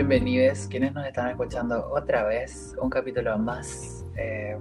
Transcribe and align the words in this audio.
bienvenidos 0.00 0.66
quienes 0.66 0.94
nos 0.94 1.06
están 1.06 1.28
escuchando 1.28 1.90
otra 1.92 2.24
vez, 2.24 2.74
un 2.80 2.88
capítulo 2.88 3.36
más. 3.36 4.06
Eh, 4.16 4.56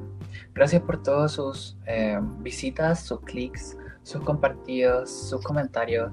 gracias 0.54 0.82
por 0.82 1.02
todos 1.02 1.32
sus 1.32 1.78
eh, 1.86 2.20
visitas, 2.40 3.06
sus 3.06 3.22
clics, 3.22 3.78
sus 4.04 4.22
compartidos, 4.22 5.10
sus 5.10 5.42
comentarios. 5.42 6.12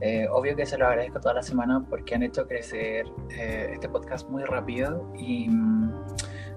Eh, 0.00 0.26
obvio 0.32 0.56
que 0.56 0.66
se 0.66 0.76
lo 0.78 0.88
agradezco 0.88 1.20
toda 1.20 1.34
la 1.34 1.42
semana 1.42 1.86
porque 1.88 2.16
han 2.16 2.24
hecho 2.24 2.48
crecer 2.48 3.06
este 3.30 3.88
podcast 3.88 4.28
muy 4.28 4.42
rápido 4.42 5.12
y 5.16 5.48
mm, 5.48 5.92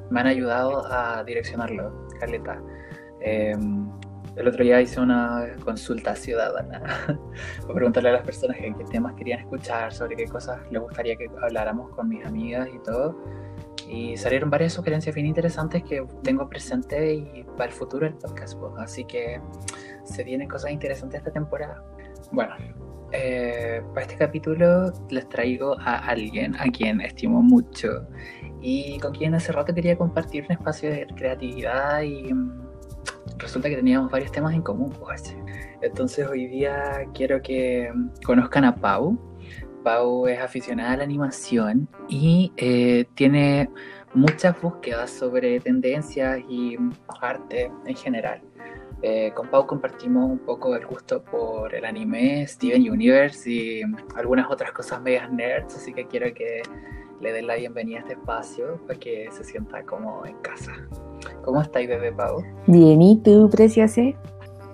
me 0.10 0.20
han 0.20 0.28
ayudado 0.28 0.92
a 0.92 1.24
direccionarlo, 1.24 2.08
Carleta. 2.20 2.60
El 4.40 4.48
otro 4.48 4.64
día 4.64 4.80
hice 4.80 5.02
una 5.02 5.48
consulta 5.66 6.16
ciudadana 6.16 6.82
para 7.62 7.74
preguntarle 7.74 8.08
a 8.08 8.14
las 8.14 8.22
personas 8.22 8.56
qué 8.56 8.74
temas 8.90 9.14
querían 9.16 9.42
escuchar, 9.42 9.92
sobre 9.92 10.16
qué 10.16 10.28
cosas 10.28 10.62
les 10.72 10.82
gustaría 10.82 11.18
que 11.18 11.28
habláramos 11.42 11.90
con 11.90 12.08
mis 12.08 12.26
amigas 12.26 12.70
y 12.74 12.80
todo. 12.80 13.22
Y 13.90 14.16
salieron 14.16 14.50
varias 14.50 14.72
sugerencias 14.72 15.14
bien 15.14 15.28
interesantes 15.28 15.84
que 15.84 16.06
tengo 16.24 16.48
presente 16.48 17.16
y 17.16 17.44
para 17.58 17.66
el 17.66 17.74
futuro 17.74 18.06
del 18.06 18.16
podcast. 18.16 18.58
Pues. 18.58 18.72
Así 18.78 19.04
que 19.04 19.42
se 20.06 20.24
vienen 20.24 20.48
cosas 20.48 20.72
interesantes 20.72 21.18
esta 21.18 21.32
temporada. 21.32 21.84
Bueno, 22.32 22.56
eh, 23.12 23.82
para 23.94 24.04
este 24.04 24.16
capítulo 24.16 24.94
les 25.10 25.28
traigo 25.28 25.78
a 25.82 25.98
alguien 25.98 26.56
a 26.56 26.72
quien 26.72 27.02
estimo 27.02 27.42
mucho 27.42 28.08
y 28.62 29.00
con 29.00 29.14
quien 29.14 29.36
hace 29.36 29.52
rato 29.52 29.74
quería 29.74 29.98
compartir 29.98 30.46
un 30.46 30.54
espacio 30.54 30.90
de 30.92 31.08
creatividad 31.08 32.04
y 32.04 32.32
resulta 33.40 33.70
que 33.70 33.76
teníamos 33.76 34.12
varios 34.12 34.32
temas 34.32 34.54
en 34.54 34.62
común. 34.62 34.94
Pues. 35.00 35.36
Entonces 35.82 36.28
hoy 36.28 36.48
día 36.48 37.06
quiero 37.14 37.42
que 37.42 37.92
conozcan 38.24 38.66
a 38.66 38.76
Pau. 38.76 39.18
Pau 39.84 40.28
es 40.28 40.40
aficionada 40.40 40.92
a 40.92 40.98
la 40.98 41.04
animación 41.04 41.88
y 42.10 42.52
eh, 42.58 43.06
tiene 43.16 43.70
muchas 44.14 44.60
búsquedas 44.62 45.10
sobre 45.10 45.60
tendencias 45.60 46.40
y 46.50 46.78
arte 47.22 47.72
en 47.86 47.96
general. 47.96 48.42
Eh, 49.02 49.32
con 49.34 49.48
Pau 49.50 49.66
compartimos 49.66 50.30
un 50.30 50.40
poco 50.40 50.76
el 50.76 50.86
gusto 50.86 51.24
por 51.24 51.74
el 51.74 51.86
anime, 51.86 52.46
Steven 52.46 52.92
Universe 52.92 53.50
y 53.50 53.82
algunas 54.16 54.52
otras 54.52 54.74
cosas 54.74 55.02
medias 55.02 55.32
nerds, 55.32 55.76
así 55.76 55.94
que 55.94 56.06
quiero 56.06 56.34
que 56.34 56.62
le 57.22 57.32
den 57.32 57.48
la 57.48 57.56
bienvenida 57.56 58.00
a 58.00 58.02
este 58.02 58.14
espacio 58.14 58.78
para 58.86 59.00
que 59.00 59.30
se 59.32 59.46
sienta 59.46 59.84
como 59.84 60.26
en 60.26 60.38
casa. 60.42 60.74
¿Cómo 61.44 61.62
estáis, 61.62 61.88
bebé 61.88 62.12
Pau? 62.12 62.44
Bien, 62.68 63.02
¿y 63.02 63.18
tú, 63.22 63.50
preciosa? 63.50 64.02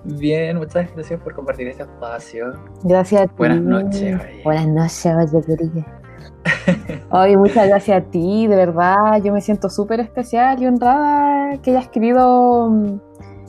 Bien, 0.04 0.56
muchas 0.56 0.92
gracias 0.94 1.20
por 1.20 1.34
compartir 1.34 1.68
este 1.68 1.82
espacio. 1.82 2.52
Gracias 2.84 3.22
a 3.22 3.26
ti. 3.26 3.34
Buenas 3.36 3.60
noches. 3.60 4.20
Buenas 4.44 4.66
noches, 4.68 5.06
oye. 5.60 5.84
Oye, 7.10 7.36
muchas 7.36 7.68
gracias 7.68 8.02
a 8.02 8.10
ti, 8.10 8.46
de 8.46 8.56
verdad, 8.56 9.22
yo 9.22 9.32
me 9.32 9.40
siento 9.40 9.68
súper 9.68 10.00
especial 10.00 10.62
y 10.62 10.66
honrada 10.66 11.56
que 11.62 11.70
hayas 11.70 11.88
querido 11.88 12.70
mm, 12.70 13.00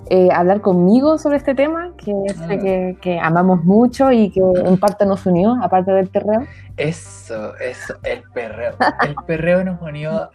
eh, 0.09 0.29
hablar 0.33 0.61
conmigo 0.61 1.17
sobre 1.17 1.37
este 1.37 1.55
tema, 1.55 1.91
que 1.97 2.13
sé 2.33 2.95
ah. 2.95 2.99
que, 3.01 3.19
amamos 3.19 3.63
mucho 3.63 4.11
y 4.11 4.29
que 4.29 4.41
en 4.41 4.77
parte 4.77 5.05
nos 5.05 5.25
unió, 5.25 5.57
aparte 5.61 5.91
del 5.91 6.07
perreo. 6.07 6.45
Eso, 6.77 7.55
eso, 7.57 7.95
el 8.03 8.23
perreo. 8.33 8.75
El 9.05 9.15
perreo 9.25 9.63
nos 9.63 9.81
unió. 9.81 10.29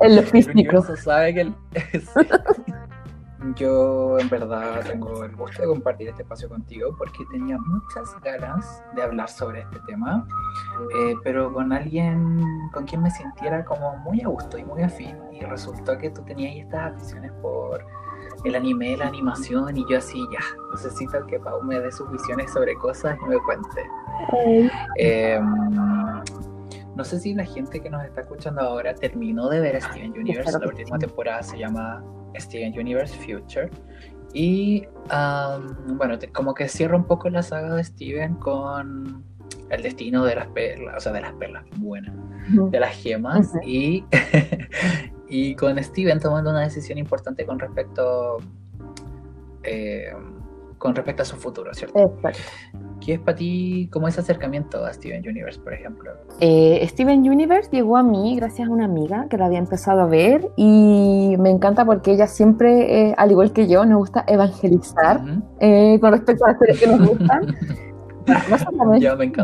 en 0.00 0.16
lo 0.16 0.22
físico. 0.22 0.82
sabe 0.96 1.34
que 1.34 1.52
Yo 3.56 4.18
en 4.18 4.28
verdad 4.28 4.84
tengo 4.86 5.24
el 5.24 5.34
gusto 5.34 5.62
de 5.62 5.68
compartir 5.68 6.08
este 6.08 6.22
espacio 6.22 6.46
contigo 6.48 6.94
porque 6.98 7.24
tenía 7.32 7.56
muchas 7.58 8.14
ganas 8.22 8.82
de 8.94 9.02
hablar 9.02 9.30
sobre 9.30 9.62
este 9.62 9.78
tema, 9.86 10.26
eh, 10.94 11.14
pero 11.24 11.50
con 11.50 11.72
alguien 11.72 12.38
con 12.74 12.84
quien 12.84 13.02
me 13.02 13.10
sintiera 13.10 13.64
como 13.64 13.96
muy 13.98 14.20
a 14.20 14.28
gusto 14.28 14.58
y 14.58 14.64
muy 14.64 14.82
afín. 14.82 15.16
Y 15.32 15.40
resultó 15.40 15.96
que 15.96 16.10
tú 16.10 16.22
tenías 16.22 16.54
estas 16.66 16.92
aficiones 16.92 17.32
por 17.40 17.82
el 18.44 18.54
anime, 18.54 18.96
la 18.96 19.06
animación, 19.06 19.76
y 19.76 19.84
yo 19.88 19.98
así, 19.98 20.26
ya, 20.32 20.40
necesito 20.72 21.26
que 21.26 21.38
Pau 21.38 21.62
me 21.62 21.78
dé 21.78 21.90
sus 21.92 22.10
visiones 22.10 22.52
sobre 22.52 22.74
cosas 22.74 23.16
y 23.24 23.28
me 23.28 23.38
cuente. 23.38 23.86
Em, 24.96 25.44
no 26.96 27.04
sé 27.04 27.18
si 27.20 27.34
la 27.34 27.44
gente 27.44 27.80
que 27.80 27.90
nos 27.90 28.04
está 28.04 28.22
escuchando 28.22 28.60
ahora 28.60 28.94
terminó 28.94 29.48
de 29.48 29.60
ver 29.60 29.80
Steven 29.80 30.12
Universe, 30.12 30.58
la 30.58 30.66
última 30.66 30.98
temporada 30.98 31.42
se 31.42 31.58
llama 31.58 32.02
Steven 32.36 32.78
Universe 32.78 33.16
Future. 33.18 33.70
Y 34.32 34.86
bueno, 35.86 36.18
como 36.32 36.54
que 36.54 36.68
cierra 36.68 36.96
un 36.96 37.04
poco 37.04 37.28
la 37.30 37.42
saga 37.42 37.74
de 37.74 37.84
Steven 37.84 38.34
con 38.34 39.24
el 39.70 39.82
destino 39.82 40.24
de 40.24 40.34
las 40.34 40.46
perlas, 40.48 40.96
o 40.96 41.00
sea, 41.00 41.12
de 41.12 41.20
las 41.20 41.32
perlas, 41.34 41.64
buenas, 41.76 42.14
de 42.48 42.80
las 42.80 42.94
gemas, 42.96 43.52
y, 43.64 44.04
y 45.30 45.54
con 45.54 45.82
Steven 45.82 46.18
tomando 46.18 46.50
una 46.50 46.60
decisión 46.60 46.98
importante 46.98 47.46
con 47.46 47.58
respecto 47.58 48.38
eh, 49.62 50.12
con 50.76 50.94
respecto 50.94 51.22
a 51.22 51.26
su 51.26 51.36
futuro, 51.36 51.72
¿cierto? 51.74 51.98
Exacto. 51.98 52.40
¿Qué 53.00 53.14
es 53.14 53.20
para 53.20 53.36
ti 53.36 53.88
como 53.92 54.08
ese 54.08 54.20
acercamiento 54.20 54.84
a 54.84 54.92
Steven 54.92 55.26
Universe, 55.26 55.60
por 55.60 55.74
ejemplo? 55.74 56.10
Eh, 56.40 56.86
Steven 56.88 57.20
Universe 57.20 57.70
llegó 57.70 57.98
a 57.98 58.02
mí 58.02 58.34
gracias 58.36 58.68
a 58.68 58.70
una 58.70 58.86
amiga 58.86 59.26
que 59.28 59.36
la 59.36 59.46
había 59.46 59.58
empezado 59.58 60.00
a 60.00 60.06
ver 60.06 60.50
y 60.56 61.36
me 61.38 61.50
encanta 61.50 61.84
porque 61.84 62.12
ella 62.12 62.26
siempre, 62.26 63.08
eh, 63.08 63.14
al 63.16 63.30
igual 63.30 63.52
que 63.52 63.68
yo, 63.68 63.84
nos 63.84 63.98
gusta 63.98 64.24
evangelizar 64.26 65.20
con 65.20 66.12
respecto 66.12 66.44
a 66.46 66.52
las 66.52 66.58
series 66.58 66.80
que 66.80 66.86
nos 66.86 67.08
gustan. 67.08 67.56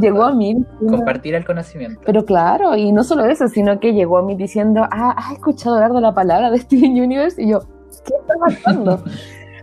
Llegó 0.01 0.25
a 0.25 0.33
mí. 0.33 0.57
Compartir 0.89 1.35
el 1.35 1.45
conocimiento. 1.45 2.01
Pero 2.05 2.25
claro, 2.25 2.77
y 2.77 2.93
no 2.93 3.05
solo 3.05 3.25
eso, 3.27 3.49
sino 3.49 3.81
que 3.81 3.93
llegó 3.93 4.19
a 4.19 4.23
mí 4.23 4.35
diciendo, 4.35 4.83
ah, 4.91 5.15
¿has 5.17 5.33
escuchado 5.33 5.77
hablar 5.77 5.93
de 5.93 6.01
la 6.01 6.15
palabra 6.15 6.51
de 6.51 6.59
Steven 6.59 6.93
Universe? 6.93 7.43
Y 7.43 7.51
yo, 7.51 7.61
¿qué 8.05 8.15
está 8.21 8.35
pasando? 8.39 9.03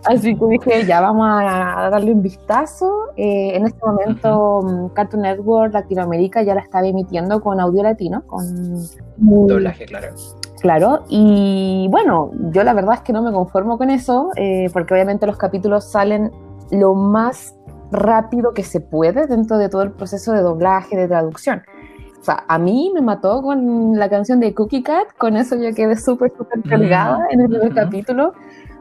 Así 0.05 0.35
que 0.35 0.45
dije, 0.47 0.85
ya 0.85 0.99
vamos 0.99 1.27
a 1.29 1.89
darle 1.89 2.11
un 2.11 2.21
vistazo. 2.21 3.11
Eh, 3.15 3.55
en 3.55 3.65
este 3.65 3.79
momento, 3.85 4.61
mm, 4.61 4.87
Cartoon 4.93 5.21
Network 5.21 5.73
Latinoamérica 5.73 6.43
ya 6.43 6.55
la 6.55 6.61
estaba 6.61 6.85
emitiendo 6.85 7.41
con 7.41 7.59
audio 7.59 7.83
latino, 7.83 8.23
con 8.27 8.43
doblaje, 9.17 9.85
claro. 9.85 10.07
Claro, 10.59 11.03
y 11.09 11.87
bueno, 11.89 12.31
yo 12.51 12.63
la 12.63 12.73
verdad 12.73 12.95
es 12.95 13.01
que 13.01 13.11
no 13.11 13.21
me 13.21 13.33
conformo 13.33 13.77
con 13.77 13.89
eso, 13.89 14.29
eh, 14.37 14.69
porque 14.71 14.93
obviamente 14.93 15.27
los 15.27 15.35
capítulos 15.35 15.83
salen 15.91 16.31
lo 16.71 16.95
más 16.95 17.53
rápido 17.93 18.53
que 18.53 18.63
se 18.63 18.81
puede 18.81 19.27
dentro 19.27 19.57
de 19.57 19.69
todo 19.69 19.83
el 19.83 19.91
proceso 19.91 20.33
de 20.33 20.41
doblaje, 20.41 20.97
de 20.97 21.07
traducción. 21.07 21.63
O 22.23 22.25
sea, 22.25 22.45
a 22.47 22.57
mí 22.57 22.89
me 22.93 23.01
mató 23.01 23.41
con 23.41 23.99
la 23.99 24.09
canción 24.09 24.39
de 24.39 24.53
Cookie 24.53 24.81
Cat, 24.81 25.07
con 25.17 25.35
eso 25.35 25.57
yo 25.57 25.75
quedé 25.75 25.97
súper, 25.97 26.31
súper 26.37 26.59
mm. 26.59 26.69
cargada 26.69 27.27
en 27.29 27.41
el 27.41 27.49
primer 27.49 27.73
capítulo. 27.73 28.33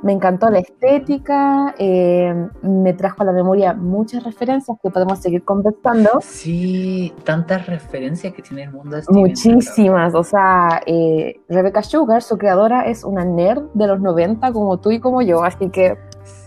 Me 0.02 0.12
encantó 0.12 0.48
la 0.48 0.60
estética, 0.60 1.74
eh, 1.76 2.32
me 2.62 2.92
trajo 2.92 3.22
a 3.22 3.26
la 3.26 3.32
memoria 3.32 3.74
muchas 3.74 4.22
referencias 4.22 4.76
que 4.80 4.90
podemos 4.90 5.18
seguir 5.18 5.42
conversando. 5.44 6.10
Sí, 6.20 7.12
tantas 7.24 7.66
referencias 7.66 8.32
que 8.32 8.42
tiene 8.42 8.62
el 8.62 8.72
mundo 8.72 8.96
de 8.96 9.02
Muchísimas, 9.08 10.14
o 10.14 10.22
sea, 10.22 10.80
eh, 10.86 11.40
Rebecca 11.48 11.82
Sugar, 11.82 12.22
su 12.22 12.38
creadora, 12.38 12.86
es 12.86 13.02
una 13.02 13.24
nerd 13.24 13.64
de 13.74 13.88
los 13.88 14.00
90 14.00 14.52
como 14.52 14.78
tú 14.78 14.92
y 14.92 15.00
como 15.00 15.20
yo, 15.20 15.42
así 15.42 15.68
que 15.68 15.98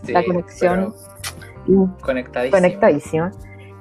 la 0.07 0.23
conexión... 0.23 0.93
Conectadísima. 2.01 2.57
Conectadísima. 2.57 3.31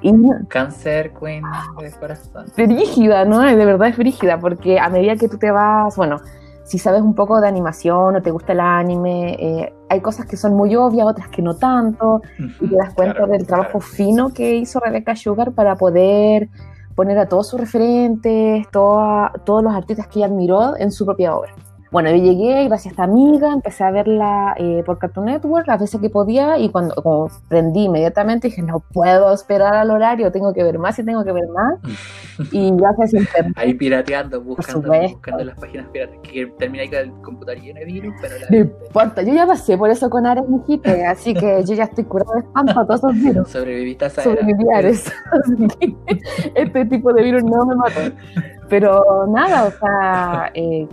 Y, 0.01 0.13
Cáncer 0.49 1.13
Queen 1.13 1.43
de 1.79 1.91
corazón. 1.91 2.47
Frígida, 2.53 3.25
¿no? 3.25 3.39
De 3.39 3.55
verdad 3.55 3.87
es 3.87 3.95
frígida, 3.95 4.39
porque 4.39 4.79
a 4.79 4.89
medida 4.89 5.15
que 5.15 5.27
tú 5.27 5.37
te 5.37 5.49
vas, 5.49 5.95
bueno, 5.95 6.17
si 6.63 6.79
sabes 6.79 7.01
un 7.01 7.15
poco 7.15 7.39
de 7.39 7.47
animación 7.47 8.15
o 8.15 8.21
te 8.21 8.31
gusta 8.31 8.53
el 8.53 8.59
anime, 8.59 9.33
eh, 9.33 9.73
hay 9.89 10.01
cosas 10.01 10.25
que 10.25 10.35
son 10.35 10.55
muy 10.55 10.75
obvias, 10.75 11.07
otras 11.07 11.29
que 11.29 11.41
no 11.41 11.55
tanto, 11.55 12.21
y 12.59 12.67
te 12.67 12.75
das 12.75 12.93
cuenta 12.93 13.25
del 13.27 13.45
trabajo 13.45 13.79
fino 13.79 14.29
que 14.29 14.55
hizo 14.55 14.79
Rebecca 14.79 15.15
Sugar 15.15 15.51
para 15.53 15.75
poder 15.75 16.49
poner 16.95 17.19
a 17.19 17.27
todos 17.27 17.49
sus 17.49 17.59
referentes, 17.59 18.67
todos 18.71 19.63
los 19.63 19.73
artistas 19.73 20.07
que 20.07 20.19
ella 20.19 20.27
admiró 20.27 20.77
en 20.77 20.91
su 20.91 21.05
propia 21.05 21.35
obra. 21.35 21.53
Bueno, 21.91 22.09
yo 22.09 22.17
llegué 22.17 22.65
gracias 22.67 22.87
a 22.87 22.89
esta 22.89 23.03
amiga, 23.03 23.53
empecé 23.53 23.83
a 23.83 23.91
verla 23.91 24.55
eh, 24.57 24.81
por 24.85 24.97
Cartoon 24.97 25.27
Network 25.27 25.67
las 25.67 25.79
veces 25.79 26.01
que 26.01 26.09
podía 26.09 26.57
y 26.57 26.69
cuando 26.69 26.95
como 26.95 27.29
prendí 27.47 27.83
inmediatamente 27.83 28.47
dije, 28.47 28.61
no 28.61 28.79
puedo 28.79 29.31
esperar 29.33 29.75
al 29.75 29.91
horario, 29.91 30.31
tengo 30.31 30.53
que 30.53 30.63
ver 30.63 30.79
más 30.79 30.97
y 30.99 31.05
tengo 31.05 31.23
que 31.23 31.31
ver 31.31 31.47
más. 31.49 31.79
y 32.51 32.71
gracias 32.75 33.13
a 33.13 33.17
internet. 33.17 33.53
Ahí 33.55 33.73
pirateando, 33.75 34.41
buscando, 34.41 34.91
buscando 34.91 35.43
las 35.43 35.57
páginas 35.59 35.87
piratas, 35.89 36.17
que 36.23 36.47
termina 36.57 36.83
ahí 36.83 36.89
con 36.89 36.99
el 36.99 37.11
computador 37.21 37.61
lleno 37.61 37.79
de 37.79 37.85
virus, 37.85 38.13
pero 38.19 38.35
la 38.39 38.47
No 38.49 38.57
importa, 38.57 39.21
yo 39.21 39.33
ya 39.33 39.45
pasé 39.45 39.77
por 39.77 39.89
eso 39.89 40.09
con 40.09 40.25
Ares 40.25 40.49
Mijite, 40.49 41.05
así 41.05 41.33
que 41.33 41.63
yo 41.63 41.75
ya 41.75 41.83
estoy 41.83 42.03
curado 42.05 42.33
de 42.33 42.39
espanto 42.39 42.79
a 42.79 42.85
todos 42.85 42.99
esos 42.99 43.13
virus. 43.13 43.49
Sobreviviste 43.49 44.05
a 44.05 44.07
esa 44.07 44.23
Sobreviví 44.23 44.65
a 44.73 44.79
eso. 44.81 45.11
este 46.55 46.85
tipo 46.85 47.13
de 47.13 47.23
virus 47.23 47.43
no 47.43 47.65
me 47.65 47.75
mató. 47.75 48.01
Pero 48.67 49.27
nada, 49.27 49.65
o 49.65 49.71
sea... 49.71 50.51
Eh, 50.55 50.87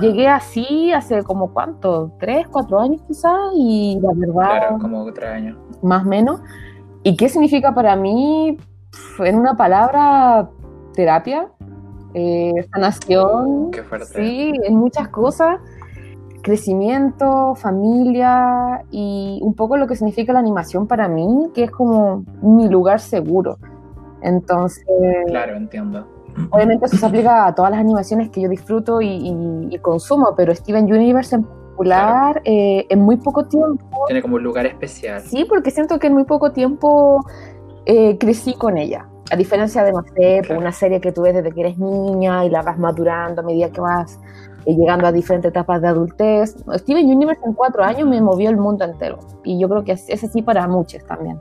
Llegué 0.00 0.28
así 0.28 0.92
hace 0.92 1.22
como 1.22 1.52
cuánto, 1.52 2.12
tres, 2.18 2.46
cuatro 2.48 2.80
años 2.80 3.00
quizás, 3.06 3.38
y 3.54 3.98
la 4.00 4.10
verdad... 4.14 4.58
Claro, 4.58 4.78
como 4.80 5.12
tres 5.12 5.30
años. 5.30 5.58
Más 5.82 6.04
o 6.04 6.08
menos. 6.08 6.40
¿Y 7.02 7.16
qué 7.16 7.28
significa 7.28 7.74
para 7.74 7.96
mí, 7.96 8.58
en 9.18 9.38
una 9.38 9.56
palabra, 9.56 10.48
terapia? 10.94 11.48
eh, 12.14 12.52
sanación, 12.72 13.70
Qué 13.70 13.82
fuerte. 13.84 14.06
sí, 14.06 14.52
en 14.64 14.74
muchas 14.76 15.08
cosas, 15.08 15.60
crecimiento, 16.42 17.54
familia 17.54 18.82
y 18.90 19.38
un 19.42 19.54
poco 19.54 19.76
lo 19.76 19.86
que 19.86 19.94
significa 19.94 20.32
la 20.32 20.40
animación 20.40 20.86
para 20.86 21.08
mí, 21.08 21.50
que 21.54 21.64
es 21.64 21.70
como 21.70 22.24
mi 22.42 22.68
lugar 22.68 23.00
seguro. 23.00 23.58
Entonces, 24.22 24.84
Claro, 25.28 25.54
entiendo. 25.56 26.06
Obviamente 26.50 26.86
eso 26.86 26.96
se 26.96 27.06
aplica 27.06 27.46
a 27.46 27.54
todas 27.54 27.70
las 27.70 27.80
animaciones 27.80 28.30
que 28.30 28.40
yo 28.40 28.48
disfruto 28.48 29.00
y, 29.00 29.08
y- 29.08 29.68
y 29.74 29.78
consumo, 29.78 30.34
pero 30.36 30.54
Steven 30.54 30.84
Universe 30.84 31.36
en 31.36 31.44
particular, 31.44 32.42
eh, 32.44 32.86
en 32.88 33.00
muy 33.00 33.16
poco 33.16 33.46
tiempo, 33.46 34.04
Tiene 34.06 34.22
como 34.22 34.36
un 34.36 34.42
lugar 34.42 34.66
especial. 34.66 35.20
sí, 35.22 35.44
porque 35.48 35.70
siento 35.70 35.98
que 35.98 36.06
en 36.08 36.14
muy 36.14 36.24
poco 36.24 36.52
tiempo 36.52 37.24
eh, 37.86 38.16
crecí 38.18 38.54
con 38.54 38.76
ella. 38.78 39.06
A 39.32 39.36
diferencia 39.36 39.84
de, 39.84 39.92
no 39.92 40.02
sé, 40.02 40.38
por 40.38 40.46
Claro. 40.46 40.60
una 40.60 40.72
serie 40.72 41.00
que 41.00 41.12
tú 41.12 41.22
ves 41.22 41.34
desde 41.34 41.52
que 41.52 41.60
eres 41.60 41.78
niña 41.78 42.44
y 42.44 42.50
la 42.50 42.62
vas 42.62 42.78
madurando 42.78 43.40
a 43.42 43.44
medida 43.44 43.70
que 43.70 43.80
vas 43.80 44.18
eh, 44.66 44.74
llegando 44.74 45.06
a 45.06 45.12
diferentes 45.12 45.48
etapas 45.50 45.80
de 45.80 45.88
adultez. 45.88 46.56
Steven 46.74 47.06
Universe 47.06 47.40
en 47.46 47.54
cuatro 47.54 47.82
años 47.84 48.08
me 48.08 48.20
movió 48.20 48.50
el 48.50 48.56
mundo 48.56 48.84
entero. 48.84 49.18
Y 49.44 49.58
yo 49.60 49.68
creo 49.68 49.84
que 49.84 49.92
es, 49.92 50.08
es 50.08 50.24
así 50.24 50.42
para 50.42 50.66
muchos 50.66 51.04
también. 51.06 51.40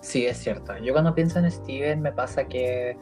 Sí, 0.00 0.24
es 0.24 0.38
cierto. 0.38 0.72
Yo 0.82 0.92
cuando 0.92 1.12
pienso 1.14 1.40
en 1.40 1.50
Steven 1.50 2.00
me 2.00 2.12
pasa 2.12 2.44
que 2.44 2.96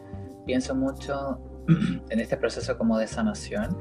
pienso 0.47 0.75
mucho 0.75 1.39
en 2.11 2.21
este 2.21 2.37
proceso 2.37 2.77
como 2.77 2.99
de 2.99 3.06
sanación, 3.06 3.77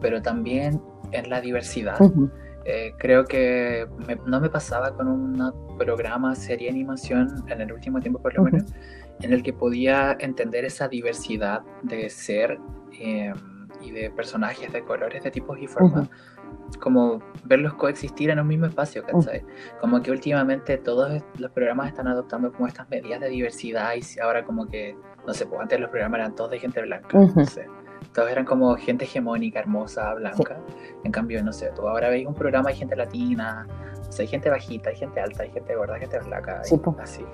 pero 0.00 0.22
también 0.22 0.80
en 1.12 1.30
la 1.30 1.40
diversidad. 1.40 2.00
Ujú. 2.00 2.30
Eh, 2.64 2.94
creo 2.98 3.24
que 3.26 3.86
me- 4.08 4.18
no 4.26 4.40
me 4.40 4.50
pasaba 4.50 4.90
con 4.96 5.06
un 5.06 5.76
programa, 5.78 6.34
serie, 6.34 6.68
animación, 6.68 7.44
en 7.48 7.60
el 7.60 7.72
último 7.72 8.00
tiempo 8.00 8.20
por 8.20 8.34
lo 8.34 8.42
Ujú. 8.42 8.52
menos, 8.52 8.72
en 9.22 9.32
el 9.32 9.42
que 9.42 9.52
podía 9.52 10.16
entender 10.18 10.64
esa 10.64 10.88
diversidad 10.88 11.60
de 11.82 12.10
ser 12.10 12.58
eh, 13.00 13.32
y 13.80 13.90
de 13.92 14.10
personajes, 14.10 14.72
de 14.72 14.82
colores, 14.82 15.22
de 15.22 15.30
tipos 15.30 15.58
y 15.60 15.66
formas. 15.68 16.08
Como 16.80 17.22
verlos 17.44 17.74
coexistir 17.74 18.30
en 18.30 18.40
un 18.40 18.46
mismo 18.48 18.66
espacio, 18.66 19.04
¿cachai? 19.04 19.44
Como 19.80 20.02
que 20.02 20.10
últimamente 20.10 20.76
todos 20.78 21.22
los 21.38 21.50
programas 21.52 21.88
están 21.88 22.08
adoptando 22.08 22.50
como 22.52 22.66
estas 22.66 22.88
medidas 22.88 23.20
de 23.20 23.28
diversidad 23.28 23.92
y 23.94 24.18
ahora 24.20 24.44
como 24.44 24.66
que, 24.66 24.96
no 25.26 25.34
sé, 25.34 25.46
pues 25.46 25.60
antes 25.60 25.80
los 25.80 25.90
programas 25.90 26.20
eran 26.20 26.34
todos 26.34 26.50
de 26.50 26.58
gente 26.58 26.80
blanca, 26.82 27.18
Ujú. 27.18 27.40
no 27.40 27.46
sé. 27.46 27.66
Todos 28.14 28.30
eran 28.30 28.44
como 28.44 28.74
gente 28.76 29.04
hegemónica, 29.04 29.58
hermosa, 29.60 30.14
blanca. 30.14 30.58
En 31.04 31.12
cambio, 31.12 31.42
no 31.44 31.52
sé, 31.52 31.70
tú 31.74 31.86
ahora 31.88 32.08
veis 32.08 32.26
un 32.26 32.34
programa, 32.34 32.70
hay 32.70 32.76
gente 32.76 32.96
latina, 32.96 33.66
o 34.08 34.12
sea, 34.12 34.22
hay 34.22 34.28
gente 34.28 34.48
bajita, 34.48 34.90
hay 34.90 34.96
gente 34.96 35.20
alta, 35.20 35.42
hay 35.42 35.50
gente 35.50 35.74
gorda, 35.74 35.94
hay 35.94 36.00
gente 36.00 36.20
flaca, 36.20 36.62
Sí, 36.64 36.76
po. 36.78 36.96
así. 37.00 37.24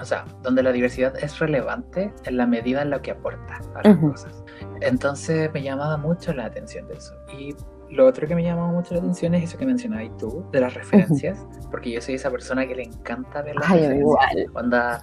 O 0.00 0.04
sea, 0.04 0.24
donde 0.42 0.62
la 0.62 0.72
diversidad 0.72 1.16
es 1.22 1.38
relevante 1.38 2.12
en 2.24 2.36
la 2.36 2.46
medida 2.46 2.82
en 2.82 2.90
la 2.90 3.00
que 3.00 3.12
aporta 3.12 3.60
a 3.74 3.82
las 3.88 3.96
Ujú. 3.96 4.10
cosas. 4.10 4.44
Entonces 4.80 5.50
me 5.52 5.62
llamaba 5.62 5.96
mucho 5.96 6.32
la 6.34 6.46
atención 6.46 6.86
de 6.88 6.94
eso. 6.94 7.14
Y 7.36 7.54
lo 7.90 8.06
otro 8.06 8.26
que 8.26 8.34
me 8.34 8.42
llamaba 8.42 8.68
mucho 8.72 8.94
la 8.94 9.00
atención 9.00 9.34
es 9.34 9.44
eso 9.44 9.58
que 9.58 9.66
mencionabas 9.66 10.16
tú, 10.18 10.44
de 10.50 10.60
las 10.60 10.74
referencias, 10.74 11.46
porque 11.70 11.90
yo 11.92 12.00
soy 12.00 12.14
esa 12.16 12.30
persona 12.30 12.66
que 12.66 12.74
le 12.74 12.82
encanta 12.84 13.42
ver 13.42 13.54
las 13.56 13.70
Ay, 13.70 13.80
referencias. 13.82 14.00
igual. 14.00 14.46
Onda, 14.64 15.00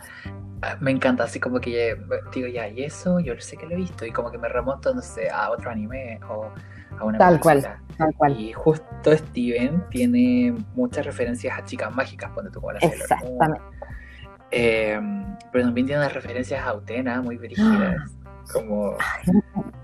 me 0.80 0.92
encanta, 0.92 1.24
así 1.24 1.40
como 1.40 1.60
que 1.60 1.98
digo, 2.34 2.48
ya, 2.48 2.68
y 2.68 2.84
eso 2.84 3.20
yo 3.20 3.34
sé 3.40 3.58
que 3.58 3.66
lo 3.66 3.74
he 3.74 3.78
visto, 3.78 4.06
y 4.06 4.12
como 4.12 4.32
que 4.32 4.38
me 4.38 4.48
remonto, 4.48 4.94
no 4.94 5.02
sé, 5.02 5.30
a 5.30 5.50
otro 5.50 5.72
anime 5.72 6.20
o 6.30 6.52
a 7.00 7.04
una 7.04 7.18
Tal 7.18 7.40
cual. 7.40 7.68
Tal 7.98 8.14
cual. 8.16 8.40
Y 8.40 8.54
justo 8.54 9.16
Steven 9.16 9.84
tiene 9.90 10.56
muchas 10.76 11.06
referencias 11.06 11.58
a 11.58 11.64
chicas 11.66 11.94
mágicas, 11.96 12.32
ponte 12.32 12.52
tú 12.52 12.62
Moon. 12.62 12.78
Exactamente. 12.82 13.62
Eh, 14.52 15.00
pero 15.52 15.66
también 15.66 15.88
tiene 15.88 16.02
unas 16.02 16.14
referencias 16.14 16.66
a 16.66 16.74
Utena 16.74 17.22
muy 17.22 17.38
brígidas. 17.38 18.12
Como 18.52 18.98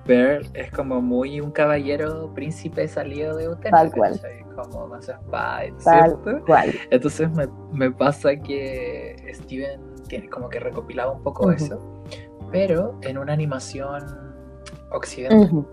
Pearl 0.08 0.48
es 0.54 0.72
como 0.72 1.02
muy 1.02 1.40
un 1.42 1.52
caballero 1.52 2.32
príncipe 2.34 2.88
salido 2.88 3.36
de 3.38 3.50
Utena. 3.50 3.78
Tal 3.78 3.92
cual. 3.92 4.20
Como 4.56 5.00
su 5.02 5.12
espada, 5.12 5.62
Tal 5.84 6.10
¿cierto? 6.10 6.46
cual. 6.46 6.74
Entonces 6.90 7.30
me, 7.32 7.48
me 7.72 7.92
pasa 7.92 8.36
que 8.38 9.16
Steven 9.36 9.80
tiene 10.08 10.30
como 10.30 10.50
que 10.50 10.60
recopilaba 10.60 11.12
un 11.12 11.22
poco 11.22 11.52
eso, 11.52 11.80
pero 12.52 12.98
en 13.02 13.18
una 13.18 13.34
animación 13.34 14.04
occidental. 14.92 15.44
Ujú. 15.52 15.68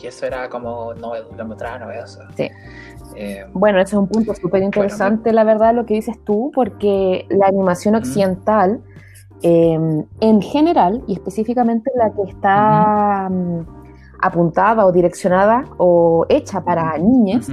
Y 0.00 0.06
eso 0.06 0.26
era 0.26 0.48
como 0.50 0.92
novedo, 0.94 1.30
lo 1.36 1.46
mostraba 1.46 1.78
novedoso. 1.78 2.20
Sí. 2.36 2.50
Eh, 3.16 3.46
Bueno, 3.54 3.78
ese 3.80 3.94
es 3.94 3.98
un 3.98 4.06
punto 4.08 4.34
súper 4.34 4.62
interesante, 4.62 5.32
la 5.32 5.44
verdad, 5.44 5.74
lo 5.74 5.86
que 5.86 5.94
dices 5.94 6.22
tú, 6.24 6.52
porque 6.54 7.26
la 7.30 7.46
animación 7.46 7.94
occidental, 7.94 8.82
eh, 9.42 10.04
en 10.20 10.42
general, 10.42 11.02
y 11.06 11.14
específicamente 11.14 11.90
la 11.96 12.12
que 12.12 12.22
está 12.22 13.28
mm, 13.30 13.66
apuntada 14.20 14.86
o 14.86 14.92
direccionada 14.92 15.64
o 15.76 16.24
hecha 16.28 16.62
para 16.62 16.96
niñas, 16.98 17.50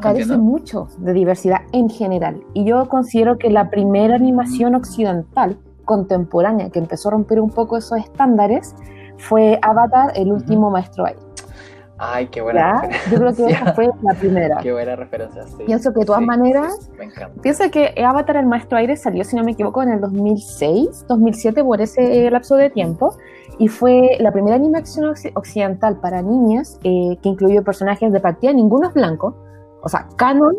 carece, 0.00 0.36
mucho 0.36 0.88
de 0.98 1.12
diversidad 1.12 1.62
en 1.72 1.88
general. 1.88 2.42
Y 2.54 2.64
yo 2.64 2.88
considero 2.88 3.38
que 3.38 3.50
la 3.50 3.70
primera 3.70 4.16
animación 4.16 4.74
occidental 4.74 5.58
contemporánea 5.84 6.70
que 6.70 6.78
empezó 6.78 7.08
a 7.08 7.12
romper 7.12 7.40
un 7.40 7.50
poco 7.50 7.76
esos 7.76 7.98
estándares 7.98 8.74
fue 9.18 9.58
Avatar, 9.62 10.12
el 10.14 10.32
último 10.32 10.70
maestro 10.70 11.06
aire. 11.06 11.20
Ay, 11.98 12.26
qué 12.28 12.42
buena 12.42 12.60
¿ya? 12.60 12.80
referencia. 12.82 13.10
Yo 13.10 13.18
creo 13.18 13.34
que 13.34 13.46
esa 13.54 13.72
fue 13.74 13.90
la 14.02 14.14
primera. 14.14 14.56
Qué 14.62 14.72
buena 14.72 14.96
referencia, 14.96 15.46
sí. 15.46 15.64
Pienso 15.66 15.92
que 15.92 16.00
de 16.00 16.06
todas 16.06 16.20
Sí, 16.20 16.26
maneras- 16.26 16.90
me 16.98 17.04
encanta. 17.06 17.40
Piensa 17.42 17.68
que 17.70 17.94
Avatar, 18.04 18.36
el 18.36 18.46
maestro 18.46 18.78
aire, 18.78 18.96
salió, 18.96 19.24
si 19.24 19.34
no 19.36 19.44
me 19.44 19.52
equivoco, 19.52 19.82
en 19.82 19.90
el 19.90 20.00
2006, 20.00 21.06
2007, 21.08 21.64
por 21.64 21.80
ese 21.80 22.30
lapso 22.30 22.56
de 22.56 22.70
tiempo. 22.70 23.16
Y 23.58 23.68
fue 23.68 24.16
la 24.20 24.32
primera 24.32 24.56
animación 24.56 25.06
occ- 25.06 25.32
occidental 25.34 25.98
para 26.00 26.20
niñas 26.20 26.78
eh, 26.84 27.16
que 27.22 27.28
incluyó 27.30 27.64
personajes 27.64 28.12
de 28.12 28.20
partida, 28.20 28.52
ninguno 28.52 28.88
es 28.88 28.94
blanco. 28.94 29.34
O 29.82 29.88
sea, 29.88 30.06
canon, 30.16 30.54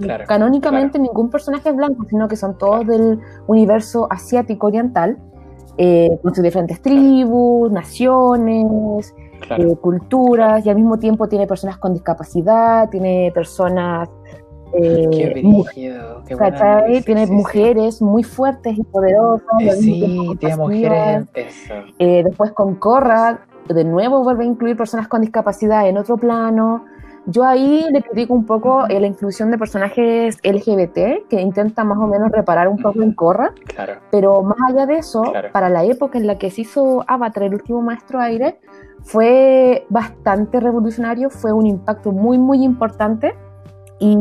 Claro, 0.00 0.24
canónicamente 0.26 1.00
ningún 1.00 1.30
personaje 1.30 1.68
es 1.68 1.74
blanco, 1.76 2.04
sino 2.08 2.28
que 2.28 2.36
son 2.36 2.56
todos 2.56 2.86
del 2.86 3.18
universo 3.48 4.06
asiático 4.08 4.68
oriental, 4.68 5.18
eh, 5.78 6.16
con 6.22 6.32
sus 6.32 6.44
diferentes 6.44 6.80
tribus, 6.80 7.72
naciones, 7.72 9.12
Claro. 9.40 9.62
eh, 9.72 9.76
culturas, 9.80 10.64
y 10.64 10.70
al 10.70 10.76
mismo 10.76 10.98
tiempo 10.98 11.28
tiene 11.28 11.46
personas 11.46 11.78
con 11.78 11.92
discapacidad, 11.92 12.88
tiene 12.90 13.30
personas... 13.34 14.08
eh, 14.74 15.06
Qué 15.10 15.30
brígido, 15.30 16.22
qué 16.26 16.34
buena 16.36 16.84
Tiene 17.04 17.22
sí, 17.22 17.26
sí. 17.26 17.32
mujeres 17.32 18.02
muy 18.02 18.22
fuertes 18.22 18.78
y 18.78 18.82
poderosas. 18.84 19.46
Eh, 19.60 19.72
sí, 19.72 20.36
tiene 20.38 20.56
mujeres. 20.56 21.24
Eh, 21.98 22.22
después 22.24 22.52
con 22.52 22.76
Korra, 22.76 23.40
de 23.68 23.84
nuevo 23.84 24.22
vuelve 24.22 24.44
a 24.44 24.46
incluir 24.46 24.76
personas 24.76 25.08
con 25.08 25.20
discapacidad 25.22 25.88
en 25.88 25.98
otro 25.98 26.16
plano. 26.16 26.84
Yo 27.26 27.44
ahí 27.44 27.84
le 27.92 28.02
critico 28.02 28.32
un 28.32 28.46
poco 28.46 28.86
eh, 28.88 28.98
la 28.98 29.06
inclusión 29.06 29.50
de 29.50 29.58
personajes 29.58 30.38
LGBT, 30.42 31.28
que 31.28 31.40
intentan 31.40 31.86
más 31.86 31.98
o 31.98 32.06
menos 32.06 32.30
reparar 32.32 32.66
un 32.66 32.78
poco 32.78 33.02
en 33.02 33.12
Korra, 33.12 33.52
Claro, 33.66 33.94
pero 34.10 34.42
más 34.42 34.56
allá 34.68 34.86
de 34.86 34.96
eso, 34.98 35.22
Claro. 35.22 35.48
para 35.52 35.68
la 35.68 35.84
época 35.84 36.18
en 36.18 36.26
la 36.26 36.38
que 36.38 36.50
se 36.50 36.62
hizo 36.62 37.04
Avatar, 37.06 37.42
el 37.44 37.54
último 37.54 37.82
maestro 37.82 38.18
aire, 38.20 38.58
fue 39.02 39.86
bastante 39.88 40.60
revolucionario, 40.60 41.30
fue 41.30 41.52
un 41.52 41.66
impacto 41.66 42.12
muy, 42.12 42.38
muy 42.38 42.64
importante. 42.64 43.34
Y, 43.98 44.16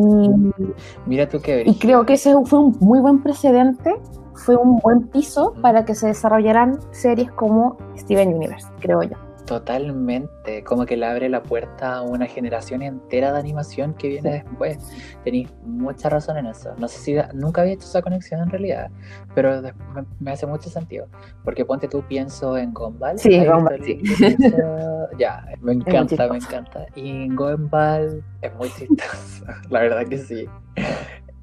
mira 1.05 1.29
tú 1.29 1.39
qué 1.41 1.63
y 1.65 1.75
creo 1.75 2.05
que 2.05 2.13
ese 2.13 2.35
fue 2.45 2.59
un 2.59 2.75
muy 2.81 2.99
buen 2.99 3.23
precedente, 3.23 3.95
fue 4.33 4.57
un 4.57 4.79
buen 4.79 5.07
piso 5.07 5.53
para 5.61 5.85
que 5.85 5.95
se 5.95 6.07
desarrollaran 6.07 6.79
series 6.91 7.31
como 7.31 7.77
Steven 7.97 8.33
Universe, 8.33 8.67
creo 8.79 9.03
yo. 9.03 9.28
Totalmente, 9.49 10.63
como 10.63 10.85
que 10.85 10.95
le 10.95 11.07
abre 11.07 11.27
la 11.27 11.41
puerta 11.41 11.95
a 11.95 12.01
una 12.03 12.27
generación 12.27 12.83
entera 12.83 13.33
de 13.33 13.39
animación 13.39 13.95
que 13.95 14.07
viene 14.07 14.31
después. 14.31 14.77
Tenéis 15.23 15.49
mucha 15.63 16.07
razón 16.07 16.37
en 16.37 16.45
eso. 16.45 16.73
No 16.77 16.87
sé 16.87 16.99
si 16.99 17.13
da- 17.15 17.31
nunca 17.33 17.61
había 17.61 17.73
hecho 17.73 17.85
esa 17.87 18.01
conexión 18.03 18.41
en 18.41 18.49
realidad, 18.49 18.91
pero 19.33 19.61
de- 19.61 19.73
me, 19.95 20.05
me 20.19 20.31
hace 20.31 20.45
mucho 20.45 20.69
sentido. 20.69 21.07
Porque 21.43 21.65
ponte 21.65 21.87
tú, 21.87 22.03
pienso 22.07 22.57
en 22.57 22.73
Gumball. 22.73 23.17
Sí, 23.17 23.33
¿has 23.35 23.41
visto 23.41 23.55
Gumball, 23.55 23.83
sí. 23.83 24.01
Ya, 25.17 25.43
me 25.61 25.73
encanta, 25.73 26.27
me 26.29 26.37
encanta. 26.37 26.85
Y 26.95 27.09
en 27.23 27.35
Gumball 27.35 28.23
es 28.41 28.55
muy 28.55 28.69
chistoso, 28.69 29.45
la 29.69 29.79
verdad 29.81 30.05
que 30.07 30.17
sí. 30.19 30.47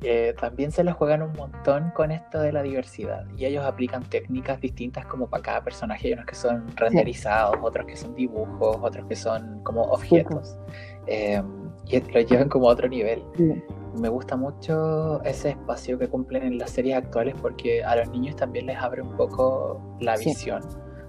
Eh, 0.02 0.34
también 0.38 0.70
se 0.72 0.84
la 0.84 0.92
juegan 0.92 1.22
un 1.22 1.32
montón 1.32 1.90
con 1.94 2.10
esto 2.10 2.38
de 2.40 2.52
la 2.52 2.62
diversidad 2.62 3.24
y 3.36 3.46
ellos 3.46 3.64
aplican 3.64 4.02
técnicas 4.04 4.60
distintas 4.60 5.06
como 5.06 5.28
para 5.28 5.42
cada 5.42 5.64
personaje. 5.64 6.08
Hay 6.08 6.12
unos 6.12 6.26
que 6.26 6.34
son 6.34 6.66
renderizados, 6.76 7.56
otros 7.62 7.86
que 7.86 7.96
son 7.96 8.14
dibujos, 8.14 8.76
otros 8.82 9.06
que 9.06 9.16
son 9.16 9.62
como 9.62 9.82
objetos. 9.82 10.58
Eh, 11.06 11.42
y 11.86 12.00
lo 12.12 12.20
llevan 12.20 12.48
como 12.48 12.68
a 12.68 12.72
otro 12.72 12.88
nivel. 12.88 13.22
Sí. 13.36 13.62
Me 13.98 14.10
gusta 14.10 14.36
mucho 14.36 15.22
ese 15.22 15.50
espacio 15.50 15.98
que 15.98 16.08
cumplen 16.08 16.42
en 16.42 16.58
las 16.58 16.70
series 16.70 16.96
actuales 16.98 17.34
porque 17.40 17.82
a 17.82 17.96
los 17.96 18.10
niños 18.10 18.36
también 18.36 18.66
les 18.66 18.76
abre 18.76 19.00
un 19.00 19.16
poco 19.16 19.80
la 20.00 20.16
Sí. 20.18 20.26
visión 20.30 20.60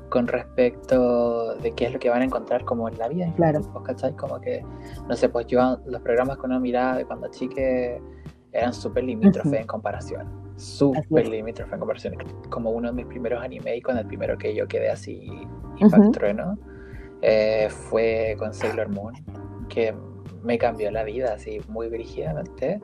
con 0.10 0.26
respecto 0.26 1.56
de 1.56 1.74
qué 1.74 1.88
es 1.88 1.92
lo 1.94 2.00
que 2.00 2.10
van 2.10 2.22
a 2.22 2.26
encontrar 2.26 2.64
como 2.64 2.88
en 2.88 2.98
la 2.98 3.10
vida. 3.10 3.30
Claro. 3.36 3.60
¿cachai? 3.84 4.14
Como 4.16 4.40
que, 4.40 4.64
no 5.10 5.16
sé, 5.18 5.28
pues 5.28 5.48
yo 5.48 5.78
los 5.86 6.02
programas 6.02 6.38
con 6.38 6.52
una 6.52 6.62
mirada 6.62 6.96
de 6.98 7.06
cuando 7.06 7.28
chique 7.28 8.02
eran 8.52 8.74
súper 8.74 9.04
limítrofes 9.04 9.62
en 9.62 9.68
comparación. 9.68 10.28
Súper 10.56 11.28
limítrofes 11.28 11.74
en 11.74 11.80
comparación. 11.80 12.16
Como 12.50 12.72
uno 12.72 12.90
de 12.90 12.94
mis 12.94 13.06
primeros 13.06 13.44
anime 13.44 13.78
y 13.78 13.82
con 13.82 13.98
el 13.98 14.06
primero 14.06 14.38
que 14.38 14.56
yo 14.56 14.68
quedé 14.68 14.90
así 14.90 15.30
impactrueno, 15.78 16.58
eh, 17.22 17.68
fue 17.70 18.36
con 18.38 18.54
Sailor 18.54 18.90
Moon, 18.90 19.14
que 19.70 19.94
me 20.44 20.58
cambió 20.58 20.90
la 20.92 21.04
vida 21.04 21.34
así 21.34 21.60
muy 21.68 21.90
brígidamente. 21.90 22.80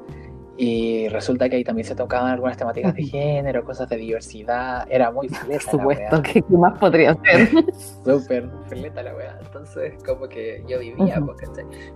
Y 0.55 1.07
resulta 1.10 1.50
que 1.50 1.55
ahí 1.55 1.63
también 1.63 1.88
se 1.88 1.95
tocaban 1.95 2.31
algunas 2.31 2.57
temáticas 2.57 2.93
de 2.93 3.03
género, 3.03 3.63
cosas 3.63 3.89
de 3.89 3.98
diversidad. 3.98 4.86
Era 4.89 5.12
muy 5.12 5.27
fileta. 5.27 5.72
Por 5.72 5.79
supuesto, 5.79 6.22
¿qué, 6.22 6.43
más 6.50 6.77
podría 6.77 7.15
ser? 7.15 7.50
Súper 8.03 8.50
fileta 8.69 9.01
la 9.01 9.15
weá. 9.15 9.39
Entonces, 9.41 9.93
como 10.05 10.27
que 10.27 10.63
yo 10.67 10.79
vivía, 10.79 11.19
porque, 11.25 11.48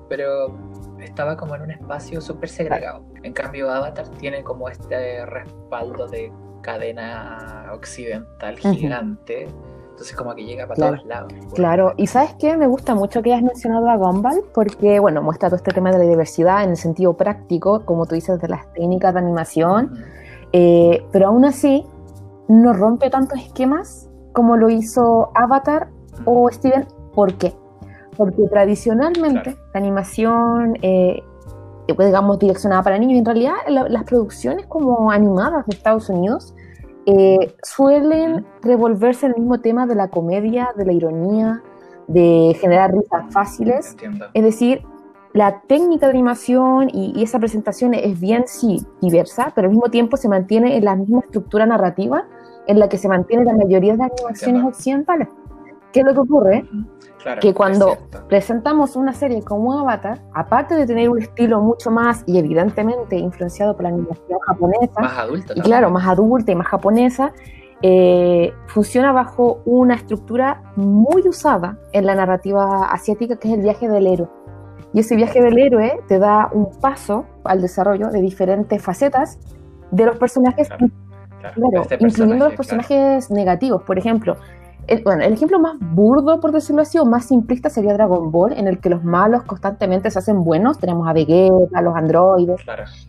pero 0.10 0.58
estaba 1.00 1.38
como 1.38 1.56
en 1.56 1.62
un 1.64 1.72
espacio 1.72 2.20
súper 2.20 2.50
segregado. 2.50 3.06
En 3.22 3.34
cambio, 3.34 3.70
Avatar 3.70 4.08
tiene 4.18 4.44
como 4.44 4.70
este 4.70 5.26
respaldo 5.28 6.08
de 6.08 6.32
cadena 6.62 7.70
occidental 7.74 8.58
gigante. 8.58 9.48
Entonces 9.98 10.16
como 10.16 10.36
que 10.36 10.46
llega 10.46 10.68
para 10.68 10.92
todos 10.92 11.06
lados. 11.08 11.34
Claro, 11.56 11.94
y 11.98 12.06
¿sabes 12.06 12.36
qué? 12.38 12.56
Me 12.56 12.68
gusta 12.68 12.94
mucho 12.94 13.24
que 13.24 13.34
hayas 13.34 13.42
mencionado 13.42 13.90
a 13.90 13.96
Gumball 13.98 14.44
porque, 14.54 15.00
bueno, 15.00 15.24
muestra 15.24 15.50
todo 15.50 15.56
este 15.56 15.72
tema 15.72 15.92
de 15.92 15.98
la 15.98 16.04
diversidad 16.04 16.64
en 16.64 16.70
el 16.70 16.78
sentido 16.78 17.18
práctico, 17.18 17.84
como 17.84 18.06
tú 18.06 18.14
dices, 18.14 18.40
de 18.40 18.48
las 18.48 18.72
técnicas 18.74 19.16
de 19.16 19.20
animación, 19.22 19.98
eh, 20.54 21.04
pero 21.12 21.30
aún 21.30 21.46
así 21.46 21.84
no 22.48 22.74
rompe 22.74 23.10
tantos 23.10 23.40
esquemas 23.40 24.08
como 24.34 24.56
lo 24.56 24.70
hizo 24.70 25.32
Avatar 25.34 25.88
o 26.26 26.48
Steven. 26.52 26.86
¿Por 27.16 27.34
qué? 27.34 27.56
Porque 28.16 28.44
tradicionalmente 28.52 29.58
la 29.74 29.80
animación, 29.80 30.78
eh, 30.84 31.24
digamos, 31.88 32.38
direccionada 32.38 32.84
para 32.84 33.00
niños, 33.00 33.18
en 33.18 33.26
realidad 33.26 33.56
las 33.68 34.04
producciones 34.04 34.68
como 34.68 35.10
animadas 35.10 35.66
de 35.66 35.76
Estados 35.76 36.08
Unidos 36.08 36.54
eh, 37.10 37.56
suelen 37.64 38.46
revolverse 38.62 39.28
en 39.28 39.32
el 39.32 39.40
mismo 39.40 39.62
tema 39.62 39.88
de 39.88 39.96
la 39.96 40.10
comedia, 40.10 40.72
de 40.76 40.86
la 40.86 40.92
ironía, 40.92 41.64
de 42.08 42.54
generar 42.60 42.92
risas 42.92 43.32
fáciles. 43.32 43.96
Es 44.34 44.44
decir, 44.44 44.84
la 45.32 45.62
técnica 45.62 46.08
de 46.08 46.12
animación 46.12 46.90
y, 46.92 47.24
esa 47.24 47.40
presentación 47.40 47.94
es 47.94 48.20
bien, 48.20 48.44
sí, 48.46 48.86
diversa, 49.02 49.54
pero 49.56 49.68
al 49.68 49.72
mismo 49.72 49.90
tiempo 49.90 50.18
se 50.18 50.28
mantiene 50.28 50.76
en 50.76 50.84
la 50.84 50.98
misma 50.98 51.22
estructura 51.22 51.66
narrativa 51.66 52.26
en 52.68 52.78
la 52.78 52.90
que 52.90 52.98
se 52.98 53.08
mantiene 53.08 53.46
la 53.46 53.56
mayoría 53.56 53.94
de 53.94 54.00
las 54.00 54.12
animaciones 54.12 54.64
occidentales. 54.66 55.30
¿Qué 55.94 56.02
es 56.02 56.06
lo 56.06 56.14
que 56.14 56.20
ocurre? 56.20 56.70
Que 57.42 57.54
cuando 57.54 57.98
presentamos 58.28 58.96
una 58.96 59.14
serie 59.14 59.42
como 59.42 59.80
Avatar, 59.80 60.22
aparte 60.34 60.76
de 60.76 60.86
tener 60.86 61.10
un 61.10 61.22
estilo 61.22 61.62
mucho 61.62 61.92
más 61.92 62.24
y 62.26 62.38
evidentemente 62.38 63.18
influenciado 63.18 63.76
por 63.76 63.84
la 63.84 63.90
animación 63.90 64.40
japonesa, 64.40 65.02
más 65.02 65.18
adulta, 65.18 65.54
y 65.56 65.62
claro, 65.62 65.90
más 65.90 66.08
adulta 66.08 66.52
y 66.52 66.56
más 66.56 66.68
japonesa, 66.68 67.34
eh, 67.82 68.54
funciona 68.68 69.12
bajo 69.12 69.62
una 69.66 69.96
estructura 69.96 70.64
muy 70.76 71.28
usada 71.28 71.78
en 71.92 72.06
la 72.06 72.16
narrativa 72.16 72.86
asiática, 72.86 73.38
que 73.38 73.50
es 73.50 73.54
el 73.54 73.62
viaje 73.62 73.88
del 73.88 74.08
héroe. 74.08 74.30
Y 74.94 75.02
ese 75.02 75.16
viaje 75.16 75.42
del 75.42 75.58
héroe 75.60 76.00
te 76.08 76.18
da 76.18 76.50
un 76.54 76.72
paso 76.80 77.26
al 77.44 77.62
desarrollo 77.62 78.08
de 78.08 78.22
diferentes 78.22 78.82
facetas 78.82 79.38
de 79.92 80.06
los 80.06 80.18
personajes, 80.18 80.70
este 80.72 80.92
incluyendo 82.00 82.46
los 82.46 82.56
personajes 82.56 83.30
negativos. 83.30 83.84
Por 83.84 83.98
ejemplo, 83.98 84.38
el, 84.88 85.04
bueno, 85.04 85.24
el 85.24 85.34
ejemplo 85.34 85.60
más 85.60 85.78
burdo, 85.80 86.40
por 86.40 86.52
decirlo 86.52 86.82
así, 86.82 86.98
o 86.98 87.06
más 87.06 87.26
simplista 87.26 87.70
sería 87.70 87.94
Dragon 87.94 88.32
Ball, 88.32 88.54
en 88.54 88.68
el 88.68 88.80
que 88.80 88.90
los 88.90 89.04
malos 89.04 89.44
constantemente 89.44 90.10
se 90.12 90.20
hacen 90.20 90.44
buenos. 90.44 90.80
Tenemos 90.80 91.08
a 91.08 91.14
Vegeta, 91.14 91.54
a 91.74 91.82
los 91.82 91.96
androides. 91.96 92.62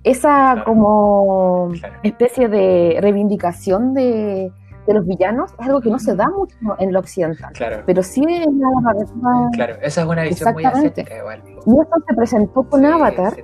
Esa 0.05 0.63
como 0.65 1.71
especie 2.03 2.49
de 2.49 2.99
reivindicación 3.01 3.95
de, 3.95 4.53
de 4.89 4.95
los 4.95 5.07
villanos 5.07 5.53
es 5.59 5.67
algo 5.67 5.81
que 5.81 5.91
no 5.91 5.99
se 5.99 6.17
da 6.17 6.29
mucho 6.29 6.57
en 6.79 6.93
lo 6.93 6.99
occidental. 6.99 7.53
Claro. 7.53 7.83
Pero 7.87 8.03
sí 8.03 8.23
en 8.25 8.59
la. 8.59 9.49
Claro, 9.53 9.75
esa 9.83 10.03
es 10.03 10.07
una 10.07 10.23
visión 10.23 10.53
muy 10.55 10.65
asiática 10.65 11.19
igual. 11.19 11.43
Y 11.47 11.53
esto 11.55 11.97
se 12.09 12.15
presentó 12.15 12.63
con 12.65 12.85
Avatar. 12.87 13.35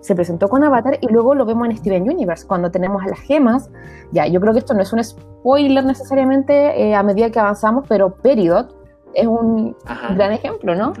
Se 0.00 0.14
presentó 0.14 0.48
con 0.48 0.64
Avatar 0.64 0.98
y 1.00 1.08
luego 1.08 1.34
lo 1.34 1.44
vemos 1.44 1.68
en 1.68 1.76
Steven 1.76 2.02
Universe, 2.02 2.46
cuando 2.46 2.70
tenemos 2.70 3.02
a 3.02 3.08
las 3.08 3.20
gemas. 3.20 3.70
Ya, 4.12 4.26
yo 4.26 4.40
creo 4.40 4.52
que 4.52 4.60
esto 4.60 4.74
no 4.74 4.82
es 4.82 4.92
un 4.92 5.02
spoiler 5.02 5.84
necesariamente 5.84 6.80
eh, 6.80 6.94
a 6.94 7.02
medida 7.02 7.30
que 7.30 7.40
avanzamos, 7.40 7.84
pero 7.88 8.14
Peridot 8.14 8.74
es 9.14 9.26
un 9.26 9.76
gran 10.16 10.32
ejemplo, 10.32 10.74
¿no? 10.74 10.92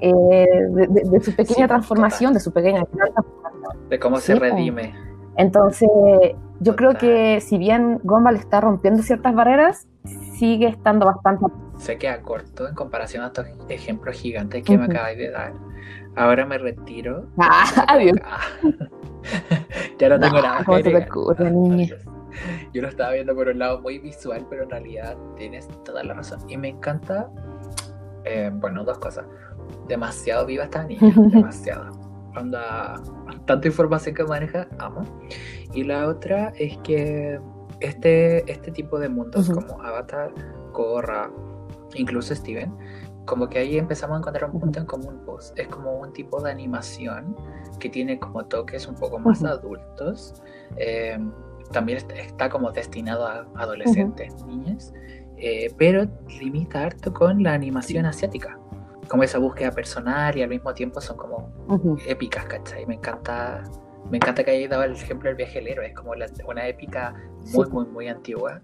Eh, 0.00 0.12
de, 0.12 1.20
su 1.20 1.34
pequeña 1.34 1.66
transformación, 1.66 2.34
de 2.34 2.40
su 2.40 2.52
pequeña 2.52 2.84
De 3.88 3.98
cómo 3.98 4.18
se 4.18 4.34
redime. 4.34 4.94
Entonces, 5.36 5.88
yo 6.60 6.76
creo 6.76 6.94
que 6.94 7.40
si 7.40 7.58
bien 7.58 8.00
Gumball 8.02 8.36
está 8.36 8.60
rompiendo 8.60 9.02
ciertas 9.02 9.34
barreras, 9.34 9.88
sigue 10.38 10.68
estando 10.68 11.06
bastante... 11.06 11.46
Se 11.78 11.98
queda 11.98 12.20
corto 12.22 12.68
en 12.68 12.74
comparación 12.74 13.24
a 13.24 13.28
estos 13.28 13.46
ejemplos 13.68 14.16
gigantes 14.16 14.62
que 14.62 14.78
me 14.78 14.84
acabáis 14.84 15.18
de 15.18 15.30
dar. 15.30 15.52
Ahora 16.16 16.46
me 16.46 16.58
retiro. 16.58 17.26
Ah, 17.38 17.64
adiós. 17.88 18.18
ya 19.98 20.08
no 20.08 20.20
tengo 20.20 20.40
nada 20.40 20.64
que 20.82 20.82
te 20.82 20.96
ocurre, 20.96 21.50
niña? 21.50 21.96
Yo 22.72 22.82
lo 22.82 22.88
estaba 22.88 23.12
viendo 23.12 23.34
por 23.34 23.48
un 23.48 23.58
lado 23.58 23.80
muy 23.80 23.98
visual, 23.98 24.46
pero 24.48 24.64
en 24.64 24.70
realidad 24.70 25.16
tienes 25.36 25.68
toda 25.84 26.02
la 26.02 26.14
razón. 26.14 26.40
Y 26.48 26.56
me 26.56 26.68
encanta, 26.68 27.28
eh, 28.24 28.50
bueno, 28.52 28.84
dos 28.84 28.98
cosas. 28.98 29.24
Demasiado 29.88 30.46
viva 30.46 30.64
esta 30.64 30.84
niña, 30.84 31.14
demasiado 31.16 32.03
anda 32.34 33.00
tanta 33.46 33.66
información 33.66 34.14
que 34.14 34.24
maneja, 34.24 34.68
amo. 34.78 35.02
Y 35.72 35.84
la 35.84 36.08
otra 36.08 36.52
es 36.56 36.76
que 36.78 37.40
este, 37.80 38.50
este 38.50 38.70
tipo 38.70 38.98
de 38.98 39.08
mundos 39.08 39.50
como 39.50 39.82
Avatar, 39.82 40.32
Korra, 40.72 41.30
incluso 41.94 42.34
Steven, 42.34 42.72
como 43.24 43.48
que 43.48 43.58
ahí 43.58 43.78
empezamos 43.78 44.16
a 44.16 44.18
encontrar 44.18 44.50
un 44.50 44.60
punto 44.60 44.80
en 44.80 44.86
común, 44.86 45.20
pues. 45.24 45.52
Es 45.56 45.68
como 45.68 45.98
un 45.98 46.12
tipo 46.12 46.42
de 46.42 46.50
animación 46.50 47.36
que 47.78 47.88
tiene 47.88 48.18
como 48.18 48.44
toques 48.44 48.86
un 48.86 48.94
poco 48.96 49.18
más 49.18 49.42
adultos. 49.44 50.42
Eh, 50.76 51.18
también 51.72 51.98
está, 52.14 52.50
como 52.50 52.70
destinado 52.72 53.26
a 53.26 53.46
adolescentes, 53.56 54.44
niñas, 54.44 54.92
eh, 55.38 55.72
pero 55.78 56.06
limita 56.38 56.84
harto 56.84 57.12
con 57.12 57.42
la 57.42 57.54
animación 57.54 58.06
asiática 58.06 58.58
como 59.08 59.22
esa 59.22 59.38
búsqueda 59.38 59.70
personal 59.70 60.36
y 60.36 60.42
al 60.42 60.48
mismo 60.48 60.72
tiempo 60.74 61.00
son 61.00 61.16
como 61.16 61.98
épicas, 62.06 62.44
¿cachai? 62.46 62.86
Me 62.86 62.94
encanta, 62.94 63.62
me 64.10 64.16
encanta 64.18 64.44
que 64.44 64.50
hayas 64.50 64.70
dado 64.70 64.84
el 64.84 64.92
ejemplo 64.92 65.28
del 65.28 65.36
viaje 65.36 65.60
del 65.60 65.68
héroe, 65.68 65.86
es 65.86 65.94
como 65.94 66.12
una 66.12 66.68
épica 66.68 67.14
muy, 67.52 67.68
muy, 67.68 67.86
muy 67.86 68.08
antigua, 68.08 68.60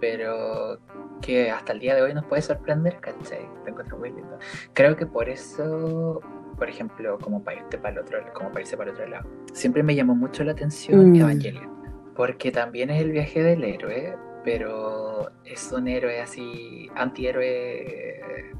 pero 0.00 0.78
que 1.20 1.50
hasta 1.50 1.72
el 1.72 1.80
día 1.80 1.94
de 1.94 2.02
hoy 2.02 2.14
nos 2.14 2.24
puede 2.26 2.42
sorprender, 2.42 2.98
¿cachai? 3.00 3.48
Lo 3.64 3.68
encuentro 3.70 3.98
muy 3.98 4.10
lindo. 4.10 4.38
Creo 4.72 4.96
que 4.96 5.06
por 5.06 5.28
eso, 5.28 6.20
por 6.56 6.68
ejemplo, 6.68 7.18
como 7.18 7.42
para 7.42 7.60
irte 7.60 7.78
para 7.78 7.94
el 7.94 7.98
otro, 8.00 8.18
como 8.34 8.50
para 8.50 8.60
irse 8.60 8.76
para 8.76 8.90
el 8.90 8.96
otro 8.96 9.08
lado, 9.08 9.28
siempre 9.52 9.82
me 9.82 9.94
llamó 9.94 10.14
mucho 10.14 10.44
la 10.44 10.52
atención 10.52 11.12
mm. 11.12 11.16
Evangelion, 11.16 11.70
porque 12.14 12.52
también 12.52 12.90
es 12.90 13.02
el 13.02 13.10
viaje 13.10 13.42
del 13.42 13.64
héroe, 13.64 14.16
pero 14.44 15.30
es 15.44 15.72
un 15.72 15.88
héroe 15.88 16.20
así, 16.20 16.88
antihéroe 16.94 18.54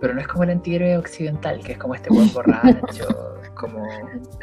pero 0.00 0.14
no 0.14 0.20
es 0.20 0.28
como 0.28 0.44
el 0.44 0.50
antihéroe 0.50 0.96
occidental, 0.96 1.60
que 1.64 1.72
es 1.72 1.78
como 1.78 1.94
este 1.94 2.10
buen 2.10 2.32
borracho, 2.32 3.06
como 3.54 3.86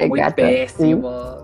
muy 0.07 0.21
pésimo, 0.35 1.37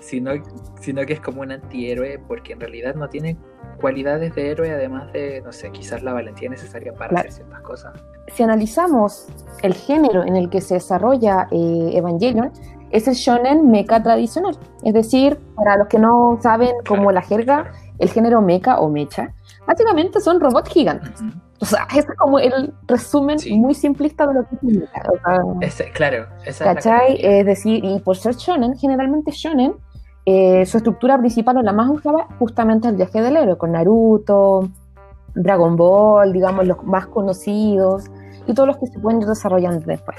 sino, 0.00 0.32
sino 0.80 1.04
que 1.04 1.14
es 1.14 1.20
como 1.20 1.42
un 1.42 1.52
antihéroe 1.52 2.18
porque 2.26 2.52
en 2.52 2.60
realidad 2.60 2.94
no 2.94 3.08
tiene 3.08 3.36
cualidades 3.80 4.34
de 4.34 4.50
héroe, 4.50 4.70
además 4.70 5.12
de, 5.12 5.42
no 5.42 5.52
sé, 5.52 5.70
quizás 5.70 6.02
la 6.02 6.12
valentía 6.12 6.48
necesaria 6.48 6.92
para 6.92 7.18
hacer 7.18 7.32
ciertas 7.32 7.60
cosas. 7.60 7.92
Si 8.32 8.42
analizamos 8.42 9.26
el 9.62 9.74
género 9.74 10.24
en 10.24 10.36
el 10.36 10.50
que 10.50 10.60
se 10.60 10.74
desarrolla 10.74 11.48
eh, 11.50 11.90
Evangelion, 11.94 12.52
es 12.90 13.08
el 13.08 13.14
shonen 13.14 13.70
mecha 13.70 14.02
tradicional. 14.02 14.56
Es 14.82 14.94
decir, 14.94 15.38
para 15.56 15.76
los 15.76 15.88
que 15.88 15.98
no 15.98 16.38
saben 16.40 16.72
como 16.86 17.12
la 17.12 17.22
jerga, 17.22 17.72
el 17.98 18.08
género 18.10 18.40
mecha 18.40 18.78
o 18.78 18.88
mecha, 18.88 19.34
básicamente 19.66 20.20
son 20.20 20.40
robots 20.40 20.70
gigantes. 20.70 21.20
O 21.60 21.64
sea, 21.64 21.86
ese 21.90 22.00
es 22.00 22.16
como 22.18 22.38
el 22.38 22.74
resumen 22.86 23.38
muy 23.52 23.74
simplista 23.74 24.26
de 24.26 24.34
lo 24.34 24.46
que 24.48 24.56
es 25.62 25.82
claro, 25.92 26.26
¿cachai? 26.58 27.18
Es, 27.20 27.46
decir, 27.46 27.84
y 27.84 27.98
por 28.00 28.16
ser 28.16 28.34
shonen, 28.34 28.76
generalmente 28.76 29.30
shonen, 29.30 29.74
eh, 30.26 30.66
su 30.66 30.76
estructura 30.76 31.18
principal 31.18 31.56
o 31.58 31.62
la 31.62 31.72
más 31.72 31.88
usada 31.88 32.26
justamente 32.38 32.88
es 32.88 32.92
el 32.92 32.96
viaje 32.96 33.22
del 33.22 33.36
héroe, 33.36 33.56
con 33.56 33.72
Naruto, 33.72 34.68
Dragon 35.34 35.76
Ball, 35.76 36.32
digamos, 36.32 36.66
los 36.66 36.82
más 36.84 37.06
conocidos, 37.06 38.04
y 38.46 38.54
todos 38.54 38.66
los 38.66 38.76
que 38.78 38.86
se 38.86 38.98
pueden 38.98 39.22
ir 39.22 39.28
desarrollando 39.28 39.80
después. 39.86 40.16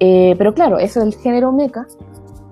Eh, 0.00 0.34
pero 0.36 0.54
claro, 0.54 0.78
eso 0.78 1.00
es 1.00 1.06
el 1.06 1.14
género 1.14 1.52
mecha, 1.52 1.86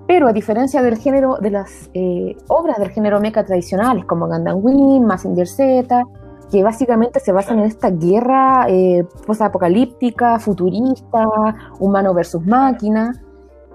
pero 0.07 0.27
a 0.27 0.33
diferencia 0.33 0.81
del 0.81 0.97
género, 0.97 1.37
de 1.37 1.51
las 1.51 1.89
eh, 1.93 2.35
obras 2.47 2.79
del 2.79 2.89
género 2.89 3.19
mecha 3.19 3.43
tradicionales, 3.43 4.05
como 4.05 4.27
Gundam 4.27 4.57
Wing, 4.63 5.05
Mazinger 5.05 5.47
Z, 5.47 6.03
que 6.51 6.63
básicamente 6.63 7.19
se 7.19 7.31
basan 7.31 7.59
en 7.59 7.65
esta 7.65 7.89
guerra 7.89 8.65
eh, 8.67 9.05
post-apocalíptica, 9.25 10.39
futurista, 10.39 11.25
humano 11.79 12.13
versus 12.13 12.45
máquina. 12.45 13.13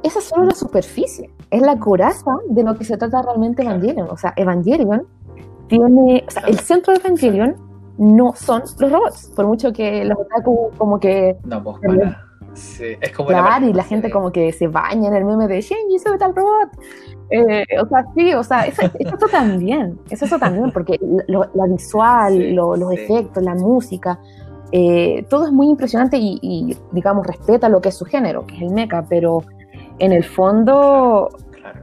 esa 0.03 0.19
es 0.19 0.25
solo 0.25 0.45
la 0.45 0.55
superficie, 0.55 1.31
es 1.51 1.63
la 1.63 1.79
coraza 1.79 2.33
de 2.49 2.63
lo 2.63 2.77
que 2.77 2.85
se 2.85 2.97
trata 2.97 3.23
realmente 3.23 3.63
Evangelion. 3.63 4.09
O 4.11 4.17
sea, 4.17 4.33
Evangelion 4.37 5.07
tiene, 5.69 6.25
o 6.27 6.31
sea, 6.31 6.43
el 6.43 6.59
centro 6.59 6.93
de 6.93 7.01
Evangelion 7.01 7.57
no 7.97 8.35
son 8.35 8.63
los 8.79 8.91
robots, 8.91 9.33
por 9.37 9.47
mucho 9.47 9.73
que 9.73 10.05
los 10.05 10.19
otaku 10.19 10.71
como 10.77 10.99
que... 10.99 11.37
No, 11.45 11.63
pues 11.63 11.77
para. 11.81 12.25
Sí, 12.55 12.97
es 13.01 13.13
como 13.13 13.29
claro, 13.31 13.67
y 13.67 13.73
la 13.73 13.83
gente 13.83 14.11
como 14.11 14.31
que 14.31 14.53
se 14.53 14.69
baña 14.69 15.09
en 15.09 15.15
el 15.15 15.25
meme 15.25 15.49
de 15.49 15.61
Shinji, 15.61 15.99
sube 15.99 16.19
tal 16.19 16.35
robot. 16.35 16.71
Eh, 17.31 17.65
o 17.83 17.87
sea, 17.89 18.05
sí, 18.15 18.35
o 18.35 18.43
sea, 18.45 18.67
eso, 18.67 18.83
eso 18.99 19.27
también, 19.31 19.99
eso, 20.11 20.25
eso 20.25 20.39
también, 20.39 20.71
porque 20.73 20.99
lo, 21.27 21.47
la 21.55 21.67
visual, 21.67 22.55
lo, 22.55 22.77
los 22.77 22.93
efectos, 22.93 23.43
la 23.43 23.55
música, 23.55 24.21
eh, 24.73 25.25
todo 25.29 25.47
es 25.47 25.53
muy 25.53 25.69
impresionante 25.69 26.17
y, 26.17 26.39
y, 26.43 26.77
digamos, 26.93 27.27
respeta 27.27 27.69
lo 27.69 27.81
que 27.81 27.91
es 27.91 27.97
su 27.97 28.05
género, 28.05 28.47
que 28.47 28.57
es 28.57 28.63
el 28.63 28.71
mecha, 28.71 29.05
pero 29.09 29.43
en 29.99 30.13
el 30.13 30.25
fondo, 30.25 31.29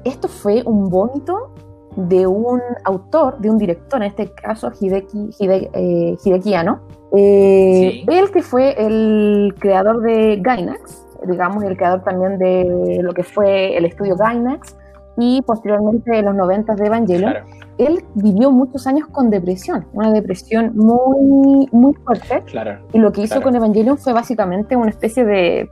esto 0.04 0.28
fue 0.28 0.62
un 0.66 0.90
vómito 0.90 1.54
de 1.96 2.26
un 2.28 2.62
autor, 2.84 3.38
de 3.40 3.50
un 3.50 3.58
director, 3.58 4.02
en 4.02 4.10
este 4.10 4.32
caso 4.32 4.72
Hideki, 4.80 5.32
Hide, 5.40 5.70
eh, 5.74 6.18
Hideki 6.24 6.54
Anno, 6.54 6.82
eh, 7.16 8.04
él 8.08 8.32
que 8.32 8.42
fue 8.42 8.76
el 8.78 9.54
creador 9.60 10.02
de 10.02 10.38
Gainax, 10.42 11.06
digamos, 11.28 11.64
el 11.64 11.76
creador 11.76 12.04
también 12.04 12.38
de 12.38 13.00
lo 13.02 13.14
que 13.14 13.24
fue 13.24 13.78
el 13.78 13.86
estudio 13.86 14.16
Gainax, 14.16 14.76
y 15.18 15.42
posteriormente 15.42 16.18
en 16.18 16.26
los 16.26 16.36
90 16.36 16.76
de 16.76 16.86
Evangelion, 16.86 17.34
él 17.78 18.04
vivió 18.16 18.52
muchos 18.52 18.88
años 18.88 19.08
con 19.08 19.30
depresión, 19.30 19.88
una 19.94 20.12
depresión 20.12 20.72
muy, 20.76 21.68
muy 21.72 21.94
fuerte. 22.06 22.44
Claro, 22.46 22.80
y 22.94 23.00
lo 23.00 23.12
que 23.12 23.22
hizo 23.22 23.36
claro. 23.36 23.44
con 23.44 23.56
Evangelion 23.56 23.98
fue 23.98 24.14
básicamente 24.14 24.76
una 24.76 24.90
especie 24.90 25.26
de 25.26 25.70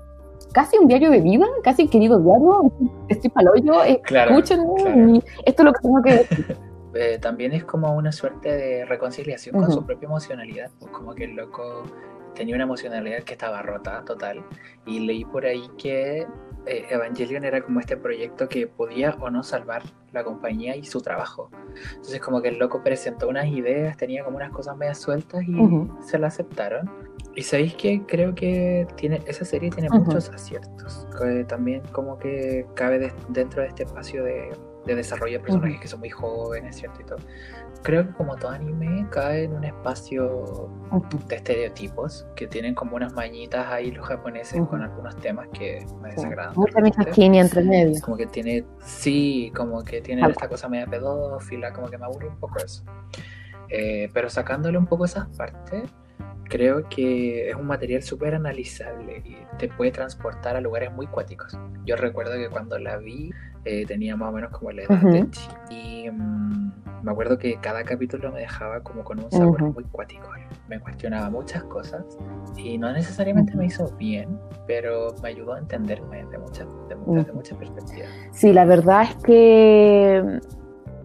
casi 0.52 0.78
un 0.78 0.88
diario 0.88 1.12
de 1.12 1.22
vida, 1.22 1.46
casi 1.64 1.88
querido 1.88 2.20
diario, 2.20 2.72
estoy 3.08 3.30
pa'l 3.30 3.50
hoyo, 3.50 3.74
Claro, 4.04 4.32
escúchenme, 4.32 5.18
y 5.18 5.24
esto 5.46 5.64
es 5.64 5.66
lo 5.66 5.74
que 5.74 5.82
tengo 5.82 6.02
que 6.02 6.14
decir. 6.14 6.58
Eh, 6.96 7.20
también 7.22 7.54
es 7.54 7.64
como 7.66 7.96
una 7.96 8.12
suerte 8.12 8.50
de 8.50 8.84
reconciliación 8.84 9.56
con 9.56 9.72
su 9.72 9.86
propia 9.86 10.08
emocionalidad, 10.08 10.72
pues 10.80 10.92
como 10.92 11.14
que 11.14 11.26
el 11.26 11.36
loco 11.36 11.84
tenía 12.40 12.56
una 12.56 12.64
emocionalidad 12.64 13.24
que 13.24 13.34
estaba 13.34 13.62
rota 13.62 14.04
total 14.06 14.44
y 14.86 15.02
leí 15.02 15.26
por 15.26 15.46
ahí 15.46 15.70
que 15.78 16.26
eh, 16.66 16.86
Evangelion 16.90 17.44
era 17.44 17.62
como 17.62 17.82
este 17.82 17.98
proyecto 17.98 18.48
que 18.48 18.66
podía 18.66 19.12
o 19.20 19.30
no 19.30 19.44
salvar 19.44 19.84
la 20.14 20.24
compañía 20.24 20.74
y 20.78 20.86
su 20.86 21.02
trabajo. 21.02 21.52
Entonces 21.96 22.22
como 22.22 22.42
que 22.42 22.48
el 22.48 22.58
loco 22.58 22.82
presentó 22.82 23.28
unas 23.28 23.48
ideas, 23.48 23.98
tenía 23.98 24.24
como 24.24 24.38
unas 24.38 24.52
cosas 24.52 24.78
medio 24.78 24.96
sueltas 24.96 25.44
y 25.46 25.54
Ujú. 25.54 25.98
se 26.02 26.18
la 26.18 26.28
aceptaron. 26.28 26.90
Y 27.36 27.44
sabéis 27.44 27.76
que 27.76 28.04
creo 28.08 28.34
que 28.34 28.88
tiene 28.96 29.22
esa 29.28 29.44
serie 29.44 29.70
tiene 29.70 29.90
Ujú. 29.90 30.06
muchos 30.06 30.30
aciertos. 30.30 31.06
que 31.20 31.44
también 31.44 31.82
como 31.92 32.18
que 32.18 32.66
cabe 32.74 33.00
de- 33.00 33.14
dentro 33.28 33.62
de 33.62 33.68
este 33.68 33.84
espacio 33.84 34.24
de, 34.24 34.50
de 34.86 34.96
desarrollo 34.96 35.40
de 35.40 35.44
personajes 35.44 35.74
Ujú. 35.76 35.82
que 35.82 35.88
son 35.90 36.00
muy 36.00 36.10
jóvenes, 36.10 36.78
¿cierto? 36.78 37.02
Y 37.02 37.04
todo. 37.06 37.18
Creo 37.82 38.06
que 38.08 38.14
como 38.14 38.36
todo 38.36 38.52
anime 38.52 39.08
cae 39.10 39.46
en 39.46 39.54
un 39.54 39.64
espacio 39.64 40.70
de 41.28 41.36
estereotipos 41.36 42.28
que 42.36 42.46
tienen 42.48 42.76
como 42.76 42.98
unas 42.98 43.14
mañitas 43.14 43.68
ahí 43.68 43.92
los 43.92 44.06
japoneses 44.06 44.60
Ujú. 44.60 44.70
con 44.72 44.82
algunos 44.82 45.16
temas 45.18 45.48
que 45.54 45.86
me 46.02 46.10
desagradan. 46.10 46.52
de 46.54 46.58
Mucha 46.60 46.82
misoginia 46.82 47.42
entre 47.42 47.64
medio. 47.64 48.02
Como 48.02 48.18
que 48.18 48.28
tiene, 48.28 48.66
sí, 48.84 49.52
como 49.56 49.84
que 49.84 50.02
tiene 50.02 50.28
esta 50.30 50.50
cosa 50.50 50.68
media 50.68 50.88
pedófila, 50.88 51.72
como 51.72 51.88
que 51.90 51.98
me 51.98 52.06
aburre 52.06 52.28
un 52.28 52.38
poco 52.38 52.60
eso. 52.60 52.84
Eh, 53.70 54.10
pero 54.14 54.30
sacándole 54.30 54.78
un 54.78 54.88
poco 54.88 55.06
esas 55.06 55.28
partes, 55.38 55.84
creo 56.50 56.90
que 56.90 57.50
es 57.50 57.56
un 57.56 57.68
material 57.68 58.02
súper 58.04 58.36
analizable 58.36 59.22
y 59.24 59.38
te 59.58 59.70
puede 59.70 59.92
transportar 59.92 60.56
a 60.56 60.62
lugares 60.62 60.92
muy 60.92 61.08
cuáticos. 61.08 61.58
Yo 61.86 61.96
recuerdo 61.96 62.34
que 62.34 62.50
cuando 62.50 62.78
la 62.80 62.98
vi 62.98 63.32
eh, 63.70 63.86
tenía 63.86 64.16
más 64.16 64.30
o 64.30 64.32
menos 64.32 64.50
como 64.52 64.72
la 64.72 64.82
edad 64.82 65.00
de 65.02 65.22
Ujú. 65.22 65.30
Chi. 65.30 65.50
Y 65.70 66.10
mm, 66.10 66.72
me 67.04 67.12
acuerdo 67.12 67.38
que 67.38 67.56
cada 67.62 67.84
capítulo 67.84 68.32
me 68.32 68.40
dejaba 68.40 68.82
como 68.82 69.04
con 69.04 69.24
un 69.24 69.32
sabor 69.32 69.62
Ujú. 69.62 69.74
muy 69.74 69.84
cuático. 69.86 70.28
Me 70.68 70.80
cuestionaba 70.80 71.30
muchas 71.30 71.64
cosas 71.66 72.04
y 72.58 72.80
no 72.80 72.92
necesariamente 72.92 73.56
me 73.56 73.68
hizo 73.68 73.88
bien, 73.98 74.40
pero 74.66 75.14
me 75.22 75.30
ayudó 75.30 75.54
a 75.54 75.60
entenderme 75.60 76.26
de 76.26 76.38
muchas, 76.40 76.68
de 76.88 76.96
muchas, 76.96 77.28
de 77.28 77.34
muchas 77.34 77.58
perspectivas. 77.60 78.10
Sí, 78.32 78.54
la 78.54 78.66
verdad 78.66 79.04
es 79.04 79.16
que 79.18 80.40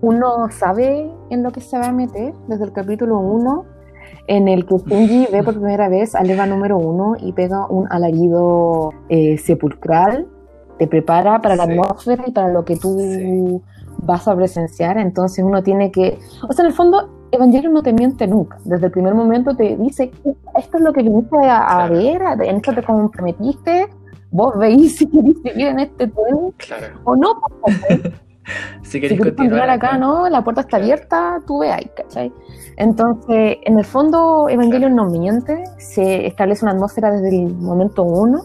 uno 0.01 0.51
sabe 0.51 1.11
en 1.31 1.43
lo 1.43 1.53
que 1.53 1.61
se 1.61 1.79
va 1.79 1.89
a 1.89 1.93
meter 1.93 2.33
desde 2.49 2.65
el 2.65 2.73
capítulo 2.73 3.19
1, 3.19 3.67
en 4.27 4.49
el 4.49 4.65
que 4.65 4.77
Shinji 4.77 5.29
ve 5.31 5.43
por 5.43 5.55
primera 5.61 5.89
vez 5.91 6.15
al 6.15 6.31
Eva 6.31 6.47
número 6.47 6.79
1 6.79 7.17
y 7.21 7.33
pega 7.35 7.67
un 7.69 7.87
alarido 7.91 8.91
eh, 9.11 9.37
sepulcral, 9.37 10.29
te 10.79 10.87
prepara 10.87 11.41
para 11.41 11.57
la 11.57 11.65
atmósfera 11.65 12.25
y 12.27 12.33
para 12.33 12.49
lo 12.49 12.65
que 12.65 12.77
tú 12.77 12.99
Sí. 12.99 13.61
vas 13.99 14.27
a 14.29 14.35
presenciar, 14.37 14.99
entonces 14.99 15.45
uno 15.45 15.63
tiene 15.63 15.91
que, 15.91 16.19
o 16.49 16.53
sea, 16.53 16.65
en 16.65 16.71
el 16.71 16.77
fondo 16.77 17.11
Evangelion 17.31 17.73
no 17.73 17.83
te 17.83 17.93
miente 17.93 18.27
nunca, 18.27 18.59
desde 18.65 18.87
el 18.87 18.93
primer 18.93 19.15
momento 19.15 19.57
te 19.57 19.77
dice, 19.77 20.11
esto 20.57 20.77
es 20.77 20.83
lo 20.83 20.93
que 20.93 21.03
viniste 21.03 21.37
a, 21.37 21.89
Claro. 21.89 21.95
ver, 21.95 22.23
en 22.43 22.57
esto 22.57 22.73
te 22.75 22.83
comprometiste, 22.83 23.89
vos 24.31 24.57
veis 24.59 24.97
si 24.99 25.07
queréis 25.09 25.37
seguir 25.43 25.67
en 25.69 25.79
este 25.81 26.07
tren 26.09 26.53
Claro. 26.59 26.87
o 27.05 27.17
no, 27.17 27.35
Si 28.83 28.91
si 28.91 29.01
queréis 29.01 29.21
quieres 29.23 29.37
continuar 29.37 29.71
acá, 29.71 29.97
¿no? 29.97 30.29
La 30.29 30.45
puerta 30.45 30.61
está 30.61 30.77
abierta, 30.77 31.41
tú 31.47 31.61
ve 31.61 31.73
ahí, 31.73 31.91
¿cachai? 31.97 32.31
Entonces, 32.77 33.57
en 33.63 33.79
el 33.79 33.87
fondo, 33.87 34.51
Evangelion 34.51 34.95
no 34.95 35.07
miente, 35.07 35.65
se 35.79 36.27
establece 36.27 36.63
una 36.67 36.73
atmósfera 36.73 37.11
desde 37.11 37.31
el 37.43 37.55
momento 37.55 38.03
uno 38.03 38.43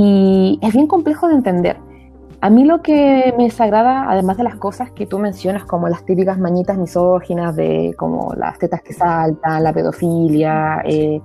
y 0.00 0.58
es 0.62 0.72
bien 0.72 0.86
complejo 0.86 1.28
de 1.28 1.34
entender. 1.34 1.76
A 2.40 2.50
mí 2.50 2.64
lo 2.64 2.82
que 2.82 3.34
me 3.36 3.44
desagrada, 3.44 4.08
además 4.08 4.36
de 4.36 4.44
las 4.44 4.54
cosas 4.54 4.92
que 4.92 5.06
tú 5.06 5.18
mencionas, 5.18 5.64
como 5.64 5.88
las 5.88 6.04
típicas 6.04 6.38
mañitas 6.38 6.78
misóginas 6.78 7.56
de 7.56 7.94
como 7.98 8.32
las 8.36 8.58
tetas 8.58 8.80
que 8.82 8.92
saltan, 8.92 9.64
la 9.64 9.72
pedofilia, 9.72 10.82
eh, 10.84 11.20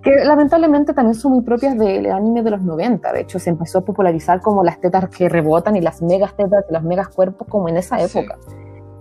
que 0.00 0.24
lamentablemente 0.24 0.94
también 0.94 1.16
son 1.16 1.32
muy 1.32 1.42
propias 1.42 1.76
del 1.76 2.06
anime 2.12 2.42
de 2.42 2.50
los 2.50 2.62
90. 2.62 3.12
De 3.12 3.22
hecho, 3.22 3.40
se 3.40 3.50
empezó 3.50 3.78
a 3.78 3.84
popularizar 3.84 4.40
como 4.40 4.62
las 4.62 4.78
tetas 4.78 5.08
que 5.08 5.28
rebotan 5.28 5.74
y 5.74 5.80
las 5.80 6.00
megas 6.02 6.36
tetas 6.36 6.64
y 6.70 6.72
los 6.72 6.84
megas 6.84 7.08
cuerpos 7.08 7.48
como 7.48 7.68
en 7.68 7.78
esa 7.78 7.98
Sí. 8.06 8.20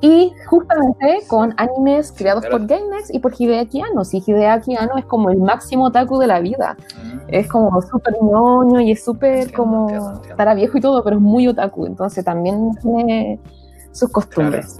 Y 0.03 0.33
justamente 0.47 1.19
con 1.27 1.53
animes 1.55 2.11
creados 2.11 2.43
pero- 2.43 2.57
por 2.57 2.67
Gainax 2.67 3.13
y 3.13 3.19
por 3.19 3.33
Hideaki 3.39 3.83
Anno. 3.83 4.03
Si 4.03 4.17
Hideaki 4.17 4.75
Anno 4.75 4.97
es 4.97 5.05
como 5.05 5.29
el 5.29 5.37
máximo 5.37 5.85
otaku 5.85 6.19
de 6.19 6.27
la 6.27 6.41
vida. 6.41 6.75
Mm. 7.01 7.19
Es 7.29 7.47
como 7.47 7.81
súper 7.81 8.15
ñoño 8.21 8.81
y 8.81 8.91
es 8.91 9.01
súper 9.01 9.53
como... 9.53 9.83
entiendo, 9.83 10.07
entiendo. 10.07 10.29
Estará 10.29 10.53
viejo 10.55 10.77
y 10.77 10.81
todo, 10.81 11.01
pero 11.05 11.15
es 11.15 11.21
muy 11.21 11.47
otaku. 11.47 11.85
Entonces 11.85 12.25
también 12.25 12.71
tiene 12.81 13.39
sus 13.93 14.09
costumbres. 14.09 14.77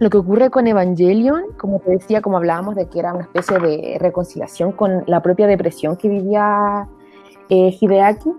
Lo 0.00 0.10
que 0.10 0.16
ocurre 0.16 0.50
con 0.50 0.66
Evangelion, 0.66 1.44
como 1.56 1.78
te 1.78 1.92
decía, 1.92 2.20
como 2.20 2.38
hablábamos 2.38 2.74
de 2.74 2.88
que 2.88 2.98
era 2.98 3.14
una 3.14 3.22
especie 3.22 3.60
de 3.60 3.96
reconciliación 4.00 4.72
con 4.72 5.04
la 5.06 5.22
propia 5.22 5.46
depresión 5.46 5.96
que 5.96 6.08
vivía 6.08 6.88
eh, 7.48 7.78
Hideaki, 7.80 8.32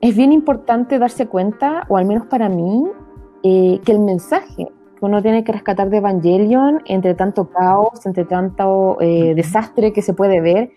es 0.00 0.16
bien 0.16 0.30
importante 0.30 1.00
darse 1.00 1.26
cuenta, 1.26 1.82
o 1.88 1.96
al 1.96 2.04
menos 2.04 2.26
para 2.26 2.48
mí, 2.48 2.84
eh, 3.42 3.80
que 3.84 3.90
el 3.90 3.98
mensaje 3.98 4.68
que 5.04 5.10
uno 5.10 5.22
tiene 5.22 5.44
que 5.44 5.52
rescatar 5.52 5.90
de 5.90 5.98
Evangelion, 5.98 6.80
entre 6.86 7.14
tanto 7.14 7.48
caos, 7.50 8.04
entre 8.06 8.24
tanto 8.24 8.96
eh, 9.00 9.34
desastre 9.34 9.92
que 9.92 10.02
se 10.02 10.14
puede 10.14 10.40
ver, 10.40 10.70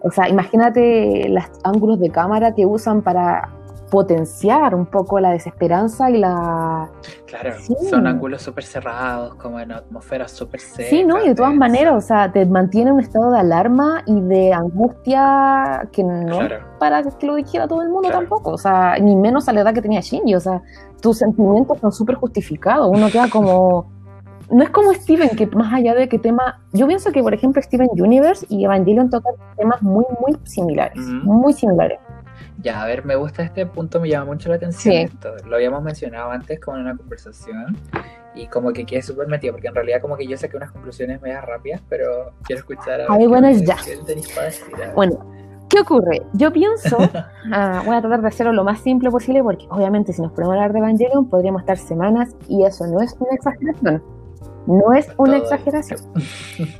o 0.00 0.10
sea, 0.10 0.28
imagínate 0.28 1.28
los 1.28 1.44
ángulos 1.62 2.00
de 2.00 2.10
cámara 2.10 2.54
que 2.54 2.66
usan 2.66 3.02
para 3.02 3.50
potenciar 3.92 4.74
un 4.74 4.86
poco 4.86 5.20
la 5.20 5.30
desesperanza 5.32 6.10
y 6.10 6.16
la, 6.16 6.88
Claro, 7.26 7.52
Sí. 7.60 7.74
son 7.90 8.06
ángulos 8.06 8.40
súper 8.40 8.64
cerrados, 8.64 9.34
como 9.34 9.60
en 9.60 9.70
atmósferas 9.70 10.30
súper 10.32 10.60
secas. 10.60 10.86
Sí, 10.88 11.04
¿no? 11.04 11.22
Y 11.22 11.28
de 11.28 11.34
todas 11.34 11.54
maneras, 11.54 11.94
o 11.94 12.00
sea, 12.00 12.32
te 12.32 12.46
mantiene 12.46 12.88
en 12.90 12.94
un 12.96 13.00
estado 13.02 13.30
de 13.32 13.40
alarma 13.40 14.02
y 14.06 14.18
de 14.22 14.52
angustia 14.54 15.88
que 15.92 16.02
no 16.04 16.38
Claro. 16.38 16.56
es 16.56 16.62
para 16.78 17.02
que 17.02 17.26
lo 17.26 17.34
dijera 17.34 17.68
todo 17.68 17.82
el 17.82 17.88
mundo 17.90 18.08
Claro. 18.08 18.20
tampoco, 18.20 18.52
o 18.52 18.58
sea, 18.58 18.96
ni 18.98 19.14
menos 19.14 19.46
a 19.48 19.52
la 19.52 19.60
edad 19.60 19.74
que 19.74 19.82
tenía 19.82 20.00
Shinji, 20.00 20.34
o 20.34 20.40
sea, 20.40 20.62
tus 21.02 21.18
sentimientos 21.18 21.78
son 21.78 21.92
súper 21.92 22.14
justificados, 22.16 22.88
uno 22.90 23.08
queda 23.10 23.28
como... 23.28 23.90
No 24.50 24.62
es 24.62 24.70
como 24.70 24.92
Steven, 24.92 25.30
que 25.30 25.46
más 25.46 25.72
allá 25.72 25.94
de 25.94 26.08
que 26.10 26.18
tema... 26.18 26.60
Yo 26.74 26.86
pienso 26.86 27.10
que, 27.10 27.22
por 27.22 27.32
ejemplo, 27.32 27.62
Steven 27.62 27.88
Universe 27.92 28.44
y 28.50 28.64
Evangelion 28.64 29.08
tocan 29.08 29.32
temas 29.56 29.80
muy, 29.82 30.04
muy 30.20 30.36
similares, 30.44 30.98
muy 31.24 31.54
similares. 31.54 31.98
Ya, 32.62 32.82
a 32.82 32.86
ver, 32.86 33.04
me 33.04 33.16
gusta 33.16 33.42
este 33.42 33.66
punto, 33.66 34.00
me 34.00 34.08
llama 34.08 34.26
mucho 34.26 34.48
la 34.48 34.56
atención 34.56 34.94
Sí. 34.94 35.00
esto. 35.02 35.34
Lo 35.46 35.56
habíamos 35.56 35.82
mencionado 35.82 36.30
antes 36.30 36.60
como 36.60 36.76
en 36.76 36.84
una 36.84 36.96
conversación 36.96 37.76
y 38.34 38.46
como 38.46 38.72
que 38.72 38.84
quedé 38.86 39.02
súper 39.02 39.28
metido, 39.28 39.54
porque 39.54 39.68
en 39.68 39.74
realidad 39.74 40.00
como 40.00 40.16
que 40.16 40.26
yo 40.26 40.36
saqué 40.36 40.56
unas 40.56 40.70
conclusiones 40.72 41.20
medias 41.20 41.44
rápidas, 41.44 41.82
pero 41.88 42.32
quiero 42.44 42.60
escuchar 42.60 43.00
a 43.02 43.04
A 43.06 43.08
ver, 43.12 43.20
qué 43.20 43.26
bueno, 43.26 43.50
ya. 43.50 43.76
Bueno, 44.94 45.24
¿qué 45.68 45.80
ocurre? 45.80 46.22
Yo 46.34 46.52
pienso, 46.52 46.96
ah, 47.52 47.82
voy 47.84 47.96
a 47.96 48.00
tratar 48.00 48.22
de 48.22 48.28
hacerlo 48.28 48.52
lo 48.52 48.64
más 48.64 48.80
simple 48.80 49.10
posible 49.10 49.42
porque 49.42 49.66
obviamente 49.70 50.12
si 50.12 50.22
nos 50.22 50.32
ponemos 50.32 50.52
a 50.52 50.56
hablar 50.56 50.72
de 50.72 50.78
Evangelion 50.78 51.28
podríamos 51.28 51.62
estar 51.62 51.76
semanas 51.78 52.34
y 52.48 52.64
eso 52.64 52.86
no 52.86 53.00
es 53.00 53.14
una 53.18 53.34
exageración. 53.34 54.02
No 54.64 54.92
es 54.92 55.08
una 55.16 55.38
Todo. 55.38 55.42
exageración. 55.42 55.98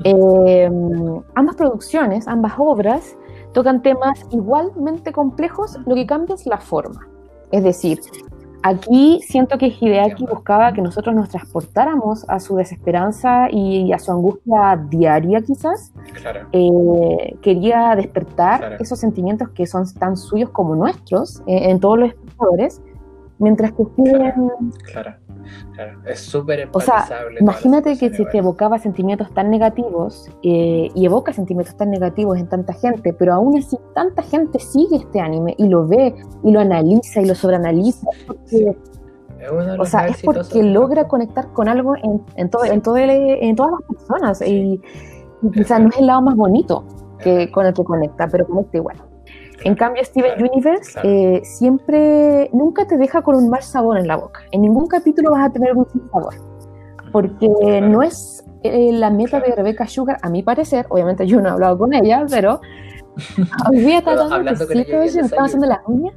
Eh, 0.04 0.70
ambas 1.34 1.56
producciones, 1.56 2.28
ambas 2.28 2.52
obras, 2.56 3.16
tocan 3.52 3.82
temas 3.82 4.26
igualmente 4.30 5.12
complejos, 5.12 5.78
lo 5.86 5.94
que 5.94 6.06
cambia 6.06 6.34
es 6.34 6.46
la 6.46 6.58
forma. 6.58 7.06
Es 7.50 7.62
decir, 7.62 8.00
Aquí 8.64 9.20
siento 9.26 9.58
que 9.58 9.66
Hideaki 9.66 10.24
buscaba 10.24 10.72
que 10.72 10.80
nosotros 10.82 11.16
nos 11.16 11.28
transportáramos 11.30 12.24
a 12.28 12.38
su 12.38 12.54
desesperanza 12.54 13.48
y 13.50 13.92
a 13.92 13.98
su 13.98 14.12
angustia 14.12 14.80
diaria 14.88 15.40
quizás. 15.40 15.92
Claro. 16.14 16.46
Eh, 16.52 17.36
quería 17.42 17.96
despertar 17.96 18.76
esos 18.78 19.00
sentimientos 19.00 19.48
que 19.48 19.66
son 19.66 19.92
tan 19.94 20.16
suyos 20.16 20.50
como 20.50 20.76
nuestros 20.76 21.40
eh, 21.48 21.70
en 21.70 21.80
todos 21.80 21.98
los 21.98 22.08
espectadores, 22.10 22.80
mientras 23.42 23.72
que 23.72 23.84
Steven... 23.84 24.32
Claro. 24.92 25.14
Claro, 25.74 25.98
es 26.06 26.20
súper 26.20 26.68
O 26.72 26.80
sea, 26.80 27.04
imagínate 27.40 27.98
que 27.98 28.10
si 28.10 28.24
te 28.26 28.38
evocaba 28.38 28.78
sentimientos 28.78 29.32
tan 29.34 29.50
negativos 29.50 30.30
eh, 30.42 30.88
y 30.94 31.04
evoca 31.04 31.32
sentimientos 31.32 31.76
tan 31.76 31.90
negativos 31.90 32.38
en 32.38 32.48
tanta 32.48 32.72
gente, 32.74 33.12
pero 33.12 33.34
aún 33.34 33.58
así 33.58 33.76
tanta 33.94 34.22
gente 34.22 34.58
sigue 34.58 34.96
este 34.96 35.20
anime 35.20 35.54
y 35.58 35.66
lo 35.66 35.86
ve 35.86 36.14
y 36.44 36.52
lo 36.52 36.60
analiza 36.60 37.20
y 37.20 37.26
lo 37.26 37.34
sobreanaliza. 37.34 38.06
o 39.78 39.84
sea, 39.84 40.06
es 40.06 40.22
porque 40.22 40.62
logra 40.62 41.08
conectar 41.08 41.52
con 41.52 41.68
algo 41.68 41.96
en, 41.96 42.22
en, 42.36 42.48
todo, 42.48 42.64
en, 42.64 42.80
todo 42.80 42.96
en 42.98 43.56
todas 43.56 43.72
las 43.72 43.98
personas 43.98 44.42
y, 44.42 44.80
quizás 45.52 45.80
no 45.80 45.88
es 45.88 45.98
el 45.98 46.06
lado 46.06 46.22
más 46.22 46.36
bonito 46.36 46.84
que, 47.18 47.50
con 47.50 47.66
el 47.66 47.74
que 47.74 47.82
conecta, 47.82 48.28
pero 48.28 48.46
conecta 48.46 48.76
igual. 48.76 49.11
En 49.64 49.74
cambio, 49.74 50.04
Steven 50.04 50.42
Universe 50.42 50.98
eh, 51.02 51.40
siempre, 51.44 52.50
nunca 52.52 52.86
te 52.86 52.96
deja 52.96 53.22
con 53.22 53.36
un 53.36 53.48
mal 53.48 53.62
sabor 53.62 53.98
en 53.98 54.06
la 54.06 54.16
boca. 54.16 54.40
En 54.50 54.62
ningún 54.62 54.86
capítulo 54.86 55.30
vas 55.30 55.46
a 55.46 55.52
tener 55.52 55.76
un 55.76 55.86
sabor. 56.10 56.34
Porque 57.12 57.80
no 57.82 58.02
es 58.02 58.44
eh, 58.62 58.90
la 58.92 59.10
meta 59.10 59.40
de 59.40 59.54
Rebecca 59.54 59.86
Sugar, 59.86 60.18
a 60.22 60.30
mi 60.30 60.42
parecer. 60.42 60.86
Obviamente 60.88 61.26
yo 61.26 61.40
no 61.40 61.48
he 61.48 61.52
hablado 61.52 61.78
con 61.78 61.92
ella, 61.92 62.24
pero 62.30 62.60
hoy 63.70 63.80
día 63.80 63.98
estaba 63.98 64.26
haciendo 65.44 65.66
las 65.66 65.80
uñas. 65.86 66.14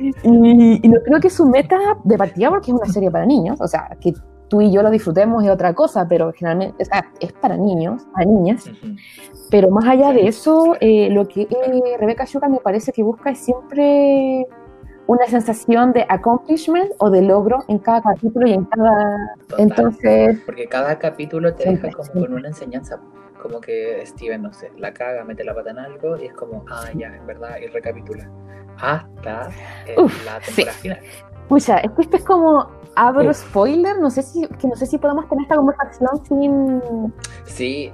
Y, 0.00 0.80
y, 0.84 0.88
no 0.88 1.00
creo 1.04 1.20
que 1.20 1.30
su 1.30 1.46
meta 1.46 1.78
de 2.02 2.18
partida, 2.18 2.50
porque 2.50 2.72
es 2.72 2.76
una 2.76 2.86
serie 2.86 3.12
para 3.12 3.24
niños, 3.26 3.60
o 3.60 3.68
sea, 3.68 3.96
que 4.00 4.12
tú 4.48 4.60
y 4.60 4.72
yo 4.72 4.82
lo 4.82 4.90
disfrutemos 4.90 5.44
es 5.44 5.50
otra 5.50 5.74
cosa, 5.74 6.06
pero 6.08 6.32
generalmente 6.32 6.84
es 7.20 7.32
para 7.32 7.56
niños, 7.56 8.02
para 8.12 8.26
niñas. 8.26 8.70
Pero 9.50 9.70
más 9.70 9.86
allá 9.86 10.12
de 10.12 10.26
eso, 10.26 10.76
eh, 10.80 11.08
lo 11.10 11.26
que 11.26 11.42
eh, 11.42 11.96
Rebeca 11.98 12.26
Sugar 12.26 12.50
me 12.50 12.58
parece 12.58 12.92
que 12.92 13.02
busca 13.02 13.30
es 13.30 13.38
siempre 13.38 14.46
una 15.06 15.26
sensación 15.26 15.92
de 15.92 16.06
accomplishment 16.08 16.92
o 16.98 17.10
de 17.10 17.22
logro 17.22 17.58
en 17.68 17.78
cada 17.78 18.00
capítulo 18.02 18.46
y 18.46 18.54
en 18.54 18.64
cada... 18.64 19.34
Entonces... 19.58 20.40
Porque 20.46 20.66
cada 20.66 20.98
capítulo 20.98 21.54
te 21.54 21.68
deja 21.68 21.90
como 21.90 22.10
con 22.12 22.34
una 22.34 22.48
enseñanza, 22.48 23.00
como 23.42 23.60
que 23.60 24.04
Steven, 24.06 24.42
no 24.42 24.52
sé, 24.52 24.72
la 24.78 24.94
caga, 24.94 25.24
mete 25.24 25.44
la 25.44 25.54
pata 25.54 25.70
en 25.70 25.78
algo 25.78 26.16
y 26.16 26.26
es 26.26 26.32
como, 26.32 26.64
ah, 26.70 26.88
ya, 26.94 27.14
en 27.14 27.26
verdad, 27.26 27.58
y 27.62 27.66
recapitula. 27.66 28.30
Hasta 28.78 29.50
la 30.24 30.40
temporada 30.40 30.72
final. 30.72 30.98
Pucha, 31.48 31.78
es 31.78 31.90
que 31.92 32.02
esto 32.02 32.16
es 32.16 32.24
como 32.24 32.68
abro 32.96 33.32
spoiler, 33.34 33.98
no 33.98 34.10
sé 34.10 34.22
si 34.22 34.46
que 34.46 34.68
no 34.68 34.76
sé 34.76 34.86
si 34.86 34.98
podemos 34.98 35.28
tener 35.28 35.42
esta 35.42 35.56
conversación 35.56 36.10
sin 36.26 37.12
Sí, 37.44 37.92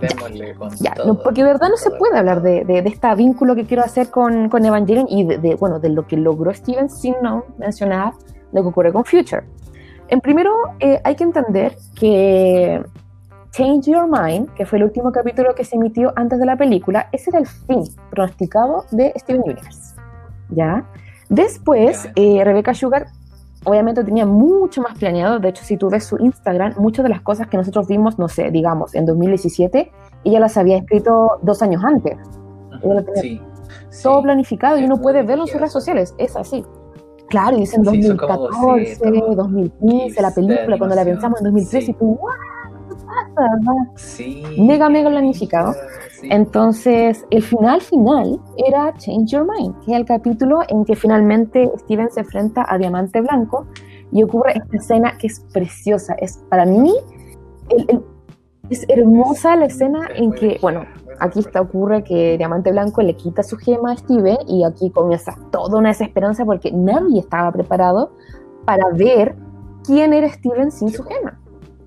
démosle 0.00 0.54
con 0.54 0.70
ya, 0.76 0.94
porque 1.22 1.42
de 1.42 1.52
verdad 1.52 1.68
no 1.68 1.76
se 1.76 1.90
puede 1.90 2.18
hablar 2.18 2.42
de, 2.42 2.64
de, 2.64 2.78
este 2.78 3.14
vínculo 3.14 3.54
que 3.54 3.66
quiero 3.66 3.82
hacer 3.82 4.10
con, 4.10 4.48
con 4.48 4.64
Evangelion 4.64 5.06
y 5.08 5.24
de, 5.24 5.54
bueno, 5.56 5.78
de 5.78 5.90
lo 5.90 6.06
que 6.06 6.16
logró 6.16 6.52
Steven 6.54 6.88
sin 6.88 7.14
no 7.22 7.44
mencionar 7.58 8.14
lo 8.52 8.62
que 8.62 8.68
ocurre 8.68 8.92
con 8.92 9.04
Future. 9.04 9.44
En 10.08 10.20
primero, 10.20 10.52
eh, 10.80 11.00
hay 11.04 11.14
que 11.14 11.22
entender 11.22 11.76
que 11.94 12.82
Change 13.52 13.90
Your 13.90 14.08
Mind, 14.08 14.52
que 14.54 14.66
fue 14.66 14.78
el 14.78 14.84
último 14.84 15.12
capítulo 15.12 15.54
que 15.54 15.64
se 15.64 15.76
emitió 15.76 16.12
antes 16.16 16.40
de 16.40 16.46
la 16.46 16.56
película, 16.56 17.08
ese 17.12 17.30
era 17.30 17.38
el 17.38 17.46
fin 17.46 17.84
pronosticado 18.10 18.84
de 18.90 19.12
Steven 19.16 19.42
Universe. 19.44 19.94
¿Ya? 20.50 20.84
Después, 21.30 22.08
eh, 22.16 22.42
Rebecca 22.44 22.74
Sugar 22.74 23.06
obviamente 23.64 24.02
tenía 24.04 24.26
mucho 24.26 24.82
más 24.82 24.98
planeado. 24.98 25.38
De 25.38 25.48
hecho, 25.48 25.64
si 25.64 25.76
tú 25.76 25.88
ves 25.88 26.04
su 26.04 26.18
Instagram, 26.18 26.74
muchas 26.76 27.04
de 27.04 27.08
las 27.08 27.20
cosas 27.20 27.46
que 27.46 27.56
nosotros 27.56 27.86
vimos, 27.86 28.18
no 28.18 28.28
sé, 28.28 28.50
digamos, 28.50 28.94
en 28.94 29.06
2017, 29.06 29.92
ella 30.24 30.40
las 30.40 30.56
había 30.56 30.76
escrito 30.76 31.38
dos 31.42 31.62
años 31.62 31.82
antes. 31.84 32.18
sí, 33.14 33.40
todo 34.02 34.22
planificado 34.22 34.78
y 34.78 34.84
uno 34.84 35.00
puede 35.00 35.22
verlo 35.22 35.44
en 35.44 35.48
sus 35.48 35.60
redes 35.60 35.72
sociales. 35.72 36.14
Es 36.18 36.36
así. 36.36 36.64
Claro, 37.28 37.56
y 37.56 37.60
dicen 37.60 37.84
2014, 37.84 38.98
2015, 39.36 40.20
la 40.20 40.34
película, 40.34 40.78
cuando 40.78 40.96
la 40.96 41.04
pensamos 41.04 41.38
en 41.40 41.44
2013, 41.44 41.92
y 41.92 41.94
tú, 41.94 42.18
mega, 44.58 44.88
mega 44.88 45.10
planificado. 45.10 45.74
Entonces, 46.22 47.24
el 47.30 47.42
final 47.42 47.80
final 47.80 48.40
era 48.56 48.92
Change 48.98 49.32
Your 49.32 49.46
Mind, 49.46 49.74
que 49.84 49.92
es 49.92 49.98
el 49.98 50.04
capítulo 50.04 50.60
en 50.68 50.84
que 50.84 50.94
finalmente 50.94 51.70
Steven 51.78 52.10
se 52.10 52.20
enfrenta 52.20 52.66
a 52.68 52.78
Diamante 52.78 53.20
Blanco 53.20 53.66
y 54.12 54.22
ocurre 54.22 54.58
esta 54.58 54.76
escena 54.76 55.18
que 55.18 55.28
es 55.28 55.40
preciosa. 55.52 56.14
Es 56.14 56.38
para 56.48 56.66
mí, 56.66 56.94
es 58.68 58.84
hermosa 58.88 59.56
la 59.56 59.66
escena 59.66 60.08
en 60.14 60.32
que, 60.32 60.58
bueno, 60.60 60.84
aquí 61.20 61.40
está, 61.40 61.60
ocurre 61.60 62.04
que 62.04 62.36
Diamante 62.36 62.70
Blanco 62.70 63.02
le 63.02 63.16
quita 63.16 63.42
su 63.42 63.56
gema 63.56 63.92
a 63.92 63.96
Steven 63.96 64.38
y 64.46 64.64
aquí 64.64 64.90
comienza 64.90 65.36
toda 65.50 65.78
una 65.78 65.90
desesperanza 65.90 66.44
porque 66.44 66.70
nadie 66.70 67.20
estaba 67.20 67.50
preparado 67.52 68.12
para 68.64 68.88
ver 68.92 69.36
quién 69.84 70.12
era 70.12 70.28
Steven 70.28 70.70
sin 70.70 70.90
su 70.90 71.02
gema. 71.04 71.39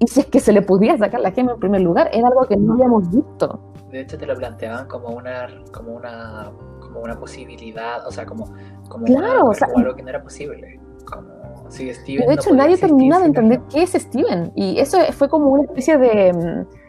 Y 0.04 0.08
si 0.08 0.20
es 0.20 0.26
que 0.26 0.40
se 0.40 0.52
le 0.52 0.62
podía 0.62 0.98
sacar 0.98 1.22
la 1.22 1.32
gema 1.32 1.54
en 1.54 1.60
primer 1.60 1.82
lugar, 1.82 2.10
era 2.12 2.28
algo 2.28 2.46
que 2.46 2.58
no 2.58 2.74
habíamos 2.74 3.10
visto. 3.10 3.60
De 3.90 4.02
hecho 4.02 4.18
te 4.18 4.26
lo 4.26 4.36
planteaban 4.36 4.88
como 4.88 5.10
una 5.10 5.48
como 5.72 5.94
una 5.94 6.52
como 6.82 7.02
una 7.02 7.18
posibilidad 7.18 8.06
o 8.06 8.12
sea 8.12 8.26
como 8.26 8.54
como 8.90 9.06
claro, 9.06 9.48
o 9.50 9.54
sea, 9.54 9.68
algo 9.76 9.96
que 9.96 10.04
no 10.04 10.10
era 10.10 10.22
posible 10.22 10.80
como 11.06 11.70
si 11.70 11.94
Steven 11.94 12.28
de 12.28 12.34
hecho 12.34 12.54
nadie 12.54 12.78
termina 12.78 13.20
de 13.20 13.26
entender 13.26 13.62
qué 13.72 13.84
es 13.84 13.92
Steven 13.94 14.52
y 14.56 14.80
eso 14.80 15.00
fue 15.12 15.30
como 15.30 15.48
una 15.50 15.64
especie 15.64 15.98
de 15.98 16.34
mm, 16.34 16.83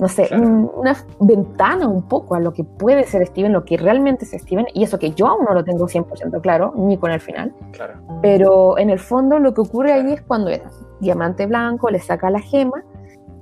no 0.00 0.08
sé, 0.08 0.28
una 0.34 0.96
ventana 1.20 1.86
un 1.86 2.08
poco 2.08 2.34
a 2.34 2.40
lo 2.40 2.52
que 2.52 2.64
puede 2.64 3.04
ser 3.04 3.26
Steven, 3.26 3.52
lo 3.52 3.66
que 3.66 3.76
realmente 3.76 4.24
es 4.24 4.30
Steven, 4.30 4.66
y 4.72 4.82
eso 4.82 4.98
que 4.98 5.10
yo 5.10 5.26
aún 5.26 5.44
no 5.44 5.52
lo 5.52 5.62
tengo 5.62 5.86
100% 5.86 6.40
claro, 6.40 6.72
ni 6.74 6.96
con 6.96 7.10
el 7.10 7.20
final. 7.20 7.52
Claro. 7.72 7.94
Pero 8.22 8.78
en 8.78 8.88
el 8.88 8.98
fondo 8.98 9.38
lo 9.38 9.52
que 9.52 9.60
ocurre 9.60 9.92
ahí 9.92 10.14
es 10.14 10.22
cuando 10.22 10.48
era 10.48 10.70
diamante 11.00 11.44
blanco, 11.46 11.90
le 11.90 11.98
saca 11.98 12.30
la 12.30 12.40
gema, 12.40 12.82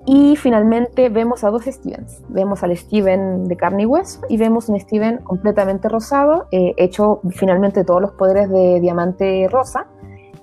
y 0.05 0.37
finalmente 0.37 1.11
vemos 1.11 1.44
a 1.44 1.51
dos 1.51 1.64
Stevens. 1.64 2.25
Vemos 2.29 2.62
al 2.62 2.75
Steven 2.75 3.44
de 3.44 3.57
carne 3.57 3.83
y 3.83 3.87
hueso 3.87 4.23
y 4.31 4.38
vemos 4.38 4.71
un 4.71 4.81
Steven 4.81 5.18
completamente 5.18 5.87
rosado, 5.88 6.47
eh, 6.51 6.73
hecho 6.79 7.21
finalmente 7.31 7.85
todos 7.85 8.01
los 8.01 8.12
poderes 8.12 8.49
de 8.49 8.81
diamante 8.81 9.47
rosa. 9.51 9.87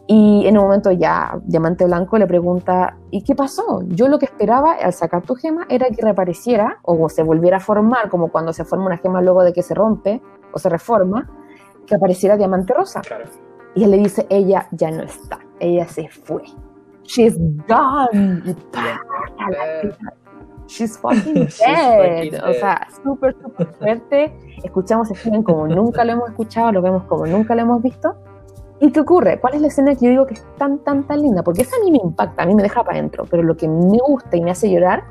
Y 0.07 0.45
en 0.45 0.57
un 0.57 0.65
momento 0.65 0.91
ya 0.91 1.39
Diamante 1.45 1.85
Blanco 1.85 2.17
le 2.19 2.27
pregunta, 2.27 2.95
¿y 3.09 3.23
qué 3.23 3.33
pasó? 3.33 3.81
Yo 3.87 4.07
lo 4.07 4.19
que 4.19 4.25
esperaba 4.25 4.73
al 4.73 4.93
sacar 4.93 5.23
tu 5.23 5.33
gema 5.35 5.65
era 5.67 5.87
que 5.89 6.01
reapareciera 6.01 6.79
o 6.83 7.09
se 7.09 7.23
volviera 7.23 7.57
a 7.57 7.59
formar, 7.59 8.09
como 8.09 8.31
cuando 8.31 8.53
se 8.53 8.65
forma 8.65 8.85
una 8.85 8.97
gema 8.97 9.21
luego 9.21 9.43
de 9.43 9.51
que 9.51 9.63
se 9.63 9.73
rompe 9.73 10.21
o 10.51 10.59
se 10.59 10.69
reforma, 10.69 11.27
que 11.87 11.95
apareciera 11.95 12.37
Diamante 12.37 12.73
Rosa. 12.73 13.01
Y 13.73 13.83
él 13.83 13.91
le 13.91 13.97
dice, 13.97 14.27
ella 14.29 14.67
ya 14.71 14.91
no 14.91 15.03
está, 15.03 15.39
ella 15.59 15.87
se 15.87 16.07
fue. 16.09 16.43
She's 17.03 17.37
gone. 17.67 18.55
She's 20.67 20.97
fucking 20.97 21.33
dead. 21.59 22.43
o 22.43 22.53
sea, 22.53 22.87
súper, 23.03 23.35
súper 23.41 23.67
fuerte. 23.73 24.35
Escuchamos 24.63 25.11
a 25.11 25.15
Steven 25.15 25.43
como 25.43 25.67
nunca 25.67 26.03
lo 26.03 26.13
hemos 26.13 26.29
escuchado, 26.29 26.71
lo 26.71 26.81
vemos 26.81 27.03
como 27.03 27.25
nunca 27.25 27.55
lo 27.55 27.61
hemos 27.61 27.81
visto. 27.81 28.15
¿Y 28.79 28.91
qué 28.91 28.99
ocurre? 28.99 29.39
¿Cuál 29.39 29.55
es 29.55 29.61
la 29.61 29.67
escena 29.67 29.95
que 29.95 30.05
yo 30.05 30.11
digo 30.11 30.25
que 30.25 30.33
es 30.33 30.45
tan, 30.57 30.79
tan, 30.79 31.07
tan 31.07 31.21
linda? 31.21 31.43
Porque 31.43 31.61
esa 31.61 31.77
a 31.77 31.83
mí 31.83 31.91
me 31.91 31.97
impacta, 31.97 32.43
a 32.43 32.45
mí 32.45 32.55
me 32.55 32.63
deja 32.63 32.83
para 32.83 32.97
adentro, 32.97 33.25
pero 33.29 33.41
lo 33.41 33.55
que 33.55 33.67
me 33.67 33.97
gusta 34.05 34.35
y 34.35 34.41
me 34.41 34.51
hace 34.51 34.69
llorar 34.69 35.03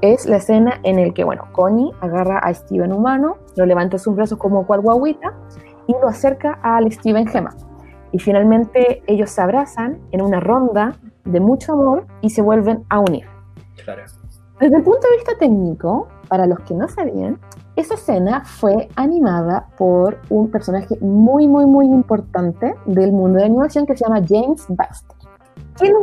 es 0.00 0.26
la 0.26 0.36
escena 0.36 0.78
en 0.82 0.98
el 0.98 1.14
que, 1.14 1.24
bueno, 1.24 1.44
Connie 1.52 1.90
agarra 2.00 2.38
a 2.38 2.52
Steven 2.52 2.92
humano, 2.92 3.38
lo 3.56 3.66
levanta 3.66 3.96
en 3.96 4.00
sus 4.00 4.14
brazos 4.14 4.38
como 4.38 4.66
cual 4.66 4.80
guaguita 4.80 5.34
y 5.86 5.92
lo 5.92 6.06
acerca 6.06 6.58
al 6.62 6.90
Steven 6.92 7.26
Gema. 7.26 7.54
Y 8.12 8.18
finalmente 8.18 9.02
ellos 9.06 9.30
se 9.30 9.40
abrazan 9.40 9.98
en 10.12 10.22
una 10.22 10.40
ronda 10.40 10.94
de 11.24 11.40
mucho 11.40 11.72
amor 11.72 12.06
y 12.20 12.30
se 12.30 12.42
vuelven 12.42 12.84
a 12.88 13.00
unir. 13.00 13.26
Claro. 13.82 14.02
Desde 14.60 14.76
el 14.76 14.82
punto 14.82 15.08
de 15.08 15.16
vista 15.16 15.32
técnico, 15.38 16.08
para 16.28 16.46
los 16.46 16.60
que 16.60 16.74
no 16.74 16.88
sabían, 16.88 17.38
esa 17.78 17.94
escena 17.94 18.42
fue 18.44 18.88
animada 18.96 19.68
por 19.78 20.18
un 20.30 20.50
personaje 20.50 20.98
muy, 21.00 21.46
muy, 21.46 21.64
muy 21.64 21.86
importante 21.86 22.74
del 22.86 23.12
mundo 23.12 23.36
de 23.36 23.42
la 23.42 23.46
animación 23.46 23.86
que 23.86 23.96
se 23.96 24.04
llama 24.04 24.20
James 24.28 24.66
Baxter. 24.68 25.16
¿Quién, 25.76 25.94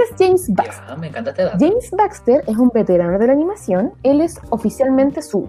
es 0.00 0.14
James 0.18 0.50
Baxter? 0.54 0.98
me 0.98 1.08
encanta 1.08 1.30
este 1.30 1.44
James 1.58 1.90
Baxter 1.90 2.42
es 2.46 2.56
un 2.56 2.70
veterano 2.72 3.18
de 3.18 3.26
la 3.26 3.34
animación. 3.34 3.92
Él 4.02 4.22
es 4.22 4.40
oficialmente 4.48 5.20
su 5.20 5.46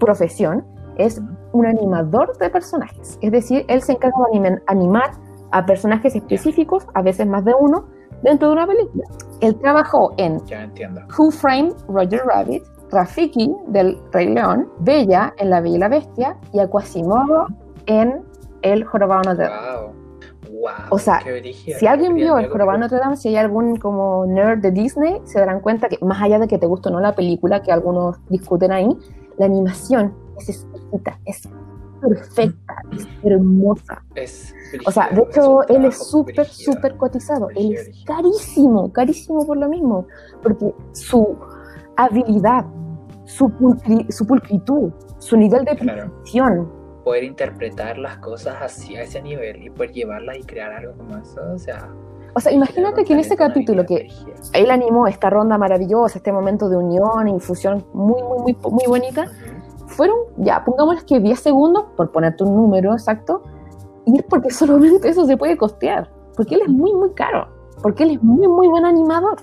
profesión, 0.00 0.64
es 0.96 1.20
un 1.52 1.66
animador 1.66 2.34
de 2.38 2.48
personajes. 2.48 3.18
Es 3.20 3.32
decir, 3.32 3.66
él 3.68 3.82
se 3.82 3.92
encarga 3.92 4.16
de 4.32 4.62
animar 4.66 5.10
a 5.50 5.66
personajes 5.66 6.16
específicos, 6.16 6.86
a 6.94 7.02
veces 7.02 7.26
más 7.26 7.44
de 7.44 7.52
uno, 7.58 7.84
dentro 8.22 8.48
de 8.48 8.54
una 8.54 8.66
película. 8.66 9.04
Él 9.40 9.56
trabajó 9.56 10.14
en 10.16 10.40
Who 11.18 11.30
Framed 11.30 11.74
Roger 11.86 12.22
Rabbit, 12.24 12.62
Rafiki 12.94 13.54
del 13.66 13.98
Rey 14.12 14.32
León, 14.32 14.68
Bella 14.78 15.34
en 15.36 15.50
La 15.50 15.60
Bella 15.60 15.76
y 15.76 15.78
la 15.78 15.88
Bestia 15.88 16.36
y 16.52 16.60
a 16.60 16.68
en 17.86 18.22
El 18.62 18.84
Jorobado 18.84 19.22
Notre 19.24 19.48
Wow. 19.48 20.04
Wow, 20.60 20.72
o 20.90 20.98
sea, 20.98 21.20
si 21.78 21.86
alguien 21.86 22.14
vio 22.14 22.38
El 22.38 22.48
Jorobado 22.48 22.78
Notre 22.78 22.98
Dame, 22.98 23.16
si 23.16 23.28
hay 23.28 23.36
algún 23.36 23.76
como 23.76 24.24
nerd 24.24 24.60
de 24.60 24.70
Disney, 24.70 25.20
se 25.24 25.40
darán 25.40 25.60
cuenta 25.60 25.88
que 25.88 25.98
más 26.00 26.22
allá 26.22 26.38
de 26.38 26.48
que 26.48 26.58
te 26.58 26.66
gustó 26.66 26.90
no 26.90 27.00
la 27.00 27.14
película, 27.14 27.62
que 27.62 27.72
algunos 27.72 28.16
discuten 28.28 28.72
ahí, 28.72 28.88
la 29.36 29.46
animación 29.46 30.14
es 30.38 30.48
exquisita, 30.48 31.18
es 31.26 31.48
perfecta, 32.00 32.76
es 32.92 33.06
hermosa. 33.24 34.02
Es 34.14 34.54
o 34.86 34.90
sea, 34.90 35.08
de 35.10 35.22
hecho, 35.22 35.66
él 35.68 35.84
es 35.86 36.08
súper, 36.08 36.46
súper 36.46 36.96
cotizado. 36.96 37.48
Él 37.54 37.74
es 37.74 38.04
carísimo, 38.04 38.92
carísimo 38.92 39.46
por 39.46 39.56
lo 39.56 39.68
mismo, 39.68 40.06
porque 40.42 40.74
su 40.92 41.36
habilidad, 41.96 42.64
su, 43.24 43.52
su 44.08 44.26
pulcritud, 44.26 44.92
su 45.18 45.36
nivel 45.36 45.64
de 45.64 45.74
precisión, 45.74 46.84
poder 47.04 47.22
interpretar 47.22 47.98
las 47.98 48.16
cosas 48.18 48.56
así 48.60 48.96
a 48.96 49.02
ese 49.02 49.22
nivel 49.22 49.62
y 49.62 49.70
poder 49.70 49.92
llevarlas 49.92 50.38
y 50.38 50.42
crear 50.42 50.72
algo 50.72 50.94
como 50.96 51.16
eso, 51.18 51.40
o 51.54 51.58
sea... 51.58 51.88
O 52.36 52.40
sea, 52.40 52.50
imagínate 52.50 53.04
que 53.04 53.12
en 53.12 53.20
ese 53.20 53.36
capítulo 53.36 53.86
que 53.86 54.08
él 54.54 54.70
animó 54.72 55.06
esta 55.06 55.30
ronda 55.30 55.56
maravillosa, 55.56 56.18
este 56.18 56.32
momento 56.32 56.68
de 56.68 56.76
unión, 56.76 57.28
infusión 57.28 57.86
muy, 57.92 58.20
muy, 58.24 58.38
muy, 58.40 58.56
muy 58.72 58.84
bonita, 58.88 59.26
fueron, 59.86 60.16
ya, 60.38 60.64
pongámosles 60.64 61.04
que 61.04 61.20
10 61.20 61.38
segundos, 61.38 61.84
por 61.96 62.10
ponerte 62.10 62.42
un 62.42 62.56
número 62.56 62.92
exacto, 62.92 63.42
y 64.04 64.18
es 64.18 64.24
porque 64.24 64.50
solamente 64.50 65.08
eso 65.08 65.24
se 65.26 65.36
puede 65.36 65.56
costear, 65.56 66.10
porque 66.36 66.56
él 66.56 66.62
es 66.62 66.68
muy, 66.70 66.92
muy 66.92 67.12
caro, 67.12 67.46
porque 67.80 68.02
él 68.02 68.10
es 68.12 68.22
muy, 68.22 68.48
muy 68.48 68.66
buen 68.66 68.84
animador. 68.84 69.36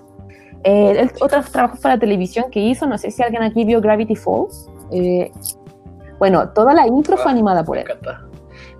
Eh, 0.63 1.09
otros 1.19 1.51
trabajos 1.51 1.79
para 1.79 1.97
televisión 1.97 2.51
que 2.51 2.59
hizo, 2.59 2.85
no 2.85 2.97
sé 2.97 3.11
si 3.11 3.23
alguien 3.23 3.43
aquí 3.43 3.63
vio 3.65 3.81
Gravity 3.81 4.15
Falls, 4.15 4.69
eh, 4.91 5.31
bueno, 6.19 6.49
toda 6.49 6.73
la 6.73 6.85
intro 6.85 7.17
fue 7.17 7.31
ah, 7.31 7.33
animada 7.33 7.63
por 7.63 7.79
él. 7.79 7.85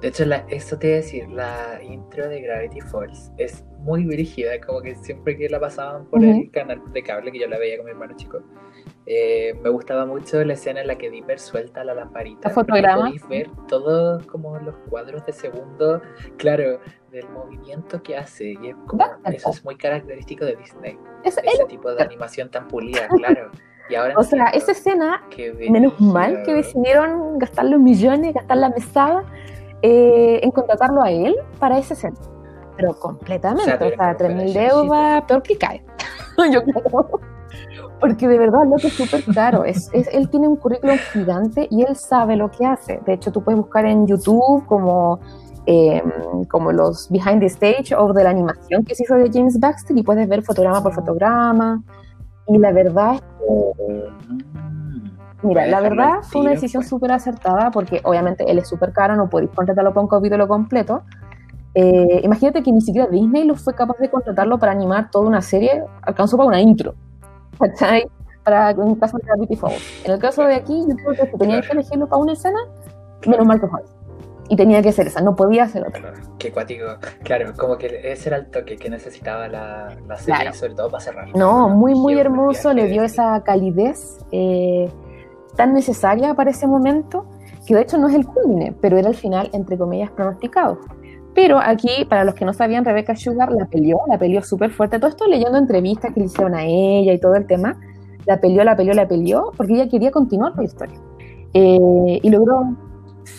De 0.01 0.07
hecho, 0.07 0.25
la, 0.25 0.45
esto 0.49 0.77
te 0.77 0.87
iba 0.87 0.95
a 0.95 0.97
decir, 0.97 1.29
la 1.29 1.79
intro 1.83 2.27
de 2.27 2.41
Gravity 2.41 2.81
Falls 2.81 3.31
es 3.37 3.63
muy 3.79 4.05
dirigida, 4.05 4.59
como 4.61 4.81
que 4.81 4.95
siempre 4.95 5.35
que 5.37 5.49
la 5.49 5.59
pasaban 5.59 6.05
por 6.05 6.23
el 6.23 6.51
canal 6.51 6.81
de 6.91 7.01
cable, 7.03 7.31
que 7.31 7.39
yo 7.39 7.47
la 7.47 7.57
veía 7.57 7.77
con 7.77 7.85
mi 7.85 7.91
hermano 7.91 8.15
chico, 8.15 8.41
eh, 9.05 9.53
me 9.61 9.69
gustaba 9.69 10.05
mucho 10.05 10.43
la 10.43 10.53
escena 10.53 10.81
en 10.81 10.87
la 10.87 10.97
que 10.97 11.09
Dipper 11.09 11.39
suelta 11.39 11.83
la 11.83 11.93
lamparita. 11.93 12.49
¿La 12.49 12.55
fotograma? 12.55 13.05
Podéis 13.05 13.27
ver 13.27 13.49
todos 13.67 14.25
como 14.27 14.57
los 14.59 14.75
cuadros 14.89 15.25
de 15.25 15.33
segundo, 15.33 16.01
claro, 16.37 16.79
del 17.11 17.27
movimiento 17.29 18.01
que 18.01 18.17
hace. 18.17 18.55
Y 18.61 18.69
es 18.69 18.75
como, 18.87 19.05
eso 19.25 19.49
es 19.49 19.63
muy 19.63 19.75
característico 19.75 20.45
de 20.45 20.55
Disney. 20.55 20.97
ese 21.23 21.41
tipo 21.67 21.93
de 21.93 22.03
animación 22.03 22.49
tan 22.49 22.67
pulida, 22.67 23.07
claro 23.17 23.51
o 24.15 24.23
sea, 24.23 24.45
esa 24.47 24.71
escena, 24.71 25.23
menos 25.69 25.99
mal 25.99 26.43
que 26.43 26.53
decidieron 26.53 27.39
gastar 27.39 27.65
los 27.65 27.79
millones, 27.79 28.33
gastar 28.33 28.57
la 28.57 28.69
mesada 28.69 29.23
eh, 29.81 30.39
en 30.41 30.51
contratarlo 30.51 31.01
a 31.01 31.11
él 31.11 31.35
para 31.59 31.77
esa 31.77 31.93
escena. 31.93 32.15
Pero 32.77 32.93
completamente, 32.93 33.73
o 33.73 33.89
sea, 33.89 34.17
3.000 34.17 34.53
deudas, 34.53 35.23
peor 35.23 35.43
que 35.43 35.57
cae. 35.57 35.83
Yo 36.51 36.63
creo. 36.63 37.19
Porque 38.01 38.27
de 38.27 38.39
verdad 38.39 38.61
lo 38.67 38.77
que 38.77 38.87
es 38.87 38.93
súper 38.93 39.23
caro. 39.33 39.63
Es, 39.63 39.89
él 39.93 40.27
tiene 40.29 40.47
un 40.47 40.55
currículum 40.55 40.97
gigante 41.13 41.67
y 41.69 41.83
él 41.83 41.95
sabe 41.95 42.35
lo 42.35 42.49
que 42.49 42.65
hace. 42.65 42.99
De 43.05 43.13
hecho, 43.13 43.31
tú 43.31 43.43
puedes 43.43 43.61
buscar 43.61 43.85
en 43.85 44.07
YouTube 44.07 44.65
como, 44.65 45.19
em, 45.67 46.43
como 46.49 46.71
los 46.71 47.07
behind 47.11 47.39
the 47.39 47.45
stage 47.45 47.95
o 47.95 48.11
de 48.11 48.23
la 48.23 48.31
animación 48.31 48.83
que 48.83 48.95
se 48.95 49.03
hizo 49.03 49.13
de 49.15 49.29
James 49.31 49.59
Baxter 49.59 49.95
y 49.95 50.01
puedes 50.01 50.27
ver 50.27 50.41
fotograma 50.41 50.81
por 50.81 50.93
fotograma. 50.93 51.83
Y 52.47 52.57
la 52.57 52.71
verdad 52.71 53.13
es 53.13 53.21
que, 53.21 54.09
mm. 54.33 55.47
mira, 55.47 55.67
la 55.67 55.79
verdad 55.79 56.23
fue 56.23 56.41
una 56.41 56.51
decisión 56.51 56.81
pues. 56.81 56.89
súper 56.89 57.11
acertada 57.11 57.69
porque 57.69 58.01
obviamente 58.03 58.49
él 58.49 58.57
es 58.57 58.67
súper 58.67 58.93
caro, 58.93 59.15
no 59.15 59.29
podéis 59.29 59.51
contratarlo 59.51 59.93
para 59.93 60.01
un 60.01 60.09
capítulo 60.09 60.47
completo. 60.47 61.03
Eh, 61.75 62.21
imagínate 62.23 62.63
que 62.63 62.71
ni 62.71 62.81
siquiera 62.81 63.07
Disney 63.07 63.45
lo 63.45 63.55
fue 63.55 63.75
capaz 63.75 63.97
de 63.99 64.09
contratarlo 64.09 64.57
para 64.57 64.71
animar 64.71 65.11
toda 65.11 65.27
una 65.27 65.41
serie, 65.41 65.83
alcanzó 66.01 66.35
para 66.35 66.47
una 66.47 66.59
intro. 66.59 66.95
¿Cachai? 67.62 68.08
Para 68.43 68.71
en 68.71 68.88
el 68.88 69.00
caso 69.00 69.17
de 69.17 69.24
Gravity 69.26 69.56
Falls. 69.56 70.06
En 70.06 70.12
el 70.12 70.19
caso 70.19 70.43
de 70.43 70.56
aquí, 70.56 70.86
yo 70.88 70.95
creo 70.95 71.13
que 71.13 71.32
si 71.32 71.38
tenía 71.38 71.62
que 71.62 71.71
elegirlo 71.71 72.08
para 72.08 72.21
una 72.21 72.34
escena, 72.34 72.60
menos 73.26 73.45
mal 73.45 73.62
que 73.62 73.67
fue 73.67 73.82
y 74.52 74.56
tenía 74.58 74.82
que 74.82 74.91
ser 74.91 75.08
esa, 75.08 75.21
no 75.21 75.34
podía 75.34 75.65
ser 75.69 75.88
otra. 75.88 76.12
qué 76.38 76.52
cuático. 76.52 76.86
Claro, 77.24 77.54
como 77.56 77.78
que 77.78 78.02
ese 78.12 78.28
era 78.28 78.38
el 78.38 78.47
toque 78.47 78.76
que 78.76 78.89
necesitaba 78.89 79.47
la, 79.47 79.95
la 80.06 80.17
serie, 80.17 80.52
sobre 80.52 80.74
todo 80.76 80.89
para 80.89 81.02
cerrar. 81.02 81.30
No, 81.34 81.69
muy, 81.69 81.95
muy 81.95 82.19
hermoso, 82.19 82.74
le 82.74 82.88
dio 82.88 83.02
esa 83.02 83.41
calidez 83.45 84.17
eh, 84.34 84.91
tan 85.56 85.74
necesaria 85.74 86.34
para 86.34 86.52
ese 86.52 86.67
momento, 86.67 87.26
que 87.65 87.76
de 87.76 87.82
hecho 87.84 87.97
no 87.97 88.10
es 88.10 88.13
el 88.13 88.26
culmine, 88.26 88.76
pero 88.82 88.97
era 88.97 89.08
el 89.08 89.15
final, 89.15 89.50
entre 89.54 89.78
comillas, 89.78 90.12
pronosticado. 90.12 90.80
Pero 91.33 91.59
aquí, 91.59 92.05
para 92.09 92.23
los 92.23 92.35
que 92.35 92.45
no 92.45 92.53
sabían, 92.53 92.83
Rebecca 92.83 93.15
Sugar 93.15 93.51
la 93.51 93.65
peleó, 93.65 94.01
la 94.07 94.17
peleó 94.17 94.41
súper 94.41 94.71
fuerte. 94.71 94.99
Todo 94.99 95.09
esto 95.09 95.27
leyendo 95.27 95.57
entrevistas 95.57 96.13
que 96.13 96.19
le 96.19 96.25
hicieron 96.25 96.55
a 96.55 96.65
ella 96.65 97.13
y 97.13 97.19
todo 97.19 97.35
el 97.35 97.47
tema. 97.47 97.79
La 98.25 98.39
peleó, 98.39 98.63
la 98.63 98.75
peleó, 98.75 98.93
la 98.93 99.07
peleó, 99.07 99.51
porque 99.55 99.73
ella 99.73 99.87
quería 99.87 100.11
continuar 100.11 100.53
la 100.55 100.63
historia. 100.63 100.99
Eh, 101.53 102.19
y 102.21 102.29
logró 102.29 102.75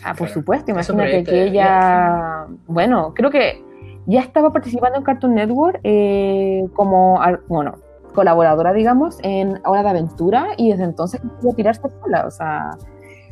Ah, 0.04 0.14
por 0.14 0.28
supuesto, 0.28 0.70
imagínate 0.70 1.24
que 1.24 1.44
ella, 1.44 2.46
bueno, 2.66 3.12
creo 3.14 3.30
que 3.30 3.62
ya 4.06 4.20
estaba 4.20 4.52
participando 4.52 4.98
en 4.98 5.04
Cartoon 5.04 5.34
Network 5.34 5.80
eh, 5.84 6.64
como, 6.74 7.20
bueno, 7.48 7.74
colaboradora, 8.14 8.72
digamos, 8.72 9.18
en 9.22 9.60
Hora 9.64 9.82
de 9.82 9.90
Aventura 9.90 10.48
y 10.56 10.70
desde 10.70 10.84
entonces 10.84 11.20
a 11.20 11.54
tirarse 11.54 11.82
sola, 12.00 12.26
o 12.26 12.30
sea, 12.30 12.70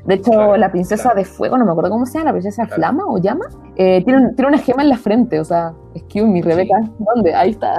de 0.04 0.14
hecho, 0.14 0.56
la 0.56 0.70
princesa 0.70 1.14
de 1.14 1.24
fuego, 1.24 1.58
no 1.58 1.64
me 1.64 1.72
acuerdo 1.72 1.90
cómo 1.90 2.06
se 2.06 2.14
llama, 2.14 2.26
la 2.26 2.32
princesa 2.32 2.66
Flama 2.66 3.04
o 3.06 3.18
llama, 3.18 3.46
eh, 3.76 4.02
tiene, 4.04 4.32
tiene, 4.34 4.48
una 4.48 4.58
gema 4.58 4.82
en 4.82 4.88
la 4.88 4.96
frente, 4.96 5.38
o 5.38 5.44
sea, 5.44 5.74
excuse 5.94 6.26
me, 6.26 6.42
Rebeca, 6.42 6.80
¿dónde? 6.98 7.34
Ahí 7.34 7.50
está. 7.50 7.74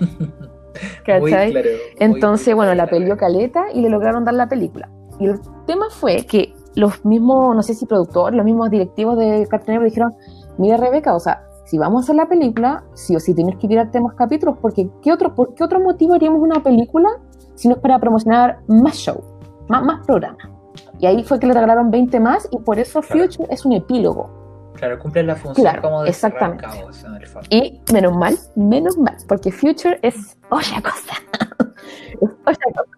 ¿Cachai? 1.04 1.54
Entonces, 1.98 2.54
bueno, 2.54 2.74
la 2.74 2.86
peleó 2.86 3.16
Caleta 3.16 3.66
y 3.72 3.80
le 3.80 3.88
lograron 3.88 4.24
dar 4.24 4.34
la 4.34 4.48
película. 4.48 4.88
Y 5.18 5.26
el 5.26 5.40
tema 5.66 5.86
fue 5.90 6.26
que 6.26 6.52
los 6.74 7.04
mismos, 7.04 7.56
no 7.56 7.62
sé 7.62 7.74
si 7.74 7.86
productores, 7.86 8.36
los 8.36 8.44
mismos 8.44 8.70
directivos 8.70 9.18
de 9.18 9.46
Cartoon 9.48 9.74
Network 9.74 9.90
dijeron, 9.90 10.14
mira 10.58 10.76
Rebeca, 10.76 11.14
o 11.14 11.20
sea, 11.20 11.42
si 11.64 11.78
vamos 11.78 12.02
a 12.02 12.04
hacer 12.04 12.16
la 12.16 12.28
película, 12.28 12.84
sí 12.94 13.16
o 13.16 13.20
sí 13.20 13.34
tienes 13.34 13.56
que 13.56 13.66
tirarte 13.66 14.00
más 14.00 14.14
capítulos, 14.14 14.56
porque 14.60 14.88
¿qué 15.02 15.12
otro, 15.12 15.34
¿por 15.34 15.54
qué 15.54 15.64
otro 15.64 15.80
motivo 15.80 16.14
haríamos 16.14 16.40
una 16.40 16.62
película 16.62 17.08
si 17.54 17.68
no 17.68 17.74
es 17.74 17.80
para 17.80 17.98
promocionar 17.98 18.60
más 18.68 18.94
show, 18.94 19.20
más, 19.68 19.82
más 19.82 20.06
programa? 20.06 20.55
Y 20.98 21.06
ahí 21.06 21.22
fue 21.24 21.38
que 21.38 21.46
le 21.46 21.54
regalaron 21.54 21.90
20 21.90 22.20
más 22.20 22.48
y 22.50 22.58
por 22.58 22.78
eso 22.78 23.02
Future 23.02 23.46
es 23.50 23.64
un 23.64 23.72
epílogo. 23.72 24.72
Claro, 24.74 24.98
cumple 24.98 25.22
la 25.22 25.36
función 25.36 25.80
como 25.80 26.02
de 26.02 26.10
exactamente. 26.10 26.64
Caos 26.64 27.04
en 27.04 27.14
el 27.14 27.22
Y 27.50 27.80
menos 27.92 28.14
mal, 28.14 28.36
menos 28.54 28.98
mal, 28.98 29.16
porque 29.26 29.50
Future 29.50 29.98
es 30.02 30.36
otra 30.50 30.82
cosa. 30.82 31.14
es 32.20 32.22
otra 32.22 32.72
cosa. 32.74 32.95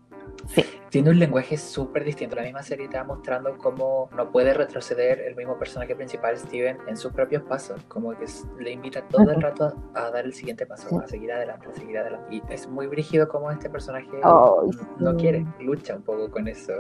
Tiene 0.91 1.11
un 1.11 1.19
lenguaje 1.19 1.59
súper 1.59 2.05
distinto. 2.05 2.37
La 2.37 2.43
misma 2.43 2.63
serie 2.63 2.89
va 2.89 3.05
mostrando 3.05 3.57
cómo 3.59 4.09
no 4.17 4.31
puede 4.31 4.55
retroceder 4.55 5.21
el 5.21 5.37
mismo 5.37 5.59
personaje 5.59 5.95
principal, 5.95 6.37
Steven, 6.39 6.79
en 6.87 6.97
sus 6.97 7.13
propios 7.13 7.43
pasos. 7.43 7.83
Como 7.89 8.11
que 8.17 8.25
le 8.59 8.73
invita 8.73 9.03
todo 9.09 9.31
el 9.31 9.43
rato 9.43 9.75
a, 9.95 10.11
dar 10.11 10.25
el 10.25 10.33
siguiente 10.33 10.65
paso, 10.67 10.99
a 10.99 11.07
seguir 11.07 11.33
adelante, 11.33 11.69
a 11.69 11.75
seguir 11.75 11.99
adelante. 11.99 12.37
Y 12.37 12.43
es 12.51 12.67
muy 12.69 12.87
brígido 12.87 13.29
como 13.29 13.51
este 13.51 13.69
personaje 13.69 14.09
no 14.23 15.17
quiere, 15.17 15.45
lucha 15.61 15.97
un 15.97 16.03
poco 16.03 16.31
con 16.31 16.49
eso. 16.49 16.73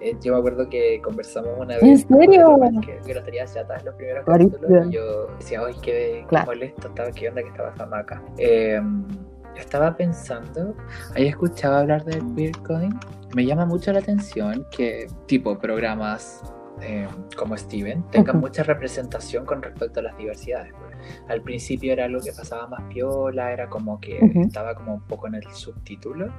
Eh, 0.00 0.16
yo 0.20 0.32
me 0.32 0.38
acuerdo 0.38 0.68
que 0.68 1.00
conversamos 1.02 1.52
una 1.58 1.76
vez. 1.76 1.82
¿En 1.82 1.98
serio? 1.98 2.58
Que, 2.84 2.98
que 3.06 3.14
lo 3.14 3.22
tenía 3.22 3.44
ya 3.44 3.60
en 3.60 3.84
los 3.84 3.94
primeros 3.94 4.26
capítulos. 4.26 4.86
Y 4.88 4.90
yo 4.92 5.26
decía, 5.38 5.60
ay, 5.64 5.74
qué, 5.80 6.26
molesto 6.44 6.88
estaba, 6.88 7.10
qué 7.12 7.28
onda 7.28 7.42
que 7.42 7.48
estaba 7.48 7.70
pasando 7.70 7.96
acá. 7.96 8.22
Eh, 8.36 8.80
estaba 9.60 9.96
pensando, 9.96 10.74
había 11.14 11.30
escuchado 11.30 11.76
hablar 11.76 12.04
del 12.04 12.22
Bitcoin. 12.22 12.98
Me 13.34 13.44
llama 13.44 13.66
mucho 13.66 13.92
la 13.92 13.98
atención 13.98 14.66
que 14.70 15.06
tipo 15.26 15.58
programas 15.58 16.42
eh, 16.80 17.06
como 17.36 17.56
Steven 17.56 18.02
tengan 18.10 18.40
mucha 18.40 18.62
representación 18.62 19.44
con 19.44 19.62
respecto 19.62 20.00
a 20.00 20.02
las 20.04 20.16
diversidades. 20.16 20.72
Pues. 20.72 20.96
Al 21.28 21.42
principio 21.42 21.92
era 21.92 22.04
algo 22.04 22.20
que 22.20 22.32
pasaba 22.32 22.66
más 22.66 22.82
piola, 22.92 23.52
era 23.52 23.68
como 23.68 24.00
que 24.00 24.18
estaba 24.34 24.74
como 24.74 24.94
un 24.94 25.02
poco 25.02 25.28
en 25.28 25.36
el 25.36 25.50
subtítulo, 25.52 26.32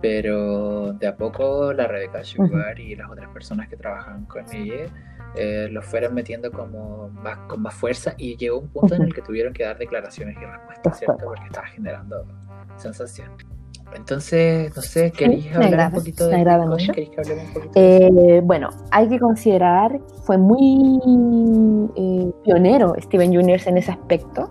pero 0.00 0.92
de 0.92 1.06
a 1.06 1.16
poco 1.16 1.72
la 1.72 1.86
Rebeca 1.86 2.22
Sugar 2.24 2.78
y 2.78 2.94
las 2.94 3.10
otras 3.10 3.28
personas 3.30 3.68
que 3.68 3.76
trabajan 3.76 4.24
con 4.26 4.44
ella 4.52 4.86
eh, 5.34 5.68
lo 5.70 5.80
fueron 5.80 6.14
metiendo 6.14 6.50
como 6.52 7.08
más, 7.08 7.38
con 7.48 7.62
más 7.62 7.74
fuerza 7.74 8.14
y 8.18 8.36
llegó 8.36 8.58
un 8.58 8.68
punto 8.68 8.94
en 8.94 9.02
el 9.02 9.14
que 9.14 9.22
tuvieron 9.22 9.52
que 9.52 9.64
dar 9.64 9.78
declaraciones 9.78 10.36
y 10.40 10.44
respuestas, 10.44 10.98
¿cierto? 10.98 11.24
Porque 11.24 11.44
estaba 11.46 11.66
generando 11.68 12.26
sensación. 12.76 13.30
Entonces, 13.94 14.74
no 14.74 14.82
sé, 14.82 15.12
¿queréis 15.12 15.54
hablar 15.54 15.88
un 15.88 15.98
poquito 15.98 16.26
de 16.26 16.36
agrada 16.36 16.66
mucho. 16.66 16.92
Eh, 17.74 18.40
bueno, 18.42 18.70
hay 18.90 19.08
que 19.08 19.18
considerar, 19.18 20.00
fue 20.24 20.38
muy 20.38 20.98
eh, 21.96 22.32
pionero 22.44 22.94
Steven 22.98 23.36
Universe 23.36 23.68
en 23.68 23.78
ese 23.78 23.92
aspecto. 23.92 24.50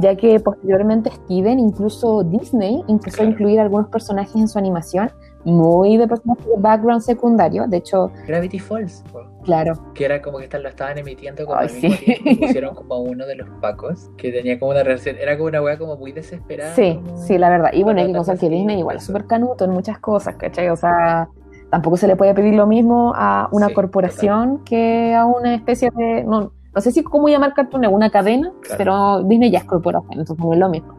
ya 0.00 0.14
que 0.16 0.40
posteriormente 0.40 1.10
Steven, 1.10 1.58
incluso 1.58 2.22
Disney, 2.24 2.82
empezó 2.88 3.22
a 3.22 3.26
incluir 3.26 3.60
algunos 3.60 3.88
personajes 3.88 4.34
en 4.34 4.48
su 4.48 4.58
animación 4.58 5.10
muy 5.44 5.96
de 5.96 6.06
personajes 6.06 6.46
de 6.46 6.52
background 6.58 7.02
secundario. 7.02 7.66
De 7.66 7.78
hecho, 7.78 8.10
Gravity 8.26 8.58
Falls. 8.58 9.04
Claro. 9.44 9.74
Que 9.94 10.04
era 10.04 10.20
como 10.20 10.38
que 10.38 10.58
lo 10.58 10.68
estaban 10.68 10.98
emitiendo 10.98 11.46
como 11.46 11.58
al 11.58 11.72
mismo 11.72 11.96
tiempo. 11.96 12.40
Pusieron 12.46 12.74
como 12.74 12.98
uno 13.00 13.26
de 13.26 13.36
los 13.36 13.48
pacos 13.60 14.10
que 14.16 14.30
tenía 14.30 14.58
como 14.58 14.72
una 14.72 14.82
reacción. 14.82 15.16
Era 15.18 15.36
como 15.36 15.48
una 15.48 15.62
wea 15.62 15.78
como 15.78 15.96
muy 15.96 16.12
desesperada. 16.12 16.74
Sí, 16.74 17.00
sí, 17.16 17.38
la 17.38 17.48
verdad. 17.48 17.70
Y 17.72 17.82
bueno, 17.82 18.00
hay 18.00 18.08
que 18.08 18.12
pensar 18.12 18.38
que 18.38 18.48
Disney 18.48 18.78
igual 18.78 18.98
es 18.98 19.04
súper 19.04 19.26
canuto 19.26 19.64
en 19.64 19.70
muchas 19.70 19.98
cosas, 19.98 20.36
¿cachai? 20.36 20.68
O 20.68 20.76
sea, 20.76 21.28
tampoco 21.70 21.96
se 21.96 22.06
le 22.06 22.16
puede 22.16 22.34
pedir 22.34 22.54
lo 22.54 22.66
mismo 22.66 23.12
a 23.16 23.48
una 23.52 23.72
corporación 23.72 24.62
que 24.64 25.14
a 25.14 25.24
una 25.24 25.54
especie 25.54 25.90
de. 25.96 26.24
No, 26.24 26.52
no 26.74 26.80
sé 26.80 26.92
si 26.92 27.02
cómo 27.02 27.28
llamar 27.28 27.54
Cartoon 27.54 27.86
una 27.86 28.10
cadena, 28.10 28.52
pero 28.76 29.22
Disney 29.22 29.50
ya 29.50 29.58
es 29.60 29.64
corporación, 29.64 30.20
entonces 30.20 30.44
no 30.44 30.52
es 30.52 30.58
lo 30.58 30.68
mismo. 30.68 30.94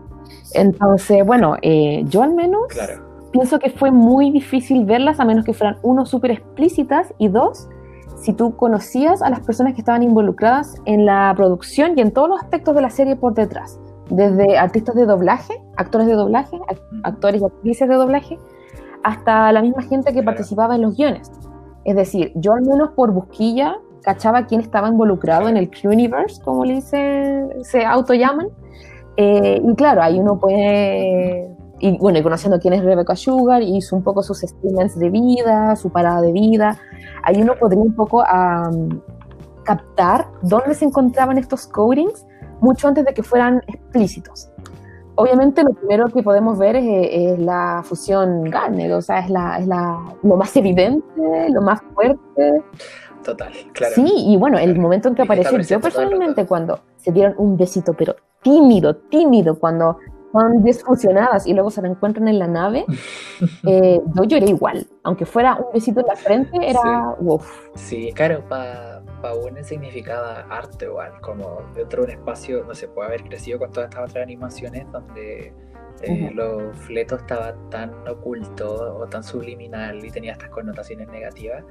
Entonces, 0.53 1.25
bueno, 1.25 1.57
eh, 1.61 2.03
yo 2.07 2.23
al 2.23 2.33
menos. 2.33 2.63
Claro 2.69 3.10
pienso 3.31 3.59
que 3.59 3.69
fue 3.69 3.91
muy 3.91 4.31
difícil 4.31 4.85
verlas 4.85 5.19
a 5.19 5.25
menos 5.25 5.45
que 5.45 5.53
fueran, 5.53 5.77
uno, 5.83 6.05
súper 6.05 6.31
explícitas 6.31 7.13
y 7.17 7.29
dos, 7.29 7.67
si 8.21 8.33
tú 8.33 8.55
conocías 8.55 9.21
a 9.21 9.29
las 9.29 9.39
personas 9.39 9.73
que 9.73 9.81
estaban 9.81 10.03
involucradas 10.03 10.75
en 10.85 11.05
la 11.05 11.33
producción 11.35 11.97
y 11.97 12.01
en 12.01 12.11
todos 12.11 12.29
los 12.29 12.41
aspectos 12.41 12.75
de 12.75 12.81
la 12.81 12.89
serie 12.89 13.15
por 13.15 13.33
detrás, 13.33 13.79
desde 14.09 14.57
artistas 14.57 14.95
de 14.95 15.05
doblaje, 15.05 15.53
actores 15.77 16.07
de 16.07 16.13
doblaje, 16.13 16.59
actores 17.03 17.41
y 17.41 17.45
actrices 17.45 17.89
de 17.89 17.95
doblaje, 17.95 18.39
hasta 19.03 19.51
la 19.51 19.61
misma 19.61 19.81
gente 19.83 20.13
que 20.13 20.21
participaba 20.21 20.75
en 20.75 20.83
los 20.83 20.95
guiones. 20.95 21.31
Es 21.85 21.95
decir, 21.95 22.31
yo 22.35 22.53
al 22.53 22.61
menos 22.61 22.91
por 22.91 23.11
busquilla 23.11 23.77
cachaba 24.03 24.45
quién 24.45 24.61
estaba 24.61 24.89
involucrado 24.89 25.47
en 25.47 25.57
el 25.57 25.71
Universe, 25.83 26.41
como 26.43 26.65
le 26.65 26.75
dicen, 26.75 27.49
se 27.63 27.85
auto 27.85 28.13
llaman. 28.13 28.49
Eh, 29.17 29.61
y 29.63 29.75
claro, 29.75 30.01
ahí 30.01 30.19
uno 30.19 30.39
puede 30.39 31.49
y 31.81 31.97
bueno, 31.97 32.19
y 32.19 32.23
conociendo 32.23 32.59
quién 32.59 32.73
es 32.73 32.83
Rebecca 32.83 33.15
Sugar 33.15 33.61
y 33.61 33.79
un 33.91 34.03
poco 34.03 34.21
sus 34.21 34.39
statements 34.39 34.97
de 34.97 35.09
vida, 35.09 35.75
su 35.75 35.89
parada 35.89 36.21
de 36.21 36.31
vida, 36.31 36.77
ahí 37.23 37.41
uno 37.41 37.55
podría 37.59 37.81
un 37.81 37.95
poco 37.95 38.23
captar 39.63 40.27
dónde 40.41 40.75
se 40.75 40.85
encontraban 40.85 41.37
estos 41.37 41.67
codings 41.67 42.25
mucho 42.61 42.87
antes 42.87 43.03
de 43.05 43.13
que 43.13 43.23
fueran 43.23 43.61
explícitos. 43.67 44.51
Obviamente 45.15 45.63
lo 45.63 45.73
primero 45.73 46.07
que 46.07 46.23
podemos 46.23 46.57
ver 46.57 46.75
es, 46.75 47.39
la 47.39 47.81
fusión 47.83 48.43
Garner, 48.45 48.93
o 48.93 49.01
sea, 49.01 49.19
es, 49.19 49.29
la, 49.29 49.57
es 49.59 49.67
la, 49.67 49.99
lo 50.23 50.37
más 50.37 50.55
evidente, 50.55 51.49
lo 51.49 51.61
más 51.61 51.81
fuerte. 51.93 52.63
Total, 53.23 53.51
claro. 53.73 53.93
Sí, 53.95 54.11
y 54.15 54.37
bueno, 54.37 54.57
el 54.57 54.79
momento 54.79 55.09
en 55.09 55.15
que 55.15 55.23
apareció, 55.23 55.59
yo 55.59 55.79
personalmente 55.79 56.45
cuando 56.45 56.79
se 56.97 57.11
dieron 57.11 57.35
un 57.37 57.57
besito, 57.57 57.93
pero 57.93 58.15
tímido, 58.41 58.95
tímido, 58.95 59.59
cuando 59.59 59.97
son 60.31 60.63
disfusionadas 60.63 61.47
y 61.47 61.53
luego 61.53 61.69
se 61.69 61.81
la 61.81 61.89
encuentran 61.89 62.27
en 62.27 62.39
la 62.39 62.47
nave, 62.47 62.85
eh, 63.67 63.99
yo 64.15 64.23
lloré 64.23 64.47
igual. 64.47 64.87
Aunque 65.03 65.25
fuera 65.25 65.55
un 65.55 65.73
besito 65.73 66.01
en 66.01 66.07
la 66.07 66.15
frente, 66.15 66.57
era 66.61 67.15
sí. 67.19 67.25
Sí, 67.75 68.11
claro, 68.13 68.43
para 68.47 69.01
pa 69.21 69.33
uno 69.33 69.63
significaba 69.63 70.45
arte 70.49 70.85
igual, 70.85 71.13
como 71.21 71.61
dentro 71.75 72.05
de 72.05 72.13
un 72.13 72.19
espacio, 72.19 72.63
no 72.65 72.75
se 72.75 72.87
puede 72.87 73.07
haber 73.07 73.23
crecido 73.23 73.59
con 73.59 73.71
todas 73.71 73.89
estas 73.89 74.09
otras 74.09 74.23
animaciones 74.23 74.91
donde 74.91 75.53
eh, 76.03 76.31
lo 76.33 76.73
fleto 76.73 77.15
estaba 77.15 77.53
tan 77.69 77.91
oculto 78.07 78.97
o 78.97 79.07
tan 79.07 79.23
subliminal 79.23 80.03
y 80.03 80.09
tenía 80.09 80.33
estas 80.33 80.49
connotaciones 80.49 81.07
negativas, 81.09 81.63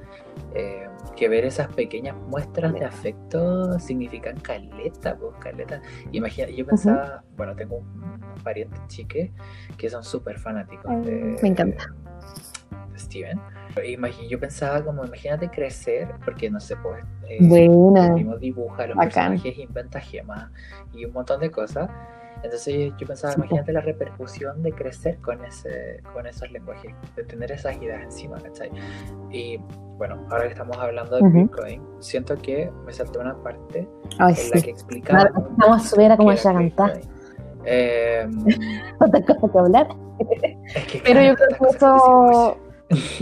eh, 0.55 0.87
que 1.15 1.29
ver 1.29 1.45
esas 1.45 1.67
pequeñas 1.73 2.15
muestras 2.15 2.73
de 2.73 2.85
afecto 2.85 3.77
significan 3.79 4.39
caleta, 4.39 5.15
pues 5.17 5.35
caleta. 5.39 5.81
Imagina, 6.11 6.49
yo 6.49 6.65
pensaba, 6.65 7.23
bueno, 7.35 7.55
tengo 7.55 7.77
un, 7.77 8.11
pariente 8.43 8.77
chique 8.87 9.31
que 9.77 9.89
son 9.89 10.03
súper 10.03 10.39
fanáticos 10.39 11.05
de, 11.05 11.37
Me 11.41 11.49
encanta. 11.49 11.93
Steven. 12.97 13.39
yo 14.29 14.39
pensaba 14.39 14.83
como, 14.83 15.05
imagínate 15.05 15.49
crecer, 15.49 16.07
porque 16.23 16.49
no 16.49 16.59
sé, 16.59 16.75
pues, 16.77 17.03
eh, 17.27 17.69
dibuja 18.39 18.87
los 18.87 18.97
personajes, 18.97 19.57
inventa 19.57 19.99
gemas 19.99 20.49
y 20.93 21.05
un 21.05 21.13
montón 21.13 21.39
de 21.39 21.51
cosas. 21.51 21.89
Entonces 22.43 22.91
yo 22.97 23.07
pensaba, 23.07 23.33
imagínate 23.35 23.71
la 23.71 23.81
repercusión 23.81 24.63
de 24.63 24.71
crecer 24.71 25.17
con, 25.19 25.43
ese, 25.45 26.01
con 26.13 26.25
esos 26.25 26.51
lenguajes, 26.51 26.93
de 27.15 27.23
tener 27.23 27.51
esas 27.51 27.77
ideas 27.77 28.01
encima, 28.03 28.37
¿cachai? 28.39 28.71
Y 29.29 29.59
bueno, 29.97 30.25
ahora 30.31 30.45
que 30.45 30.53
estamos 30.53 30.77
hablando 30.77 31.17
de 31.17 31.29
Bitcoin, 31.29 31.83
siento 31.99 32.35
que 32.35 32.71
me 32.85 32.91
saltó 32.91 33.19
una 33.19 33.35
parte 33.43 33.87
en 34.19 34.27
la 34.27 34.61
que 34.61 34.71
explicaba... 34.71 35.29
Vamos 35.57 35.85
a 35.85 35.87
subir 35.87 36.11
a 36.11 36.17
como 36.17 36.33
ya 36.33 36.53
cantar. 36.53 37.01
Eh, 37.65 38.27
Otra 38.99 39.21
cosa 39.21 39.51
que 39.51 39.59
hablar. 39.59 39.87
Pero 41.03 41.21
yo 41.21 41.35
creo 41.35 41.49
que 41.59 41.67
eso, 41.69 42.57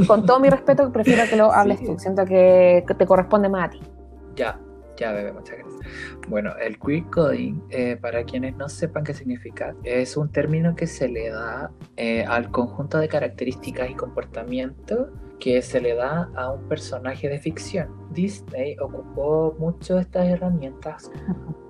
con 0.08 0.26
todo 0.26 0.40
mi 0.40 0.50
respeto, 0.50 0.90
prefiero 0.92 1.24
que 1.30 1.36
lo 1.36 1.52
hables 1.52 1.84
tú. 1.84 2.00
Siento 2.00 2.24
que 2.26 2.86
te 2.98 3.06
corresponde 3.06 3.50
más 3.50 3.68
a 3.68 3.70
ti. 3.72 3.82
Ya, 4.36 4.58
ya, 4.96 5.12
bebé, 5.12 5.34
muchas 5.34 5.58
gracias. 5.58 5.69
Bueno, 6.30 6.54
el 6.62 6.78
queer 6.78 7.06
coding, 7.06 7.60
eh, 7.72 7.98
para 8.00 8.24
quienes 8.24 8.56
no 8.56 8.70
sepan 8.70 9.04
qué 9.04 9.16
significa, 9.16 9.76
es 9.84 10.16
un 10.16 10.32
término 10.32 10.76
que 10.76 10.86
se 10.86 11.10
le 11.10 11.30
da 11.30 11.72
eh, 11.98 12.24
al 12.24 12.52
conjunto 12.52 13.00
de 13.00 13.08
características 13.08 13.90
y 13.90 13.96
comportamiento 13.96 15.10
que 15.40 15.62
se 15.64 15.82
le 15.82 15.96
da 15.96 16.30
a 16.36 16.52
un 16.52 16.68
personaje 16.68 17.30
de 17.30 17.40
ficción. 17.40 17.90
Disney 18.12 18.78
ocupó 18.80 19.56
mucho 19.58 19.98
estas 19.98 20.28
herramientas 20.28 21.10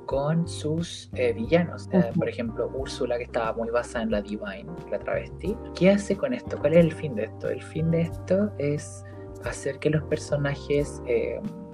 con 0.06 0.46
sus 0.46 1.10
eh, 1.14 1.32
villanos. 1.32 1.88
por 2.18 2.28
ejemplo, 2.28 2.70
Úrsula, 2.76 3.18
que 3.18 3.26
estaba 3.26 3.54
muy 3.54 3.70
basada 3.70 4.04
en 4.04 4.12
la 4.12 4.22
Divine, 4.22 4.66
la 4.92 5.00
travesti. 5.00 5.56
¿Qué 5.74 5.92
hace 5.92 6.18
con 6.18 6.34
esto? 6.34 6.58
¿Cuál 6.60 6.74
es 6.74 6.80
el 6.80 6.92
fin 6.92 7.16
de 7.16 7.26
esto? 7.26 7.48
El 7.48 7.62
fin 7.62 7.92
de 7.92 8.02
esto 8.02 8.52
es 8.58 9.06
hacer 9.46 9.80
que 9.80 9.90
los 9.90 10.04
personajes 10.04 11.02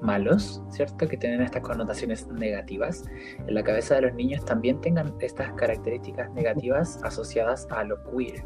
malos, 0.06 0.62
¿cierto? 0.70 1.08
Que 1.08 1.18
tienen 1.18 1.42
estas 1.42 1.62
connotaciones 1.62 2.28
negativas, 2.28 3.04
en 3.48 3.54
la 3.54 3.64
cabeza 3.64 3.96
de 3.96 4.02
los 4.02 4.14
niños 4.14 4.46
también 4.46 4.80
tengan 4.82 5.14
estas 5.20 5.52
características 5.54 6.32
negativas 6.34 7.00
asociadas 7.04 7.68
a 7.72 7.84
lo 7.84 7.98
queer. 8.04 8.44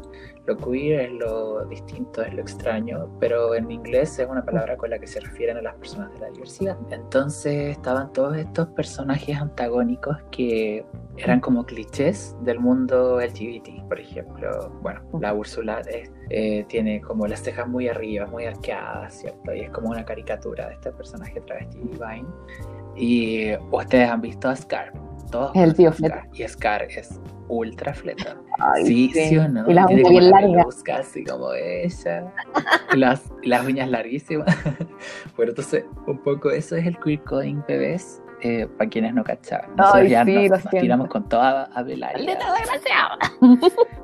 Lo 0.50 0.56
queer 0.56 1.02
es 1.02 1.12
lo 1.12 1.64
distinto, 1.66 2.22
es 2.22 2.34
lo 2.34 2.40
extraño, 2.40 3.08
pero 3.20 3.54
en 3.54 3.70
inglés 3.70 4.18
es 4.18 4.26
una 4.28 4.44
palabra 4.44 4.76
con 4.76 4.90
la 4.90 4.98
que 4.98 5.06
se 5.06 5.20
refieren 5.20 5.56
a 5.58 5.62
las 5.62 5.76
personas 5.76 6.12
de 6.14 6.18
la 6.18 6.30
diversidad. 6.30 6.76
Entonces 6.90 7.70
estaban 7.76 8.12
todos 8.12 8.36
estos 8.36 8.66
personajes 8.70 9.36
antagónicos 9.36 10.16
que 10.32 10.84
eran 11.18 11.38
como 11.38 11.64
clichés 11.64 12.36
del 12.42 12.58
mundo 12.58 13.20
LGBT, 13.20 13.86
por 13.86 14.00
ejemplo. 14.00 14.72
Bueno, 14.82 15.00
la 15.20 15.34
Úrsula 15.34 15.82
eh, 16.30 16.64
tiene 16.66 17.00
como 17.00 17.28
las 17.28 17.44
cejas 17.44 17.68
muy 17.68 17.86
arriba, 17.86 18.26
muy 18.26 18.46
arqueadas, 18.46 19.20
¿cierto? 19.20 19.54
Y 19.54 19.60
es 19.60 19.70
como 19.70 19.90
una 19.90 20.04
caricatura 20.04 20.66
de 20.66 20.74
este 20.74 20.90
personaje 20.90 21.40
travesti 21.42 21.78
divine. 21.78 22.26
Y 22.96 23.54
ustedes 23.70 24.10
han 24.10 24.20
visto 24.20 24.48
a 24.48 24.56
Scar. 24.56 24.92
Todos 25.30 25.54
el 25.54 25.74
tío 25.74 25.92
Fleta. 25.92 26.26
Y 26.34 26.46
Scar 26.46 26.82
es 26.82 27.20
ultra 27.48 27.92
fleta. 27.92 28.36
sí, 28.84 29.10
sí, 29.12 29.36
o 29.36 29.48
no. 29.48 29.68
Y 29.70 29.74
las 29.74 29.90
uñas 29.90 30.10
bien 30.10 30.30
largas. 30.30 30.82
Así 30.94 31.24
como 31.24 31.52
ella. 31.52 32.32
las, 32.94 33.32
las 33.42 33.66
uñas 33.66 33.88
larguísimas. 33.90 34.56
bueno, 35.36 35.50
entonces, 35.50 35.84
un 36.06 36.18
poco 36.18 36.50
eso 36.50 36.76
es 36.76 36.86
el 36.86 36.98
queer 36.98 37.22
coding 37.24 37.62
bebés. 37.66 38.22
Eh, 38.42 38.66
para 38.78 38.88
quienes 38.88 39.12
no 39.12 39.22
cachaban. 39.22 39.70
Ay, 39.76 40.08
ya 40.08 40.24
sí, 40.24 40.48
nos, 40.48 40.62
tiramos 40.70 41.08
con 41.08 41.28
toda 41.28 41.64
a 41.74 41.82
Belaria. 41.82 42.38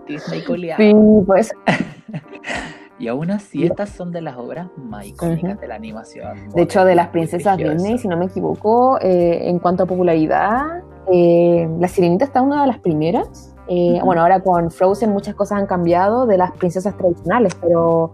Disney 0.06 0.42
Sí, 0.76 0.94
pues. 1.24 1.54
Y 2.98 3.08
aún 3.08 3.30
así, 3.30 3.64
estas 3.64 3.90
son 3.90 4.10
de 4.10 4.22
las 4.22 4.36
obras 4.36 4.68
más 4.76 5.06
icónicas 5.06 5.60
de 5.60 5.68
la 5.68 5.74
animación. 5.74 6.48
De 6.50 6.62
hecho, 6.62 6.84
de 6.84 6.94
las 6.94 7.08
princesas 7.08 7.58
Disney, 7.58 7.98
si 7.98 8.08
no 8.08 8.16
me 8.16 8.26
equivoco, 8.26 8.98
eh, 9.00 9.48
en 9.48 9.58
cuanto 9.58 9.82
a 9.82 9.86
popularidad, 9.86 10.82
eh, 11.12 11.68
La 11.78 11.88
Sirenita 11.88 12.24
está 12.24 12.40
una 12.40 12.62
de 12.62 12.68
las 12.68 12.78
primeras. 12.78 13.54
Eh, 13.68 14.00
bueno, 14.02 14.22
ahora 14.22 14.40
con 14.40 14.70
Frozen 14.70 15.10
muchas 15.10 15.34
cosas 15.34 15.58
han 15.58 15.66
cambiado 15.66 16.26
de 16.26 16.38
las 16.38 16.52
princesas 16.52 16.96
tradicionales, 16.96 17.54
pero 17.60 18.12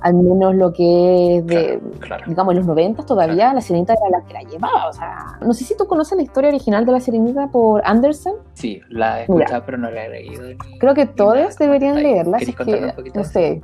al 0.00 0.14
menos 0.14 0.54
lo 0.54 0.72
que 0.72 1.38
es 1.38 1.46
de, 1.46 1.80
digamos, 2.26 2.52
en 2.52 2.58
los 2.58 2.66
90 2.66 3.06
todavía 3.06 3.54
la 3.54 3.60
Sirenita 3.62 3.94
era 3.94 4.18
la 4.18 4.24
que 4.26 4.34
la 4.34 4.42
llevaba. 4.42 4.88
O 4.88 4.92
sea, 4.92 5.38
no 5.40 5.54
sé 5.54 5.64
si 5.64 5.76
tú 5.76 5.86
conoces 5.86 6.16
la 6.16 6.22
historia 6.22 6.48
original 6.48 6.84
de 6.84 6.92
la 6.92 7.00
Sirenita 7.00 7.46
por 7.48 7.80
Anderson. 7.86 8.34
Sí, 8.52 8.82
la 8.90 9.20
he 9.20 9.22
escuchado, 9.22 9.62
pero 9.64 9.78
no 9.78 9.90
la 9.90 10.04
he 10.04 10.10
leído. 10.10 10.42
Creo 10.78 10.94
que 10.94 11.06
todos 11.06 11.56
deberían 11.56 12.02
leerla. 12.02 12.36
Así 12.36 12.52
que, 12.52 12.92
no 13.14 13.24
sé, 13.24 13.62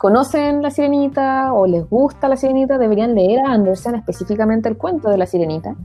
conocen 0.00 0.62
la 0.62 0.70
sirenita 0.70 1.52
o 1.52 1.66
les 1.66 1.86
gusta 1.86 2.26
la 2.26 2.36
sirenita, 2.38 2.78
deberían 2.78 3.14
leer 3.14 3.40
a 3.40 3.52
Andersen 3.52 3.96
específicamente 3.96 4.66
el 4.66 4.78
cuento 4.78 5.10
de 5.10 5.18
la 5.18 5.26
sirenita. 5.26 5.76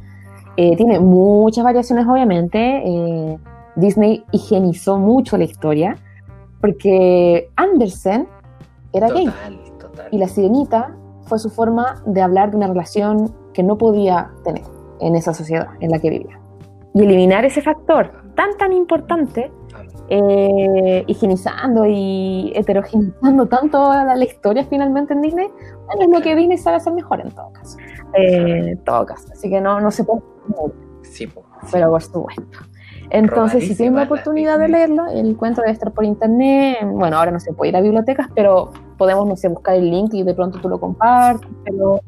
Eh, 0.55 0.77
tiene 0.77 1.01
muchas 1.01 1.65
variaciones, 1.65 2.07
obviamente. 2.07 2.81
Eh, 2.85 3.37
Disney 3.75 4.23
higienizó 4.31 4.97
mucho 4.97 5.37
la 5.37 5.43
historia 5.43 5.97
porque 6.61 7.49
Andersen 7.57 8.29
era 8.93 9.09
gay. 9.09 9.29
Y 10.11 10.17
la 10.17 10.29
sirenita 10.29 10.95
fue 11.23 11.37
su 11.37 11.49
forma 11.49 12.01
de 12.05 12.21
hablar 12.21 12.51
de 12.51 12.55
una 12.55 12.67
relación 12.67 13.35
que 13.53 13.63
no 13.63 13.77
podía 13.77 14.31
tener 14.45 14.63
en 15.01 15.17
esa 15.17 15.33
sociedad 15.33 15.67
en 15.81 15.91
la 15.91 15.99
que 15.99 16.09
vivía. 16.09 16.39
Y 16.93 17.03
eliminar 17.03 17.43
ese 17.43 17.61
factor 17.61 18.23
tan, 18.33 18.55
tan 18.57 18.71
importante, 18.71 19.51
eh, 20.09 21.03
higienizando 21.07 21.85
y 21.87 22.51
heterogenizando 22.55 23.47
tanto 23.47 23.91
la, 23.91 24.15
la, 24.15 24.23
historia 24.23 24.65
finalmente 24.69 25.13
en 25.13 25.21
Disney, 25.21 25.47
es 25.99 26.07
lo 26.07 26.21
que 26.21 26.35
Disney 26.35 26.57
sabe 26.57 26.77
hacer 26.77 26.93
mejor 26.93 27.21
en 27.21 27.31
todo 27.31 27.51
caso. 27.53 27.77
Eh, 28.13 28.69
en 28.71 28.77
todo 28.83 29.05
caso. 29.05 29.27
Así 29.31 29.49
que 29.49 29.59
no, 29.61 29.79
no 29.81 29.91
se 29.91 30.03
puede. 30.03 30.21
Sí, 31.03 31.27
pues, 31.27 31.45
pero 31.71 31.89
por 31.89 32.01
supuesto. 32.01 32.43
Entonces, 33.09 33.67
si 33.67 33.75
tienen 33.75 33.95
la 33.95 34.03
oportunidad 34.03 34.59
de 34.59 34.67
leerlo, 34.67 35.07
el 35.07 35.37
cuento 35.37 35.61
debe 35.61 35.73
estar 35.73 35.91
por 35.91 36.05
internet. 36.05 36.77
Bueno, 36.83 37.17
ahora 37.17 37.31
no 37.31 37.39
se 37.39 37.53
puede 37.53 37.69
ir 37.69 37.75
a 37.77 37.81
bibliotecas, 37.81 38.29
pero 38.33 38.71
podemos, 38.97 39.27
no 39.27 39.35
sé, 39.35 39.47
buscar 39.47 39.75
el 39.75 39.89
link 39.89 40.13
y 40.13 40.23
de 40.23 40.33
pronto 40.33 40.59
tú 40.59 40.69
lo 40.69 40.79
compartes, 40.79 41.49
pero 41.63 41.99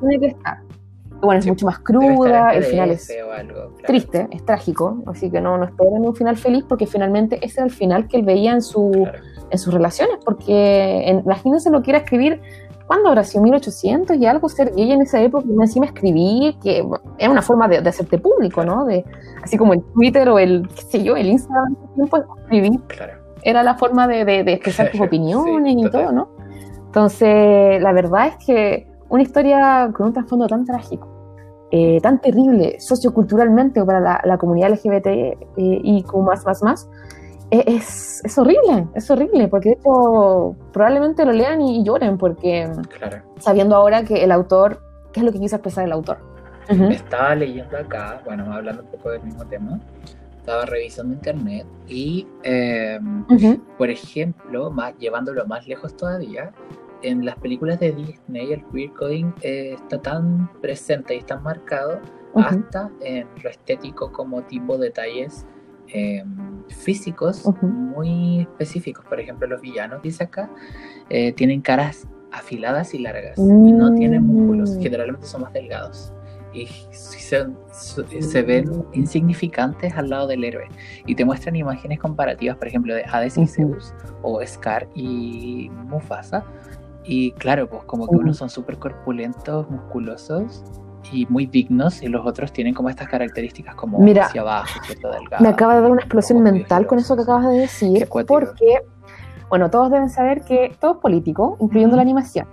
tiene 0.00 0.20
que 0.20 0.26
estar. 0.28 0.58
Bueno, 1.20 1.40
es 1.40 1.46
mucho 1.46 1.66
más 1.66 1.80
cruda, 1.80 2.52
el 2.54 2.64
final 2.64 2.90
es 2.90 3.12
triste, 3.86 4.28
es 4.30 4.44
trágico, 4.44 5.02
así 5.06 5.30
que 5.30 5.40
no, 5.40 5.58
no 5.58 5.64
esperen 5.64 6.06
un 6.06 6.14
final 6.14 6.36
feliz 6.36 6.64
porque 6.68 6.86
finalmente 6.86 7.44
ese 7.44 7.60
era 7.60 7.66
el 7.66 7.72
final 7.72 8.06
que 8.06 8.18
él 8.18 8.24
veía 8.24 8.52
en, 8.52 8.62
su, 8.62 9.08
en 9.50 9.58
sus 9.58 9.74
relaciones, 9.74 10.18
porque 10.24 11.08
en, 11.08 11.20
imagínense 11.20 11.70
lo 11.70 11.82
que 11.82 11.90
era 11.90 11.98
escribir 11.98 12.40
¿cuándo 12.88 13.10
habrá 13.10 13.22
sido? 13.22 13.44
1800 13.44 14.16
y 14.16 14.26
algo 14.26 14.48
ser 14.48 14.74
gay 14.74 14.90
en 14.90 15.02
esa 15.02 15.20
época, 15.20 15.46
y 15.48 15.52
encima 15.52 15.86
escribir, 15.86 16.56
que 16.58 16.84
era 17.18 17.30
una 17.30 17.42
forma 17.42 17.68
de, 17.68 17.76
hacerte 17.76 18.18
público, 18.18 18.64
¿no? 18.64 18.84
De, 18.86 19.04
así 19.42 19.56
como 19.56 19.74
el 19.74 19.82
Twitter 19.94 20.28
o 20.28 20.38
el, 20.38 20.66
qué 20.74 20.82
sé 20.82 21.04
yo, 21.04 21.14
el 21.14 21.28
Instagram, 21.28 21.76
tiempo 21.94 22.18
escribir. 22.42 22.80
Era 23.42 23.62
la 23.62 23.76
forma 23.76 24.08
de, 24.08 24.24
de, 24.24 24.40
expresar 24.52 24.90
tus 24.90 25.00
opiniones 25.00 25.76
y 25.76 25.90
todo, 25.90 26.10
¿no? 26.10 26.30
Entonces, 26.86 27.80
la 27.82 27.92
verdad 27.92 28.28
es 28.28 28.44
que 28.44 28.88
una 29.08 29.22
historia 29.22 29.90
con 29.92 30.06
un 30.06 30.12
trasfondo 30.12 30.46
tan 30.46 30.64
trágico, 30.64 31.08
eh, 31.70 32.00
tan 32.00 32.20
terrible 32.20 32.80
socioculturalmente 32.80 33.84
para 33.84 34.00
la, 34.00 34.20
la 34.24 34.38
comunidad 34.38 34.70
LGBT 34.70 35.06
eh, 35.06 35.36
y 35.56 36.02
como 36.02 36.24
más, 36.24 36.44
más, 36.44 36.62
más, 36.62 36.88
es, 37.50 38.22
es, 38.24 38.38
horrible, 38.38 38.86
es 38.94 39.10
horrible, 39.10 39.48
porque 39.48 39.70
de 39.70 39.74
hecho 39.76 40.54
probablemente 40.72 41.24
lo 41.24 41.32
lean 41.32 41.60
y, 41.62 41.82
lloren, 41.82 42.18
porque 42.18 42.70
sabiendo 43.38 43.74
ahora 43.76 44.04
que 44.04 44.22
el 44.22 44.32
autor, 44.32 44.80
¿qué 45.12 45.20
es 45.20 45.26
lo 45.26 45.32
que 45.32 45.40
quiso 45.40 45.56
expresar 45.56 45.84
el 45.84 45.92
autor? 45.92 46.18
Estaba 46.68 47.34
leyendo 47.34 47.78
acá, 47.78 48.20
bueno, 48.26 48.52
hablando 48.52 48.82
un 48.82 48.88
poco 48.88 49.10
del 49.10 49.22
mismo 49.22 49.46
tema, 49.46 49.80
estaba 50.36 50.66
revisando 50.66 51.14
internet 51.14 51.66
y, 51.86 52.26
em, 52.42 53.24
por 53.78 53.88
ejemplo, 53.88 54.70
más, 54.70 54.94
llevándolo 54.98 55.46
más 55.46 55.66
lejos 55.66 55.96
todavía, 55.96 56.52
en 57.02 57.24
las 57.24 57.36
películas 57.36 57.80
de 57.80 57.92
Disney 57.92 58.52
el 58.52 58.64
queer 58.66 58.92
coding 58.92 59.32
eh, 59.42 59.74
está 59.74 60.00
tan 60.00 60.50
presente 60.60 61.14
y 61.14 61.22
tan 61.22 61.42
marcado 61.42 62.00
hasta 62.34 62.90
en 63.00 63.26
lo 63.42 63.50
estético 63.50 64.12
como 64.12 64.42
tipo 64.42 64.78
detalles 64.78 65.46
Em, 65.90 66.64
físicos 66.68 67.44
muy 67.62 68.40
específicos. 68.40 69.04
Por 69.06 69.20
ejemplo, 69.20 69.46
los 69.46 69.60
villanos, 69.62 70.02
dice 70.02 70.24
acá, 70.24 70.50
eh, 71.08 71.32
tienen 71.32 71.62
caras 71.62 72.06
afiladas 72.30 72.92
y 72.92 72.98
largas 72.98 73.38
y 73.38 73.72
no 73.72 73.94
tienen 73.94 74.22
músculos, 74.22 74.76
mm. 74.76 74.82
generalmente 74.82 75.26
son 75.26 75.42
más 75.42 75.52
delgados. 75.54 76.12
Y 76.52 76.66
se, 76.90 77.46
se, 78.20 78.42
ven 78.42 78.84
insignificantes 78.92 79.94
al 79.94 80.10
lado 80.10 80.26
del 80.26 80.44
héroe. 80.44 80.68
Y 81.06 81.14
te 81.14 81.24
muestran 81.24 81.56
imágenes 81.56 81.98
comparativas, 82.00 82.56
por 82.56 82.68
ejemplo, 82.68 82.94
de 82.94 83.04
Hades 83.04 83.38
y 83.38 83.46
Zeus, 83.46 83.94
o 84.22 84.44
Scar 84.44 84.88
y 84.94 85.70
Mufasa. 85.70 86.44
Y 87.10 87.32
claro, 87.32 87.66
pues 87.68 87.84
como 87.84 88.06
que 88.06 88.16
unos 88.16 88.36
son 88.36 88.50
súper 88.50 88.78
corpulentos, 88.78 89.68
musculosos, 89.70 90.62
y 91.12 91.26
muy 91.26 91.46
dignos 91.46 92.02
y 92.02 92.08
los 92.08 92.26
otros 92.26 92.52
tienen 92.52 92.74
como 92.74 92.90
estas 92.90 93.08
características 93.08 93.74
como 93.74 93.98
hacia 93.98 94.40
abajo, 94.40 94.68
¿cierto? 94.84 95.10
Delgado, 95.10 95.42
me 95.42 95.48
acaba 95.48 95.74
de 95.76 95.80
dar 95.80 95.90
una 95.90 96.00
explosión 96.00 96.42
mental 96.42 96.86
con 96.86 96.98
eso 96.98 97.16
que 97.16 97.22
acabas 97.22 97.48
de 97.48 97.60
decir, 97.60 98.06
porque, 98.10 98.82
bueno, 99.48 99.70
todos 99.70 99.90
deben 99.90 100.10
saber 100.10 100.42
que 100.42 100.76
todo 100.80 100.92
es 100.92 100.98
político, 100.98 101.56
incluyendo 101.60 101.96
la 101.96 102.02
animación. 102.02 102.46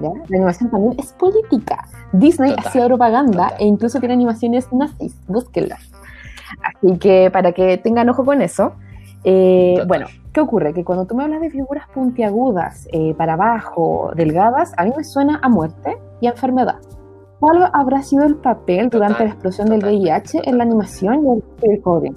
¿ya? 0.00 0.10
La 0.28 0.36
animación 0.36 0.70
también 0.70 0.94
es 0.98 1.12
política. 1.14 1.88
Disney 2.12 2.54
hacía 2.58 2.86
propaganda 2.86 3.54
e 3.58 3.64
incluso 3.64 3.98
tiene 3.98 4.14
animaciones 4.14 4.70
nazis, 4.72 5.16
búsquenlas. 5.26 5.90
Así 6.62 6.98
que 6.98 7.30
para 7.30 7.52
que 7.52 7.78
tengan 7.78 8.10
ojo 8.10 8.24
con 8.24 8.42
eso. 8.42 8.74
Eh, 9.24 9.82
bueno, 9.86 10.06
¿qué 10.32 10.40
ocurre? 10.40 10.72
Que 10.72 10.84
cuando 10.84 11.06
tú 11.06 11.14
me 11.14 11.24
hablas 11.24 11.40
de 11.40 11.50
figuras 11.50 11.86
puntiagudas, 11.92 12.88
eh, 12.92 13.14
para 13.14 13.34
abajo, 13.34 14.12
delgadas, 14.14 14.72
a 14.76 14.84
mí 14.84 14.92
me 14.96 15.04
suena 15.04 15.40
a 15.42 15.48
muerte 15.48 15.98
y 16.20 16.26
a 16.26 16.30
enfermedad. 16.30 16.76
¿Cuál 17.40 17.68
habrá 17.72 18.02
sido 18.02 18.24
el 18.24 18.36
papel 18.36 18.88
durante 18.88 19.24
la 19.24 19.30
explosión 19.30 19.68
del 19.68 19.84
VIH 19.84 20.42
en 20.44 20.58
la 20.58 20.64
animación 20.64 21.42
y 21.62 21.70
el 21.70 21.80
coding? 21.82 22.14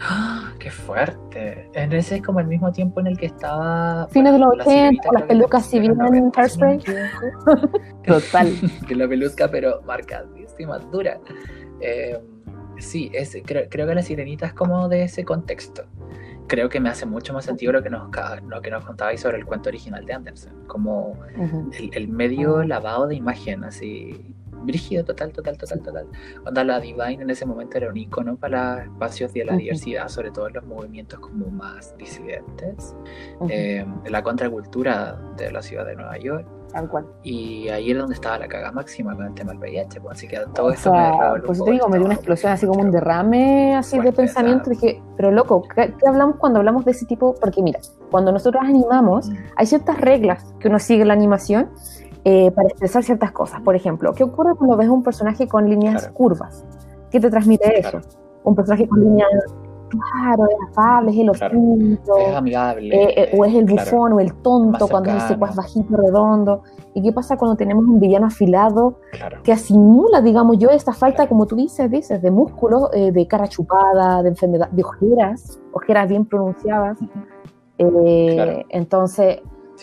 ¡Ah! 0.00 0.52
¡Qué 0.58 0.70
fuerte! 0.70 1.70
En 1.74 1.92
ese 1.92 2.16
es 2.16 2.22
como 2.22 2.40
el 2.40 2.46
mismo 2.46 2.72
tiempo 2.72 3.00
en 3.00 3.06
el 3.06 3.18
que 3.18 3.26
estaba. 3.26 4.08
Fines 4.08 4.32
de 4.32 4.38
los 4.38 4.54
80, 4.60 5.08
las 5.12 5.22
pelucas 5.22 5.70
bien 5.70 5.96
en 6.00 6.32
Hairspray. 6.34 6.78
Total. 8.04 8.52
que 8.86 8.94
la 8.94 9.06
peluca, 9.06 9.48
pero 9.48 9.82
marcadísima, 9.82 10.78
dura. 10.78 11.18
Eh, 11.80 12.18
sí, 12.78 13.10
es, 13.14 13.36
creo, 13.44 13.68
creo, 13.68 13.86
que 13.86 13.94
la 13.94 14.02
sirenita 14.02 14.46
es 14.46 14.54
como 14.54 14.88
de 14.88 15.04
ese 15.04 15.24
contexto. 15.24 15.84
Creo 16.46 16.68
que 16.68 16.80
me 16.80 16.88
hace 16.88 17.06
mucho 17.06 17.32
más 17.32 17.44
sentido 17.44 17.72
lo 17.72 17.82
que 17.82 17.90
nos, 17.90 18.08
lo 18.46 18.62
que 18.62 18.70
nos 18.70 18.84
contabais 18.84 19.20
sobre 19.20 19.38
el 19.38 19.44
cuento 19.44 19.68
original 19.68 20.04
de 20.04 20.12
Anderson. 20.12 20.66
Como 20.66 21.18
el, 21.72 21.90
el, 21.92 22.08
medio 22.08 22.62
lavado 22.62 23.06
de 23.06 23.16
imagen, 23.16 23.64
así 23.64 24.34
brígido, 24.66 25.04
total, 25.04 25.32
total, 25.32 25.56
total, 25.56 25.82
total. 25.82 26.06
Onda, 26.44 26.64
la 26.64 26.80
Divine 26.80 27.22
en 27.22 27.30
ese 27.30 27.46
momento 27.46 27.78
era 27.78 27.88
un 27.88 27.96
icono 27.96 28.36
para 28.36 28.84
espacios 28.84 29.32
de 29.32 29.44
la 29.44 29.56
diversidad, 29.56 30.08
sobre 30.08 30.30
todo 30.30 30.48
en 30.48 30.54
los 30.54 30.66
movimientos 30.66 31.20
como 31.20 31.46
más 31.46 31.96
disidentes, 31.96 32.94
eh, 33.48 33.86
la 34.06 34.22
contracultura 34.22 35.18
de 35.36 35.52
la 35.52 35.62
ciudad 35.62 35.86
de 35.86 35.96
Nueva 35.96 36.18
York. 36.18 36.46
Tal 36.76 36.90
cual. 36.90 37.06
Y 37.22 37.70
ahí 37.70 37.90
era 37.90 38.00
donde 38.00 38.16
estaba 38.16 38.36
la 38.38 38.48
caga 38.48 38.70
máxima 38.70 39.16
con 39.16 39.24
el 39.24 39.32
tema 39.32 39.52
del 39.52 39.60
VIH, 39.60 39.98
pues, 40.02 40.18
así 40.18 40.28
que 40.28 40.38
todo 40.54 40.70
esto 40.70 40.92
me 40.92 41.40
Pues 41.46 41.64
te 41.64 41.70
digo, 41.70 41.88
me 41.88 41.96
dio 41.96 42.04
una 42.04 42.16
explosión 42.16 42.52
así 42.52 42.66
como 42.66 42.82
un 42.82 42.90
derrame 42.90 43.74
así 43.74 43.98
de 43.98 44.12
pensamiento, 44.12 44.68
dije, 44.68 45.02
pero 45.16 45.30
loco, 45.30 45.62
¿qué, 45.74 45.94
hablamos 46.06 46.36
cuando 46.36 46.58
hablamos 46.58 46.84
de 46.84 46.90
ese 46.90 47.06
tipo? 47.06 47.34
Porque 47.40 47.62
mira, 47.62 47.80
cuando 48.10 48.30
nosotros 48.30 48.62
animamos, 48.62 49.30
hay 49.56 49.64
ciertas 49.64 49.98
reglas 49.98 50.54
que 50.60 50.68
uno 50.68 50.78
sigue 50.78 51.00
en 51.00 51.08
la 51.08 51.14
animación 51.14 51.70
eh, 52.24 52.50
para 52.50 52.68
expresar 52.68 53.02
ciertas 53.02 53.32
cosas. 53.32 53.62
Por 53.62 53.74
ejemplo, 53.74 54.12
¿qué 54.12 54.24
ocurre 54.24 54.54
cuando 54.54 54.76
ves 54.76 54.90
un 54.90 55.02
personaje 55.02 55.48
con 55.48 55.70
líneas 55.70 56.08
curvas? 56.08 56.62
¿Qué 57.10 57.20
te 57.20 57.30
transmite 57.30 57.80
eso? 57.80 58.02
Un 58.44 58.54
personaje 58.54 58.86
con 58.86 59.00
líneas, 59.00 59.30
claro, 59.88 60.46
es 60.46 60.70
afable, 60.70 61.10
es 61.12 61.18
el 61.18 61.30
oscuro, 61.30 62.16
es 62.18 62.34
amigable. 62.34 62.94
Eh, 62.94 63.14
eh, 63.16 63.36
o 63.38 63.44
es 63.44 63.54
el 63.54 63.64
bufón 63.64 64.12
o 64.12 64.20
el 64.20 64.34
tonto 64.34 64.88
cuando 64.88 65.10
es 65.10 65.24
ese 65.24 65.36
bajito, 65.36 65.96
redondo. 65.96 66.62
¿Y 66.94 67.02
qué 67.02 67.12
pasa 67.12 67.36
cuando 67.36 67.56
tenemos 67.56 67.84
un 67.84 68.00
villano 68.00 68.26
afilado 68.26 69.00
que 69.42 69.52
asimula, 69.52 70.20
digamos 70.22 70.58
yo, 70.58 70.70
esta 70.70 70.92
falta, 70.92 71.28
como 71.28 71.46
tú 71.46 71.56
dices, 71.56 71.90
dices, 71.90 72.22
de 72.22 72.30
músculo, 72.30 72.88
de 72.88 73.26
cara 73.26 73.48
chupada, 73.48 74.22
de 74.22 74.30
enfermedad, 74.30 74.70
de 74.70 74.82
ojeras, 74.82 75.60
ojeras 75.72 76.08
bien 76.08 76.24
pronunciadas? 76.24 76.98
Entonces, 77.78 79.40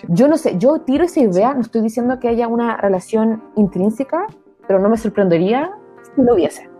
yo 0.08 0.28
no 0.28 0.38
sé, 0.38 0.58
yo 0.58 0.80
tiro 0.80 1.04
esa 1.04 1.20
idea, 1.20 1.54
no 1.54 1.62
estoy 1.62 1.82
diciendo 1.82 2.20
que 2.20 2.28
haya 2.28 2.48
una 2.48 2.78
relación 2.78 3.44
intrínseca, 3.56 4.26
pero 4.68 4.80
no 4.80 4.90
me 4.90 4.98
sorprendería 4.98 5.72
si 6.16 6.22
lo 6.22 6.34
hubiese. 6.34 6.73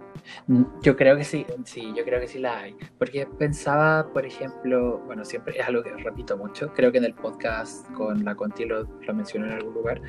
Mm, 0.48 0.64
yo 0.82 0.96
creo 0.96 1.16
que 1.18 1.24
sí, 1.24 1.46
sí, 1.66 1.94
yo 1.96 2.04
creo 2.04 2.20
que 2.20 2.28
sí 2.28 2.40
la 2.40 2.60
hay. 2.60 2.76
Porque 2.98 3.28
pensaba, 3.38 4.08
por 4.14 4.26
ejemplo, 4.26 5.00
bueno, 5.06 5.26
siempre 5.26 5.58
es 5.60 5.68
algo 5.68 5.84
que 5.84 5.92
repito 5.92 6.38
mucho, 6.38 6.74
creo 6.74 6.92
que 6.92 6.98
en 6.98 7.06
el 7.06 7.14
podcast 7.14 7.90
con 7.94 8.24
la 8.24 8.36
Conti 8.36 8.66
lo, 8.66 8.84
lo 8.84 9.14
mencioné 9.14 9.48
en 9.48 9.54
algún 9.54 9.74
lugar, 9.74 10.02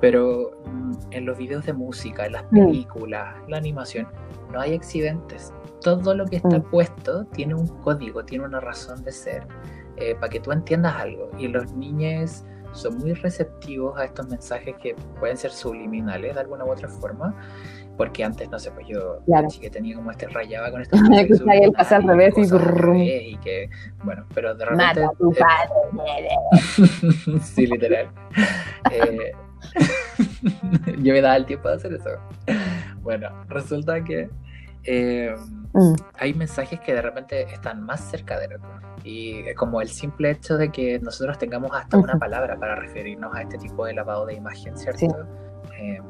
pero 0.00 0.62
mm, 0.66 0.92
en 1.10 1.26
los 1.26 1.38
videos 1.38 1.66
de 1.66 1.72
música, 1.72 2.26
en 2.26 2.32
las 2.32 2.44
mm. 2.50 2.66
películas, 2.66 3.36
la 3.48 3.56
animación, 3.56 4.08
no 4.52 4.60
hay 4.60 4.74
accidentes. 4.74 5.52
Todo 5.80 6.14
lo 6.14 6.26
que 6.26 6.36
está 6.36 6.62
puesto 6.62 7.24
tiene 7.26 7.54
un 7.54 7.66
código, 7.80 8.24
tiene 8.24 8.44
una 8.44 8.60
razón 8.60 9.02
de 9.02 9.10
ser, 9.10 9.46
eh, 9.96 10.14
para 10.14 10.28
que 10.28 10.40
tú 10.40 10.52
entiendas 10.52 10.94
algo. 10.94 11.30
Y 11.38 11.48
los 11.48 11.72
niños 11.72 12.44
son 12.72 12.98
muy 12.98 13.12
receptivos 13.14 13.98
a 13.98 14.04
estos 14.04 14.28
mensajes 14.28 14.76
que 14.76 14.94
pueden 15.18 15.36
ser 15.36 15.50
subliminales 15.50 16.34
de 16.34 16.40
alguna 16.40 16.64
u 16.64 16.70
otra 16.70 16.88
forma. 16.88 17.34
Porque 18.02 18.24
antes, 18.24 18.50
no 18.50 18.58
sé, 18.58 18.72
pues 18.72 18.88
yo 18.88 19.20
claro. 19.26 19.46
que 19.60 19.70
tenía 19.70 19.94
como 19.94 20.10
este 20.10 20.26
rayaba 20.26 20.72
con 20.72 20.82
estos 20.82 21.00
mensajes 21.02 21.40
que 21.40 21.64
el 21.64 21.70
pasa 21.70 21.94
al 21.94 22.02
revés 22.02 22.34
y, 22.36 23.30
y 23.30 23.36
que, 23.36 23.70
bueno, 24.02 24.26
pero 24.34 24.56
de 24.56 24.64
repente... 24.64 24.84
Mata 24.84 25.06
a 25.06 25.12
tu 25.12 25.32
padre. 25.32 26.28
sí, 27.44 27.64
literal. 27.68 28.10
eh, 28.90 29.30
yo 31.00 31.12
me 31.12 31.20
daba 31.20 31.36
el 31.36 31.46
tiempo 31.46 31.68
de 31.68 31.74
hacer 31.76 31.92
eso. 31.92 32.10
Bueno, 33.02 33.28
resulta 33.48 34.02
que 34.02 34.28
eh, 34.82 35.32
mm. 35.72 35.94
hay 36.18 36.34
mensajes 36.34 36.80
que 36.80 36.94
de 36.94 37.02
repente 37.02 37.42
están 37.54 37.84
más 37.84 38.00
cerca 38.00 38.36
de 38.40 38.48
nosotros. 38.48 38.82
Y 39.04 39.54
como 39.54 39.80
el 39.80 39.90
simple 39.90 40.32
hecho 40.32 40.56
de 40.56 40.72
que 40.72 40.98
nosotros 40.98 41.38
tengamos 41.38 41.70
hasta 41.72 41.98
una 41.98 42.18
palabra 42.18 42.56
para 42.56 42.74
referirnos 42.74 43.32
a 43.32 43.42
este 43.42 43.58
tipo 43.58 43.86
de 43.86 43.94
lavado 43.94 44.26
de 44.26 44.34
imagen, 44.34 44.76
¿cierto? 44.76 45.06
em, 45.78 46.02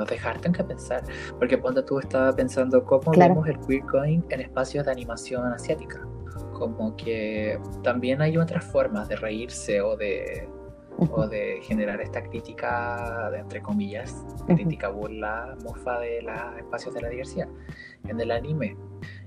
nos 0.00 0.08
dejarte 0.08 0.48
en 0.48 0.54
que 0.54 0.64
pensar. 0.64 1.02
Porque 1.38 1.58
cuando 1.58 1.84
tú 1.84 1.98
estabas 1.98 2.34
pensando 2.34 2.84
cómo 2.84 3.12
vemos 3.12 3.46
el 3.46 3.58
queer 3.60 3.82
going 3.82 4.22
en 4.30 4.40
espacios 4.40 4.86
de 4.86 4.92
animación 4.92 5.52
asiática. 5.52 6.00
Como 6.52 6.96
que 6.96 7.58
también 7.82 8.20
hay 8.20 8.36
otras 8.36 8.64
formas 8.64 9.08
de 9.08 9.16
reírse 9.16 9.80
o 9.80 9.96
de, 9.96 10.48
o 10.98 11.26
de 11.26 11.60
generar 11.62 12.00
esta 12.00 12.22
crítica, 12.22 13.30
de, 13.30 13.38
entre 13.38 13.62
comillas, 13.62 14.24
crítica 14.46 14.88
burla, 14.88 15.56
mofa 15.64 15.98
de 16.00 16.22
los 16.22 16.58
espacios 16.58 16.94
de 16.94 17.02
la 17.02 17.08
diversidad 17.08 17.48
en 18.06 18.20
el 18.20 18.30
anime. 18.30 18.76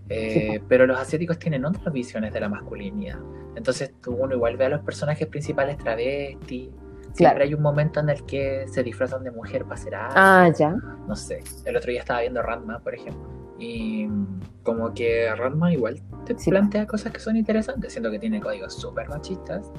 Eh, 0.10 0.60
pero 0.68 0.86
los 0.86 1.00
asiáticos 1.00 1.40
tienen 1.40 1.66
otras 1.66 1.92
visiones 1.94 2.34
de 2.34 2.40
la 2.40 2.50
masculinidad. 2.50 3.20
Entonces 3.56 3.94
tú 4.02 4.16
uno 4.16 4.36
igual 4.36 4.58
ve 4.58 4.66
a 4.66 4.70
los 4.70 4.82
personajes 4.82 5.28
principales 5.28 5.78
travesti. 5.78 6.72
Siempre 7.14 7.43
hay 7.43 7.53
un 7.53 7.61
momento 7.61 7.99
en 7.99 8.09
el 8.09 8.24
que 8.26 8.66
se 8.68 8.84
disfrazan 8.84 9.24
de 9.24 9.32
mujer 9.32 9.64
para 9.64 9.76
hacer 9.76 9.95
algo. 9.95 10.14
Ah, 10.16 10.49
ya. 10.57 10.76
No 11.07 11.16
sé. 11.16 11.43
El 11.64 11.78
otro 11.78 11.91
día 11.91 11.99
estaba 11.99 12.22
viendo 12.22 12.41
Ranma, 12.41 12.80
por 12.80 12.95
ejemplo. 12.95 13.30
Y 13.59 14.09
como 14.64 14.93
que 14.93 15.34
Ranma 15.36 15.72
igual 15.72 16.01
te 16.26 16.34
plantea 16.36 16.88
cosas 16.88 17.14
que 17.14 17.20
son 17.20 17.36
interesantes, 17.36 17.91
siendo 17.93 18.09
que 18.09 18.18
tiene 18.18 18.41
códigos 18.41 18.74
súper 18.74 19.09
machistas. 19.09 19.72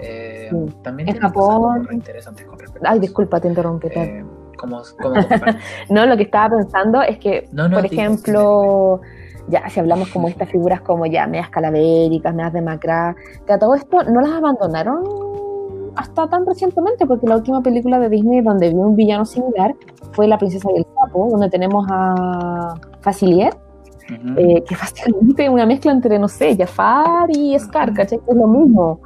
Eh, 0.00 0.50
también 0.82 1.10
en 1.10 1.18
Japón. 1.18 1.86
interesantes 1.90 2.46
con 2.46 2.58
respecto 2.58 2.88
Ay, 2.88 2.98
disculpa, 2.98 3.38
te 3.38 3.48
interrumpí. 3.48 3.88
Eh, 3.88 4.24
¿cómo, 4.56 4.82
no, 5.90 6.06
lo 6.06 6.16
que 6.16 6.22
estaba 6.22 6.56
pensando 6.56 7.02
es 7.02 7.18
que, 7.18 7.48
por 7.54 7.84
ejemplo, 7.84 9.00
ya 9.48 9.68
si 9.68 9.78
hablamos 9.78 10.08
como 10.08 10.28
estas 10.28 10.48
figuras 10.48 10.80
como 10.80 11.04
ya 11.04 11.26
medias 11.26 11.50
calavéricas, 11.50 12.34
medias 12.34 12.54
demacradas, 12.54 13.16
que 13.46 13.52
a 13.52 13.58
todo 13.58 13.74
esto 13.74 14.02
no 14.04 14.22
las 14.22 14.32
abandonaron 14.32 15.31
hasta 15.96 16.28
tan 16.28 16.46
recientemente, 16.46 17.06
porque 17.06 17.26
la 17.26 17.36
última 17.36 17.62
película 17.62 17.98
de 17.98 18.08
Disney 18.08 18.40
donde 18.40 18.68
vi 18.68 18.76
un 18.76 18.96
villano 18.96 19.24
similar 19.24 19.74
fue 20.12 20.26
La 20.28 20.38
princesa 20.38 20.68
y 20.74 20.78
el 20.78 20.86
sapo, 20.94 21.28
donde 21.30 21.48
tenemos 21.48 21.86
a 21.90 22.74
Facilier, 23.00 23.54
eh, 24.36 24.62
que 24.64 24.74
es 24.74 25.48
una 25.48 25.66
mezcla 25.66 25.92
entre, 25.92 26.18
no 26.18 26.28
sé, 26.28 26.56
Jafar 26.56 27.30
y 27.30 27.58
Scar, 27.58 27.92
¿cachai? 27.92 28.20
Es 28.26 28.36
lo 28.36 28.46
mismo. 28.46 29.00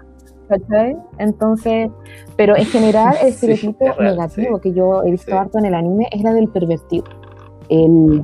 ¿cachai? 0.49 0.97
Entonces, 1.18 1.91
pero 2.37 2.57
en 2.57 2.64
general 2.66 3.14
el 3.20 3.28
estereotipo 3.30 3.95
negativo 3.99 4.61
que 4.61 4.72
yo 4.72 5.03
he 5.03 5.11
visto 5.11 5.37
harto 5.37 5.59
en 5.59 5.66
el 5.66 5.74
anime 5.74 6.09
es 6.11 6.22
la 6.22 6.32
del 6.32 6.49
pervertido. 6.49 7.05
El, 7.68 8.22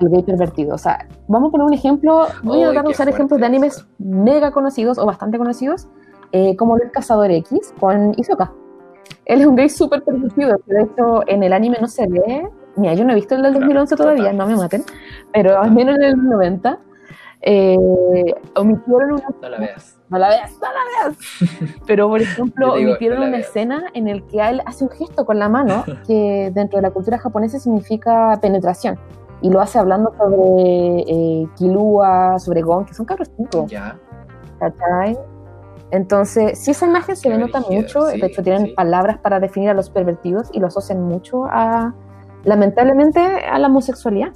el 0.00 0.08
gay 0.08 0.22
pervertido. 0.22 0.74
O 0.74 0.78
sea, 0.78 1.06
vamos 1.26 1.48
a 1.48 1.52
poner 1.52 1.66
un 1.66 1.74
ejemplo, 1.74 2.26
voy 2.42 2.62
a 2.62 2.66
tratar 2.66 2.84
de 2.84 2.90
usar 2.90 3.08
ejemplos 3.08 3.40
de 3.40 3.46
animes 3.46 3.86
mega 3.98 4.52
conocidos 4.52 4.98
o 4.98 5.06
bastante 5.06 5.38
conocidos, 5.38 5.88
eh, 6.32 6.56
como 6.56 6.76
El 6.76 6.90
Cazador 6.90 7.30
X 7.30 7.74
con 7.78 8.14
Isoka. 8.16 8.52
Él 9.24 9.40
es 9.40 9.46
un 9.46 9.56
gay 9.56 9.68
súper 9.68 10.02
pervertido, 10.02 10.58
de 10.66 10.82
hecho 10.82 11.22
en 11.26 11.42
el 11.42 11.52
anime 11.52 11.78
no 11.80 11.86
se 11.86 12.06
ve, 12.06 12.48
mira, 12.76 12.94
yo 12.94 13.04
no 13.04 13.12
he 13.12 13.16
visto 13.16 13.34
el 13.34 13.42
del 13.42 13.54
2011 13.54 13.96
todavía, 13.96 14.32
no 14.32 14.46
me 14.46 14.56
maten, 14.56 14.84
pero 15.32 15.60
al 15.60 15.70
menos 15.70 15.96
en 15.96 16.02
el 16.02 16.28
90 16.28 16.78
eh, 17.40 17.76
omitieron 18.56 19.12
una... 19.12 19.28
No 19.40 19.48
la 19.48 19.58
veas. 19.58 19.98
No 20.08 20.18
la 20.18 20.28
veas, 20.28 20.52
no 20.52 20.68
la 20.68 21.08
veas. 21.10 21.18
Pero, 21.86 22.08
por 22.08 22.22
ejemplo, 22.22 22.72
omitieron 22.72 23.22
una 23.22 23.38
escena 23.38 23.84
en 23.92 24.08
el 24.08 24.24
que 24.26 24.40
él 24.40 24.62
hace 24.64 24.84
un 24.84 24.90
gesto 24.90 25.26
con 25.26 25.38
la 25.38 25.48
mano 25.48 25.84
que 26.06 26.50
dentro 26.54 26.78
de 26.78 26.82
la 26.82 26.90
cultura 26.90 27.18
japonesa 27.18 27.58
significa 27.58 28.38
penetración 28.40 28.98
y 29.40 29.50
lo 29.50 29.60
hace 29.60 29.78
hablando 29.78 30.12
sobre 30.16 31.04
eh, 31.06 31.48
Kilua, 31.56 32.38
sobre 32.38 32.62
Gon, 32.62 32.86
que 32.86 32.94
son 32.94 33.06
cabros 33.06 33.30
chicos. 33.36 33.70
Ya. 33.70 33.96
¿Cachai? 34.58 35.16
Entonces, 35.90 36.58
si 36.58 36.70
esa 36.72 36.86
imagen 36.86 37.16
se 37.16 37.30
le 37.30 37.38
nota 37.38 37.60
mucho, 37.60 38.04
de 38.04 38.26
hecho 38.26 38.42
tienen 38.42 38.74
palabras 38.74 39.18
para 39.18 39.40
definir 39.40 39.70
a 39.70 39.74
los 39.74 39.88
pervertidos 39.88 40.50
y 40.52 40.60
lo 40.60 40.66
asocian 40.66 41.00
mucho 41.00 41.46
a, 41.46 41.94
lamentablemente, 42.44 43.20
a 43.20 43.58
la 43.58 43.68
homosexualidad. 43.68 44.32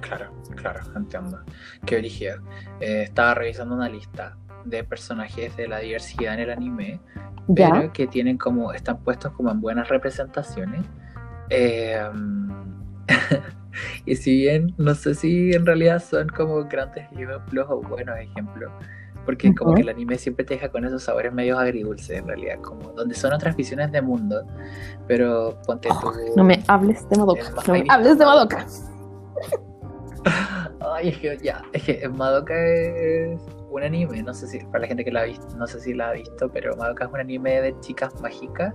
Claro, 0.00 0.30
claro, 0.54 0.80
entiendo. 0.94 1.40
Qué 1.86 1.96
origen. 1.96 2.40
Eh, 2.80 3.04
estaba 3.04 3.34
revisando 3.34 3.74
una 3.74 3.88
lista 3.88 4.36
de 4.64 4.84
personajes 4.84 5.56
de 5.56 5.68
la 5.68 5.78
diversidad 5.78 6.34
en 6.34 6.40
el 6.40 6.50
anime, 6.50 7.00
pero 7.54 7.92
que 7.92 8.06
tienen 8.06 8.36
como, 8.36 8.72
están 8.72 8.98
puestos 8.98 9.32
como 9.32 9.50
en 9.50 9.60
buenas 9.60 9.88
representaciones. 9.88 10.84
Eh, 11.48 12.00
y 14.06 14.16
si 14.16 14.36
bien 14.42 14.74
no 14.76 14.94
sé 14.94 15.14
si 15.14 15.52
en 15.52 15.64
realidad 15.66 16.02
son 16.02 16.28
como 16.28 16.64
grandes 16.64 17.10
ejemplos 17.12 17.66
o 17.68 17.80
buenos 17.80 18.18
ejemplos, 18.18 18.70
porque 19.24 19.54
como 19.54 19.74
que 19.74 19.82
el 19.82 19.88
anime 19.88 20.18
siempre 20.18 20.44
te 20.44 20.54
deja 20.54 20.68
con 20.68 20.84
esos 20.84 21.02
sabores 21.02 21.32
medio 21.32 21.58
agridulces 21.58 22.18
en 22.18 22.26
realidad, 22.26 22.60
como 22.60 22.92
donde 22.92 23.14
son 23.14 23.32
otras 23.32 23.56
visiones 23.56 23.92
de 23.92 24.02
mundo, 24.02 24.44
pero 25.06 25.58
ponte 25.66 25.88
tú... 25.88 26.12
No 26.36 26.44
me 26.44 26.62
hables 26.68 27.08
de 27.08 27.16
Madoka, 27.18 27.42
no 27.66 27.72
me 27.72 27.84
hables 27.88 28.18
de 28.18 28.24
Madoka. 28.24 28.66
Ay, 30.94 31.08
es 31.08 31.18
que 31.18 31.38
ya, 31.42 31.62
es 31.72 31.82
que 31.84 32.08
Madoka 32.08 32.54
es 32.54 33.40
un 33.70 33.82
anime, 33.82 34.22
no 34.22 34.34
sé 34.34 34.46
si, 34.46 34.58
para 34.66 34.80
la 34.80 34.86
gente 34.88 35.04
que 35.04 35.12
la 35.12 35.20
ha 35.20 35.24
visto, 35.24 35.46
no 35.56 35.66
sé 35.66 35.80
si 35.80 35.94
la 35.94 36.10
ha 36.10 36.12
visto, 36.12 36.50
pero 36.52 36.76
Madoka 36.76 37.04
es 37.04 37.12
un 37.12 37.20
anime 37.20 37.60
de 37.60 37.78
chicas 37.80 38.20
mágicas 38.20 38.74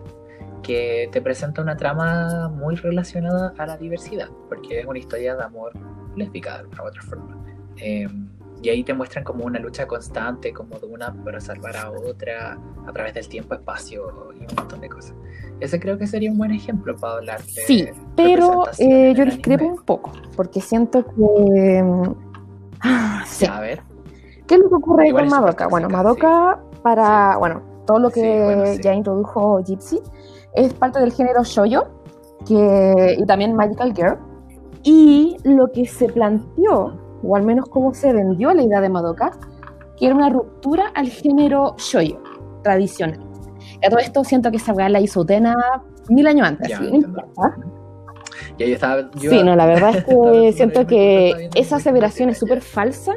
que 0.64 1.10
te 1.12 1.22
presenta 1.22 1.62
una 1.62 1.78
trama 1.78 2.50
muy 2.50 2.76
relacionada 2.76 3.54
a 3.58 3.66
la 3.66 3.78
diversidad, 3.78 4.30
porque 4.50 4.80
es 4.80 4.86
una 4.86 5.00
historia 5.00 5.36
de 5.36 5.44
amor 5.44 5.72
lésbica 6.16 6.54
de 6.54 6.60
alguna 6.60 6.84
u 6.84 6.88
otra 6.88 7.02
forma. 7.04 7.38
Em, 7.78 8.28
y 8.62 8.70
ahí 8.70 8.84
te 8.84 8.94
muestran 8.94 9.24
como 9.24 9.46
una 9.46 9.60
lucha 9.60 9.88
constante, 9.88 10.52
como 10.52 10.80
de 10.80 10.88
una 10.88 11.14
para 11.24 11.40
salvar 11.40 11.78
a 11.78 11.92
otra, 11.92 12.58
a 12.86 12.92
través 12.92 13.14
del 13.14 13.28
tiempo, 13.28 13.54
espacio 13.54 14.32
y 14.36 14.40
un 14.40 14.56
montón 14.56 14.82
de 14.82 14.90
cosas. 14.90 15.14
Ese 15.60 15.80
creo 15.80 15.98
que 15.98 16.08
sería 16.08 16.32
un 16.32 16.38
buen 16.38 16.52
ejemplo 16.52 16.96
para 16.96 17.16
hablar 17.16 17.42
de 17.42 17.62
Sí, 17.66 17.88
pero 18.16 18.66
eh, 18.78 19.14
yo 19.16 19.26
discrepo 19.26 19.66
un 19.66 19.84
poco, 19.84 20.12
porque 20.36 20.62
siento 20.62 21.06
que... 21.06 21.84
Ah, 22.82 23.24
sí. 23.26 23.46
a 23.46 23.60
ver. 23.60 23.82
¿Qué 24.48 24.56
es 24.56 24.62
lo 24.62 24.70
que 24.70 24.76
ocurre 24.76 25.12
con 25.12 25.28
Madoka? 25.28 25.68
Bueno, 25.68 25.90
Madoka, 25.90 26.60
para, 26.82 27.38
bueno, 27.38 27.62
todo 27.86 28.00
lo 28.00 28.10
que 28.10 28.80
ya 28.82 28.94
introdujo 28.94 29.64
Gypsy, 29.64 30.00
es 30.54 30.74
parte 30.74 31.00
del 31.00 31.12
género 31.12 31.44
shoyo 31.44 31.88
que, 32.46 33.16
y 33.18 33.26
también 33.26 33.56
Magical 33.56 33.94
Girl. 33.94 34.18
Y 34.84 35.38
lo 35.44 35.72
que 35.72 35.86
se 35.86 36.08
planteó, 36.08 36.94
o 37.24 37.36
al 37.36 37.44
menos 37.44 37.68
cómo 37.70 37.94
se 37.94 38.14
vendió 38.14 38.54
la 38.54 38.64
idea 38.64 38.82
de 38.82 38.90
Madoka, 38.90 39.32
que 39.98 40.06
era 40.06 40.16
una 40.16 40.30
ruptura 40.30 40.92
al 40.96 41.08
género 41.08 41.76
shoyo 41.78 42.22
tradicional. 42.64 43.20
Y 43.82 43.86
a 43.86 43.90
todo 43.90 44.00
esto 44.00 44.24
siento 44.24 44.52
que 44.52 44.58
esa 44.58 44.74
weá 44.74 44.90
la 44.90 45.00
hizo 45.00 45.22
Utena 45.22 45.56
mil 46.10 46.28
años 46.28 46.48
antes. 46.48 46.78
¿sí? 46.78 47.02
sí, 49.20 49.44
no, 49.44 49.56
la 49.56 49.66
verdad 49.66 49.96
es 49.96 50.04
que 50.06 50.54
siento 50.54 50.88
que 50.88 51.50
esa 51.56 51.78
aseveración 51.78 52.30
es 52.30 52.38
súper 52.38 52.62
falsa, 52.62 53.14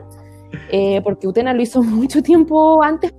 eh, 0.70 1.00
porque 1.02 1.26
Utena 1.26 1.54
lo 1.54 1.62
hizo 1.62 1.82
mucho 1.82 2.22
tiempo 2.22 2.82
antes 2.82 3.12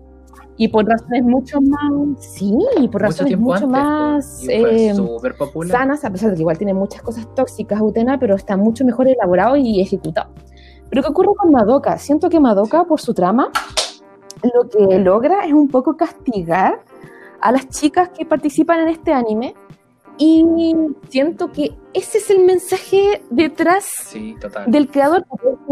y 0.57 0.67
por 0.67 0.86
razones 0.86 1.23
mucho 1.23 1.59
más, 1.59 2.19
sí, 2.19 2.55
por 2.91 3.01
razones 3.01 3.39
mucho, 3.39 3.67
más 3.67 4.45
eh, 4.47 4.93
sanas, 5.67 6.05
a 6.05 6.11
pesar 6.11 6.29
de 6.29 6.36
que 6.36 6.41
igual 6.41 6.57
tiene 6.57 6.73
muchas 6.73 7.01
cosas 7.01 7.27
tóxicas 7.34 7.82
Utena, 7.82 8.19
pero 8.19 8.36
está 8.36 8.57
mucho 8.57 8.86
mejor 8.86 9.07
elaborado 9.07 9.55
y 9.55 9.82
ejecutado. 9.82 10.32
Pero 10.91 11.03
¿qué 11.03 11.09
ocurre 11.09 11.29
con 11.37 11.51
Madoka? 11.51 11.97
Siento 11.97 12.29
que 12.29 12.41
Madoka, 12.41 12.83
por 12.83 12.99
su 12.99 13.13
trama, 13.13 13.49
lo 14.43 14.69
que 14.69 14.99
logra 14.99 15.45
es 15.45 15.53
un 15.53 15.69
poco 15.69 15.95
castigar 15.95 16.83
a 17.39 17.51
las 17.53 17.69
chicas 17.69 18.09
que 18.09 18.25
participan 18.25 18.81
en 18.81 18.89
este 18.89 19.13
anime 19.13 19.55
y 20.17 20.45
siento 21.07 21.49
que 21.49 21.71
ese 21.93 22.17
es 22.17 22.29
el 22.29 22.43
mensaje 22.43 23.21
detrás 23.29 24.13
del 24.67 24.91
creador, 24.91 25.25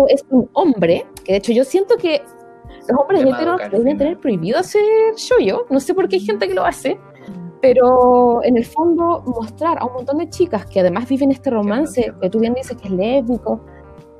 es 0.08 0.24
un 0.30 0.50
hombre, 0.54 1.06
que 1.26 1.34
de 1.34 1.38
hecho 1.40 1.52
yo 1.52 1.66
siento 1.66 1.98
que 1.98 2.22
los 2.88 2.98
hombres 2.98 3.22
heteros 3.22 3.60
deben 3.72 3.98
tener 3.98 4.18
prohibido 4.20 4.58
hacer 4.58 4.82
shoyo. 5.18 5.66
No 5.70 5.82
sé 5.82 5.94
por 5.94 6.08
qué 6.08 6.16
hay 6.16 6.22
gente 6.22 6.48
que 6.48 6.54
lo 6.54 6.64
hace. 6.64 6.98
Pero 7.62 8.42
en 8.44 8.56
el 8.56 8.66
fondo, 8.66 9.22
mostrar 9.28 9.78
a 9.80 9.86
un 9.86 9.92
montón 9.92 10.20
de 10.20 10.30
chicas 10.30 10.66
que 10.66 10.80
además 10.80 11.10
viven 11.10 11.30
este 11.30 11.50
romance, 11.50 12.14
que 12.22 12.30
tú 12.30 12.40
bien 12.40 12.54
dices 12.54 12.78
que 12.78 12.88
es 12.88 12.94
lésbico, 12.94 13.60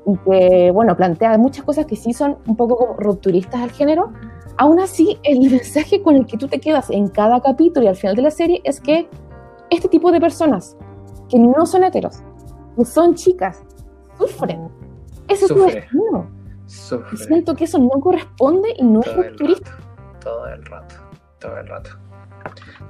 y 0.06 0.16
que, 0.18 0.70
bueno, 0.70 0.96
plantea 0.96 1.36
muchas 1.38 1.64
cosas 1.64 1.86
que 1.86 1.96
sí 1.96 2.12
son 2.12 2.38
un 2.46 2.56
poco 2.56 2.76
como 2.76 2.94
rupturistas 2.94 3.60
al 3.60 3.70
género, 3.70 4.12
aún 4.56 4.80
así 4.80 5.18
el 5.22 5.40
mensaje 5.50 6.02
con 6.02 6.16
el 6.16 6.26
que 6.26 6.36
tú 6.36 6.48
te 6.48 6.60
quedas 6.60 6.90
en 6.90 7.08
cada 7.08 7.40
capítulo 7.40 7.84
y 7.84 7.88
al 7.88 7.96
final 7.96 8.16
de 8.16 8.22
la 8.22 8.30
serie 8.30 8.60
es 8.64 8.80
que 8.80 9.08
este 9.70 9.88
tipo 9.88 10.10
de 10.10 10.20
personas 10.20 10.76
que 11.28 11.38
no 11.38 11.64
son 11.66 11.84
heteros, 11.84 12.22
que 12.76 12.84
son 12.84 13.14
chicas, 13.14 13.62
sufren. 14.18 14.68
Eso 15.28 15.46
es 15.46 15.48
su 15.48 15.64
destino. 15.64 16.30
Siento 16.66 17.54
que 17.54 17.64
eso 17.64 17.78
no 17.78 18.00
corresponde 18.00 18.74
y 18.76 18.84
no 18.84 19.00
es 19.00 19.08
futurista. 19.10 19.76
todo 20.20 20.46
el 20.48 20.64
rato, 20.66 20.94
todo 21.38 21.56
el 21.58 21.66
rato. 21.68 21.90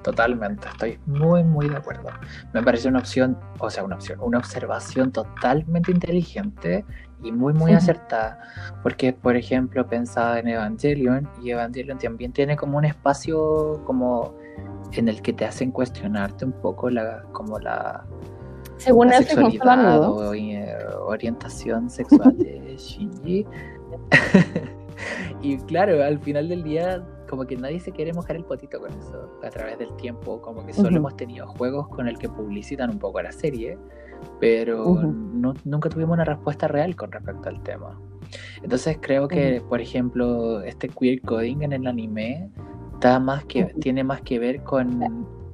Totalmente, 0.02 0.66
estoy 0.68 0.98
muy, 1.06 1.44
muy 1.44 1.68
de 1.68 1.76
acuerdo. 1.76 2.08
Me 2.52 2.62
parece 2.62 2.88
una 2.88 3.00
opción, 3.00 3.38
o 3.58 3.68
sea, 3.68 3.84
una 3.84 3.96
opción, 3.96 4.18
una 4.22 4.38
observación 4.38 5.12
totalmente 5.12 5.92
inteligente 5.92 6.84
y 7.22 7.32
muy, 7.32 7.52
muy 7.52 7.72
acertada. 7.72 8.40
Porque, 8.82 9.12
por 9.12 9.36
ejemplo, 9.36 9.86
pensaba 9.86 10.38
en 10.38 10.48
Evangelion 10.48 11.28
y 11.42 11.50
Evangelion 11.50 11.98
también 11.98 12.32
tiene 12.32 12.56
como 12.56 12.78
un 12.78 12.84
espacio 12.84 13.82
como 13.84 14.34
en 14.92 15.08
el 15.08 15.22
que 15.22 15.32
te 15.32 15.44
hacen 15.44 15.70
cuestionarte 15.70 16.44
un 16.44 16.52
poco 16.52 16.90
la, 16.90 17.22
como 17.32 17.58
la, 17.58 18.04
Según 18.76 19.10
sexualidad 19.10 20.02
o 20.02 20.34
eh, 20.34 20.76
orientación 21.04 21.90
sexual 21.90 22.36
de 22.38 22.76
Shinji. 22.78 23.46
y 25.42 25.58
claro, 25.58 26.02
al 26.02 26.18
final 26.20 26.48
del 26.48 26.62
día, 26.62 27.02
como 27.30 27.46
que 27.46 27.56
nadie 27.56 27.78
se 27.80 27.92
quiere 27.92 28.12
mojar 28.12 28.34
el 28.36 28.44
potito 28.44 28.80
con 28.80 28.90
eso 28.92 29.38
a 29.42 29.48
través 29.50 29.78
del 29.78 29.94
tiempo. 29.96 30.42
Como 30.42 30.66
que 30.66 30.72
solo 30.72 30.96
hemos 30.98 31.16
tenido 31.16 31.46
juegos 31.46 31.88
con 31.88 32.08
el 32.08 32.18
que 32.18 32.28
publicitan 32.28 32.90
un 32.90 32.98
poco 32.98 33.22
la 33.22 33.30
serie, 33.32 33.78
pero 34.40 34.84
no- 35.40 35.54
nunca 35.64 35.88
tuvimos 35.88 36.14
una 36.14 36.24
respuesta 36.24 36.66
real 36.68 36.96
con 36.96 37.12
respecto 37.12 37.48
al 37.48 37.62
tema. 37.62 37.98
Entonces 38.62 38.98
creo 39.00 39.28
que, 39.28 39.62
por 39.68 39.80
ejemplo, 39.80 40.60
este 40.62 40.88
queer 40.88 41.20
coding 41.22 41.62
en 41.62 41.72
el 41.72 41.86
anime 41.86 42.50
da 43.00 43.18
más 43.18 43.44
que, 43.44 43.64
tiene 43.80 44.04
más 44.04 44.20
que 44.22 44.38
ver 44.38 44.62
con 44.62 45.00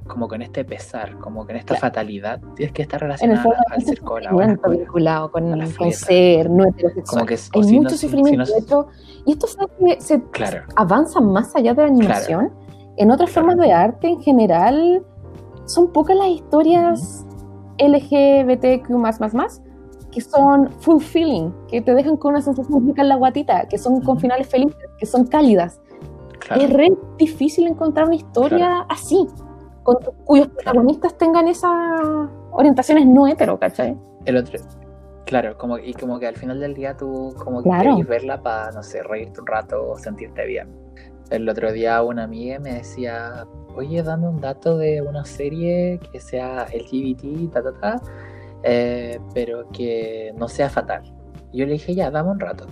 como 0.07 0.29
con 0.29 0.43
este 0.43 0.65
pesar, 0.65 1.19
como 1.19 1.45
con 1.47 1.57
esta 1.57 1.75
Claro. 1.75 1.81
fatalidad, 1.81 2.41
es 2.59 2.73
que 2.73 2.83
relacionada 2.99 3.43
fondo, 3.43 3.59
al 3.71 3.79
mucho 3.81 3.89
ser 3.89 4.01
cola 4.03 4.31
o 4.35 4.41
a 4.41 4.47
la 4.47 4.69
vinculado 4.79 5.31
con, 5.31 5.53
a 5.53 5.57
la 5.57 5.65
con 5.77 5.93
ser 5.93 6.51
no 6.51 6.65
heterosexual. 6.65 7.05
Como 7.21 7.27
que 7.27 7.35
Hay 7.35 7.63
si 7.65 7.77
no, 7.77 7.83
mucho 7.83 7.97
si- 7.97 8.07
sufrimiento. 8.07 8.45
si 8.47 8.53
no- 8.71 8.87
y 9.27 9.33
esto 9.33 9.47
que 9.79 10.01
se 10.01 10.23
Claro, 10.31 10.63
avanza 10.77 11.21
más 11.21 11.55
allá 11.57 11.75
de 11.75 11.83
la 11.83 11.89
animación. 11.89 12.53
En 12.97 13.11
otras 13.11 13.31
Claro. 13.31 13.49
formas 13.49 13.67
de 13.67 13.73
arte 13.73 14.09
en 14.09 14.21
general, 14.23 15.05
son 15.67 15.93
pocas 15.93 16.17
las 16.17 16.29
historias 16.29 17.27
LGBTQ 17.79 18.89
que 20.13 20.21
son 20.23 20.71
fulfilling, 20.81 21.53
que 21.69 21.83
te 21.83 21.95
dejan 21.95 22.17
con 22.17 22.31
una 22.31 22.41
sensación 22.41 22.87
rica 22.87 23.03
en 23.03 23.09
la 23.11 23.17
guatita, 23.17 23.67
que 23.69 23.77
son 23.77 24.01
con 24.01 24.19
finales 24.19 24.47
felices, 24.49 24.77
que 24.99 25.05
son 25.07 25.27
cálidas. 25.27 25.81
claro. 26.39 26.63
Es 26.63 26.73
re 26.73 26.93
difícil 27.19 27.67
encontrar 27.67 28.07
una 28.07 28.15
historia 28.15 28.87
así, 28.89 29.27
con, 29.87 29.97
cuyos 30.25 30.49
protagonistas 30.49 31.17
tengan 31.17 31.47
esas 31.47 31.71
orientaciones 32.51 33.07
no 33.07 33.29
hetero, 33.29 33.59
¿cachai? 33.59 33.97
El 34.25 34.37
otro, 34.37 34.59
claro, 35.25 35.57
como, 35.57 35.79
y 35.79 35.95
como 35.95 36.19
que 36.19 36.27
al 36.27 36.35
final 36.35 36.59
del 36.59 36.75
día 36.75 36.97
tú 36.97 37.33
como 37.39 37.63
que 37.63 37.69
Claro. 37.71 37.97
verla 38.09 38.43
para, 38.43 38.73
no 38.73 38.83
sé, 38.83 39.03
reírte 39.05 39.41
un 39.41 39.47
rato 39.47 39.91
o 39.91 39.99
sentirte 39.99 40.45
bien. 40.45 40.69
El 41.31 41.49
otro 41.49 41.73
día 41.73 42.03
una 42.03 42.25
amiga 42.25 42.59
me 42.59 42.75
decía, 42.75 43.47
oye, 43.77 44.03
dame 44.03 44.29
un 44.29 44.41
dato 44.41 44.77
de 44.77 45.03
una 45.03 45.25
serie 45.25 46.01
que 46.11 46.21
sea 46.21 46.67
LGBT, 46.73 47.53
ta, 47.53 47.63
ta, 47.63 47.73
ta, 47.81 48.01
eh, 48.65 49.21
pero 49.35 49.69
que 49.71 50.33
no 50.37 50.49
sea 50.49 50.69
fatal. 50.69 51.03
Y 51.53 51.59
yo 51.59 51.67
le 51.67 51.73
dije, 51.75 51.95
ya, 51.95 52.11
dame 52.11 52.31
un 52.31 52.41
rato. 52.41 52.67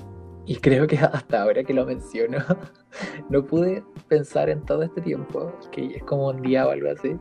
Y 0.46 0.56
creo 0.56 0.86
que 0.86 0.98
hasta 1.12 1.42
ahora 1.42 1.62
que 1.62 1.74
lo 1.74 1.86
menciono, 1.86 2.38
no 3.28 3.44
pude 3.44 3.84
pensar 4.14 4.48
en 4.48 4.60
todo 4.64 4.82
este 4.82 5.00
tiempo, 5.00 5.52
que 5.72 5.96
es 5.96 6.02
como 6.04 6.28
un 6.28 6.42
día 6.42 6.66
o 6.66 6.70
algo 6.70 6.88
así, 6.90 7.16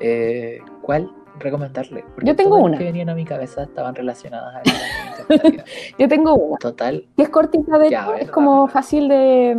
eh, 0.00 0.60
¿cuál 0.82 1.10
recomendarle? 1.38 2.04
Porque 2.14 2.26
Yo 2.30 2.36
tengo 2.36 2.56
una. 2.56 2.76
que 2.78 2.84
venían 2.84 3.08
a 3.08 3.14
mi 3.14 3.24
cabeza 3.24 3.62
estaban 3.64 3.94
relacionadas 3.94 4.56
a. 4.56 4.62
Yo 5.98 6.08
tengo 6.08 6.34
una. 6.34 6.58
Total, 6.58 7.04
que 7.16 7.22
es 7.22 7.28
cortita 7.28 7.78
de 7.78 7.90
Ya, 7.90 8.02
hecho, 8.02 8.12
ver, 8.12 8.22
es 8.22 8.30
como 8.30 8.68
fácil 8.68 9.08
de, 9.08 9.56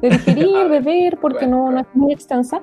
de 0.00 0.08
digerir, 0.16 0.68
de 0.68 0.80
ver, 0.80 1.18
porque 1.20 1.46
¿cuál, 1.46 1.50
no, 1.50 1.58
no 1.66 1.72
cuál? 1.72 1.86
es 1.90 1.94
muy 1.96 2.12
extensa. 2.12 2.60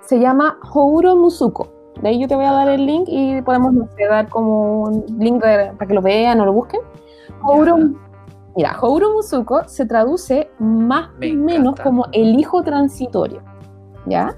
Se 0.00 0.18
llama 0.18 0.58
Houro 0.72 1.14
Musuko. 1.16 1.68
De 2.00 2.08
ahí 2.08 2.18
yo 2.20 2.26
te 2.26 2.34
voy 2.34 2.46
a 2.46 2.52
dar 2.52 2.68
el 2.68 2.84
link 2.86 3.04
y 3.08 3.40
podemos 3.42 3.72
no 3.74 3.86
sé, 3.96 4.06
dar 4.06 4.28
como 4.28 4.82
un 4.84 5.04
link 5.18 5.42
de- 5.44 5.72
para 5.74 5.86
que 5.86 5.94
lo 5.94 6.02
vean 6.02 6.40
o 6.40 6.44
lo 6.46 6.52
busquen. 6.52 6.80
Houro. 7.42 7.76
Mira, 8.56 8.78
Houro 8.80 9.12
Musuko 9.12 9.68
se 9.68 9.86
traduce 9.86 10.50
más 10.58 11.10
o 11.10 11.36
menos 11.36 11.78
como 11.80 12.06
el 12.12 12.38
hijo 12.38 12.62
transitorio. 12.62 13.42
¿Ya? 14.06 14.36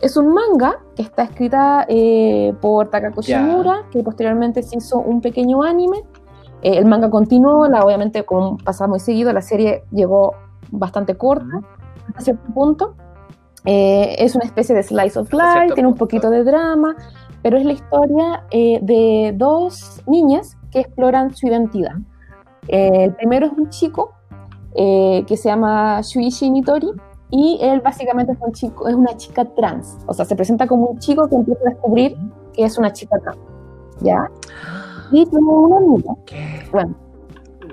Es 0.00 0.16
un 0.16 0.34
manga 0.34 0.80
que 0.96 1.02
está 1.02 1.24
escrita 1.24 1.86
eh, 1.88 2.52
por 2.60 2.88
Takako. 2.88 3.22
Shimura, 3.22 3.84
que 3.90 4.02
posteriormente 4.02 4.62
se 4.62 4.78
hizo 4.78 4.98
un 4.98 5.20
pequeño 5.20 5.62
anime. 5.62 5.98
Eh, 6.62 6.78
el 6.78 6.86
manga 6.86 7.10
continuó, 7.10 7.68
la, 7.68 7.84
obviamente, 7.84 8.24
como 8.24 8.58
pasa 8.58 8.86
muy 8.86 9.00
seguido, 9.00 9.32
la 9.32 9.42
serie 9.42 9.84
llegó 9.92 10.34
bastante 10.70 11.16
corta 11.16 11.60
hasta 12.08 12.20
cierto 12.20 12.52
punto. 12.52 12.94
Eh, 13.64 14.16
es 14.18 14.34
una 14.34 14.44
especie 14.44 14.74
de 14.74 14.82
slice 14.82 15.18
of 15.18 15.32
life, 15.32 15.72
tiene 15.74 15.88
un 15.88 15.94
punto. 15.94 16.04
poquito 16.04 16.30
de 16.30 16.44
drama, 16.44 16.96
pero 17.42 17.56
es 17.56 17.64
la 17.64 17.72
historia 17.72 18.44
de 18.50 19.32
dos 19.36 20.02
niñas 20.06 20.56
que 20.70 20.80
exploran 20.80 21.34
su 21.34 21.46
identidad. 21.46 21.94
Eh, 22.68 23.04
el 23.04 23.14
primero 23.14 23.46
es 23.46 23.52
un 23.52 23.68
chico 23.70 24.12
eh, 24.74 25.24
que 25.26 25.36
se 25.36 25.48
llama 25.48 26.00
Shuichi 26.02 26.50
Nitori 26.50 26.90
y 27.30 27.58
él 27.60 27.80
básicamente 27.80 28.32
es, 28.32 28.38
un 28.40 28.52
chico, 28.52 28.88
es 28.88 28.94
una 28.94 29.16
chica 29.16 29.44
trans, 29.44 29.98
o 30.06 30.14
sea, 30.14 30.24
se 30.24 30.36
presenta 30.36 30.66
como 30.66 30.86
un 30.86 30.98
chico 30.98 31.28
que 31.28 31.36
empieza 31.36 31.60
a 31.66 31.70
descubrir 31.70 32.16
que 32.52 32.64
es 32.64 32.78
una 32.78 32.92
chica 32.92 33.18
trans, 33.18 33.38
¿ya? 34.00 34.30
Y 35.10 35.26
tiene 35.26 35.46
una 35.46 35.76
amiga, 35.76 36.14
bueno, 36.72 36.94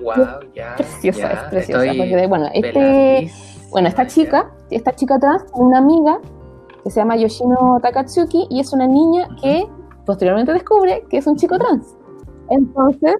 Wow, 0.02 0.16
ya. 0.56 0.76
preciosa, 0.78 1.20
ya, 1.20 1.32
es 1.34 1.40
preciosa, 1.50 1.92
porque, 1.96 2.28
bueno, 2.28 2.48
este, 2.54 3.32
bueno, 3.70 3.88
esta 3.88 4.08
chica, 4.08 4.52
esta 4.72 4.94
chica 4.94 5.20
trans, 5.20 5.46
una 5.54 5.78
amiga 5.78 6.20
que 6.84 6.90
se 6.90 7.00
llama 7.00 7.16
Yoshino 7.16 7.80
Takatsuki 7.82 8.48
y 8.50 8.60
es 8.60 8.74
una 8.74 8.88
niña 8.88 9.28
que 9.42 9.68
posteriormente 10.06 10.54
descubre 10.54 11.06
que 11.10 11.18
es 11.18 11.28
un 11.28 11.36
chico 11.36 11.58
trans. 11.58 11.96
Entonces, 12.50 13.16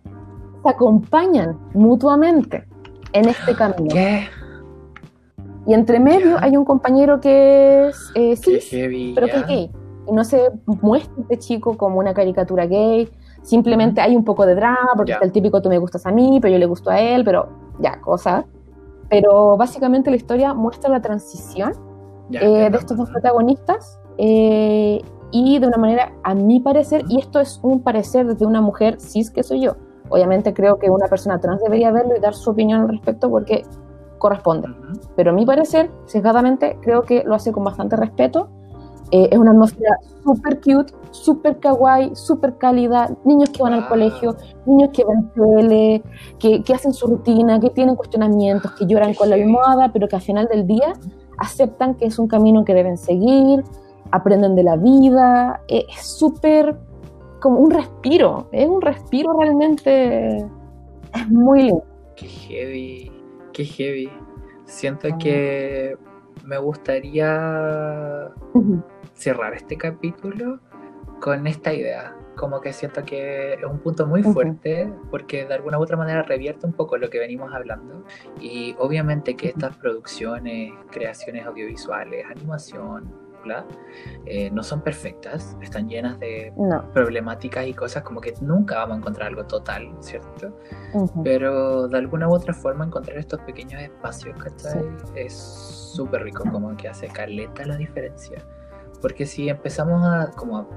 se 0.64 0.70
acompañan 0.70 1.58
mutuamente 1.74 2.68
en 3.14 3.30
este 3.30 3.56
camino. 3.56 3.94
¿Qué? 3.94 4.28
Y 5.68 5.74
entre 5.74 6.00
medio 6.00 6.38
hay 6.40 6.58
un 6.58 6.66
compañero 6.66 7.20
que 7.20 7.90
es 7.90 8.12
eh, 8.16 8.36
cis, 8.36 8.70
heavy, 8.70 9.14
pero 9.14 9.28
que 9.28 9.38
es 9.38 9.48
gay. 9.48 9.72
Y 10.08 10.12
no 10.12 10.24
se 10.24 10.50
muestra 10.82 11.14
este 11.22 11.38
chico 11.38 11.78
como 11.78 12.00
una 12.00 12.14
caricatura 12.14 12.66
gay. 12.66 13.08
Simplemente 13.44 14.02
hay 14.02 14.16
un 14.16 14.24
poco 14.24 14.46
de 14.46 14.56
drama, 14.56 14.92
porque 14.96 15.10
Ya. 15.10 15.16
está 15.16 15.26
el 15.26 15.32
típico 15.32 15.62
tú 15.62 15.70
me 15.70 15.78
gustas 15.78 16.06
a 16.06 16.12
mí, 16.12 16.40
pero 16.42 16.54
yo 16.54 16.60
le 16.60 16.66
gusto 16.66 16.90
a 16.90 17.00
él, 17.00 17.24
pero 17.24 17.50
ya, 17.80 18.00
cosas. 18.02 18.46
Pero 19.10 19.58
básicamente 19.58 20.10
la 20.10 20.16
historia 20.16 20.54
muestra 20.54 20.90
la 20.90 21.02
transición 21.02 21.74
eh, 22.32 22.70
de 22.72 22.78
estos 22.78 22.98
dos 22.98 23.10
protagonistas 23.10 24.00
eh, 24.18 25.02
y 25.32 25.60
de 25.60 25.68
una 25.68 25.78
manera, 25.78 26.14
a 26.24 26.34
mi 26.34 26.60
parecer, 26.60 27.04
y 27.08 27.20
esto 27.20 27.40
es 27.40 27.60
un 27.62 27.82
parecer 27.84 28.26
desde 28.26 28.46
una 28.46 28.62
mujer 28.62 29.00
cis 29.00 29.30
que 29.30 29.44
soy 29.44 29.62
yo. 29.62 29.76
Obviamente 30.12 30.54
creo 30.54 30.78
que 30.78 30.90
una 30.90 31.08
persona 31.08 31.40
trans 31.40 31.62
debería 31.62 31.92
verlo 31.92 32.16
y 32.16 32.20
dar 32.20 32.34
su 32.34 32.52
opinión 32.52 32.82
al 32.82 32.90
respecto 32.90 33.30
porque 33.30 33.64
corresponde. 34.18 34.70
Ujú. 34.70 35.00
Pero 35.16 35.32
a 35.32 35.34
mi 35.34 35.46
parecer, 35.46 35.90
sesgadamente, 36.06 36.78
creo 36.82 37.04
que 37.04 37.24
lo 37.24 37.34
hace 37.34 37.52
con 37.52 37.64
bastante 37.64 37.96
respeto. 37.96 38.50
Eh, 39.12 39.28
es 39.32 39.38
una 39.38 39.52
atmósfera 39.52 39.98
súper 40.24 40.62
cute, 40.62 40.94
súper 41.12 41.60
kawaii, 41.60 42.16
súper 42.16 42.58
cálida. 42.58 43.10
Niños 43.26 43.50
que 43.50 43.62
van 43.64 43.74
al 43.74 43.82
Wow. 43.82 43.90
colegio, 43.90 44.36
niños 44.66 44.90
que 44.94 45.04
ven 45.04 45.30
tele, 45.34 46.04
que, 46.40 46.64
que 46.64 46.74
hacen 46.74 46.94
su 46.94 47.08
rutina, 47.08 47.60
que 47.60 47.72
tienen 47.72 47.96
cuestionamientos, 47.96 48.72
que 48.74 48.86
lloran 48.86 49.12
Qué 49.12 49.18
con 49.18 49.30
la 49.30 49.36
almohada, 49.36 49.92
pero 49.92 50.08
que 50.08 50.16
al 50.16 50.22
final 50.22 50.48
del 50.48 50.66
día 50.66 50.94
aceptan 51.38 51.96
que 51.96 52.06
es 52.06 52.20
un 52.20 52.28
camino 52.28 52.64
que 52.64 52.74
deben 52.74 52.98
seguir, 52.98 53.64
aprenden 54.12 54.56
de 54.56 54.64
la 54.64 54.78
vida. 54.78 55.62
Eh, 55.68 55.86
es 55.90 56.06
súper 56.06 56.78
como 57.42 57.60
un 57.60 57.72
respiro, 57.72 58.48
es 58.54 58.68
un 58.68 58.82
respiro 58.82 59.34
realmente. 59.38 60.38
Es 60.38 61.30
muy 61.30 61.64
lindo. 61.64 61.84
Qué 62.16 62.28
heavy, 62.28 63.12
qué 63.52 63.66
heavy. 63.66 64.10
Siento 64.66 65.10
que 65.18 65.98
me 66.46 66.58
gustaría 66.58 68.30
cerrar 69.16 69.54
este 69.54 69.76
capítulo 69.76 70.60
con 71.20 71.46
esta 71.48 71.74
idea. 71.74 72.16
Como 72.38 72.62
que 72.62 72.72
siento 72.72 73.04
que 73.04 73.54
es 73.54 73.64
un 73.64 73.80
punto 73.80 74.08
muy 74.08 74.22
Ujú. 74.22 74.34
fuerte 74.34 74.92
porque 75.10 75.46
de 75.46 75.54
alguna 75.54 75.78
u 75.78 75.84
otra 75.84 75.98
manera 75.98 76.24
revierte 76.24 76.66
un 76.66 76.74
poco 76.74 76.98
lo 76.98 77.10
que 77.10 77.20
venimos 77.20 77.54
hablando. 77.54 78.06
Y 78.40 78.76
obviamente 78.80 79.36
que 79.36 79.50
estas 79.50 79.76
producciones, 79.78 80.72
creaciones 80.92 81.46
audiovisuales, 81.46 82.26
animación, 82.30 83.12
eh, 84.26 84.50
no 84.52 84.64
son 84.64 84.82
perfectas, 84.82 85.58
están 85.62 85.88
llenas 85.90 86.20
de 86.20 86.54
No. 86.56 86.84
problemáticas 86.94 87.66
y 87.68 87.74
cosas 87.74 88.04
como 88.04 88.22
que 88.22 88.34
nunca 88.42 88.76
vamos 88.78 88.96
a 88.96 88.98
encontrar 89.00 89.28
algo 89.30 89.44
total, 89.46 89.90
¿cierto? 90.00 90.56
Pero 91.24 91.88
de 91.88 91.98
alguna 91.98 92.28
u 92.28 92.34
otra 92.34 92.54
forma 92.54 92.86
encontrar 92.86 93.18
estos 93.18 93.40
pequeños 93.42 93.82
espacios, 93.82 94.38
¿cachai? 94.42 94.86
Es 95.16 95.34
súper 95.96 96.24
rico, 96.24 96.44
como 96.52 96.76
que 96.78 96.88
hace 96.88 97.08
caleta 97.08 97.66
la 97.66 97.78
diferencia. 97.78 98.38
Porque 99.02 99.26
si 99.26 99.50
empezamos 99.50 100.04
a, 100.06 100.32
como, 100.32 100.58
a- 100.60 100.68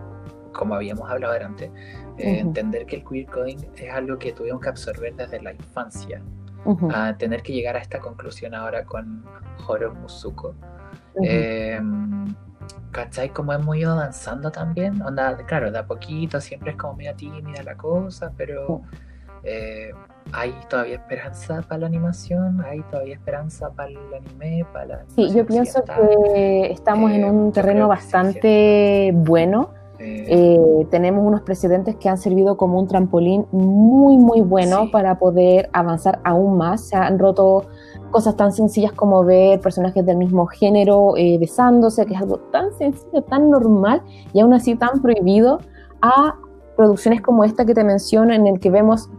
como 0.52 0.74
habíamos 0.74 1.10
hablado 1.10 1.34
antes, 1.44 1.70
eh, 2.18 2.38
entender 2.38 2.86
que 2.86 2.96
el 2.96 3.04
queer 3.04 3.26
coding 3.26 3.58
es 3.76 3.90
algo 3.92 4.18
que 4.18 4.32
tuvimos 4.32 4.60
que 4.60 4.68
absorber 4.70 5.14
desde 5.16 5.40
la 5.42 5.52
infancia, 5.52 6.22
a 6.94 7.14
tener 7.18 7.42
que 7.42 7.52
llegar 7.52 7.76
a 7.76 7.80
esta 7.80 7.98
conclusión 8.00 8.54
ahora 8.54 8.84
con 8.86 9.22
Horo 9.68 9.94
Musuko. 9.94 10.54
Ujú. 11.14 11.24
Eh, 11.28 11.80
¿Cachai? 12.90 13.30
Como 13.30 13.52
hemos 13.52 13.76
ido 13.76 13.92
avanzando 13.92 14.50
también. 14.50 15.02
Onda, 15.02 15.36
claro, 15.46 15.70
de 15.70 15.78
a 15.78 15.86
poquito, 15.86 16.40
siempre 16.40 16.72
es 16.72 16.76
como 16.76 16.94
media 16.94 17.14
tímida 17.14 17.62
la 17.62 17.76
cosa, 17.76 18.32
pero 18.36 18.82
Eh, 19.46 19.90
¿Hay 20.32 20.54
todavía 20.70 20.94
esperanza 20.94 21.60
para 21.68 21.80
la 21.80 21.86
animación? 21.86 22.64
¿Hay 22.64 22.80
todavía 22.90 23.14
esperanza 23.14 23.70
para 23.70 23.90
el 23.90 23.98
anime? 24.16 24.64
Para 24.72 24.86
la 24.86 25.04
sí, 25.14 25.30
yo 25.34 25.44
pienso 25.44 25.84
que 25.84 26.72
estamos 26.72 27.10
en 27.12 27.26
un 27.26 27.52
terreno 27.52 27.86
bastante 27.86 29.12
bueno. 29.14 29.70
Eh, 29.98 30.86
tenemos 30.90 31.24
unos 31.26 31.42
precedentes 31.42 31.96
que 31.96 32.08
han 32.08 32.16
servido 32.16 32.56
como 32.56 32.78
un 32.78 32.88
trampolín 32.88 33.46
muy, 33.52 34.16
muy 34.16 34.40
bueno 34.40 34.90
para 34.90 35.18
poder 35.18 35.68
avanzar 35.72 36.20
aún 36.24 36.56
más. 36.56 36.88
Se 36.88 36.96
han 36.96 37.18
roto 37.18 37.66
cosas 38.14 38.36
tan 38.36 38.52
sencillas 38.52 38.92
como 38.92 39.24
ver 39.24 39.60
personajes 39.60 40.06
del 40.06 40.18
mismo 40.18 40.46
género 40.46 41.16
eh, 41.16 41.36
besándose, 41.36 42.06
que 42.06 42.14
es 42.14 42.20
algo 42.20 42.38
tan 42.52 42.72
sencillo, 42.78 43.22
tan 43.22 43.50
normal 43.50 44.02
y 44.32 44.38
aún 44.38 44.54
así 44.54 44.76
tan 44.76 45.02
prohibido, 45.02 45.58
a 46.00 46.36
producciones 46.76 47.20
como 47.22 47.42
esta 47.42 47.64
que 47.64 47.74
te 47.74 47.82
menciono, 47.82 48.32
en 48.32 48.46
el 48.46 48.60
que 48.60 48.70
vemos 48.70 49.10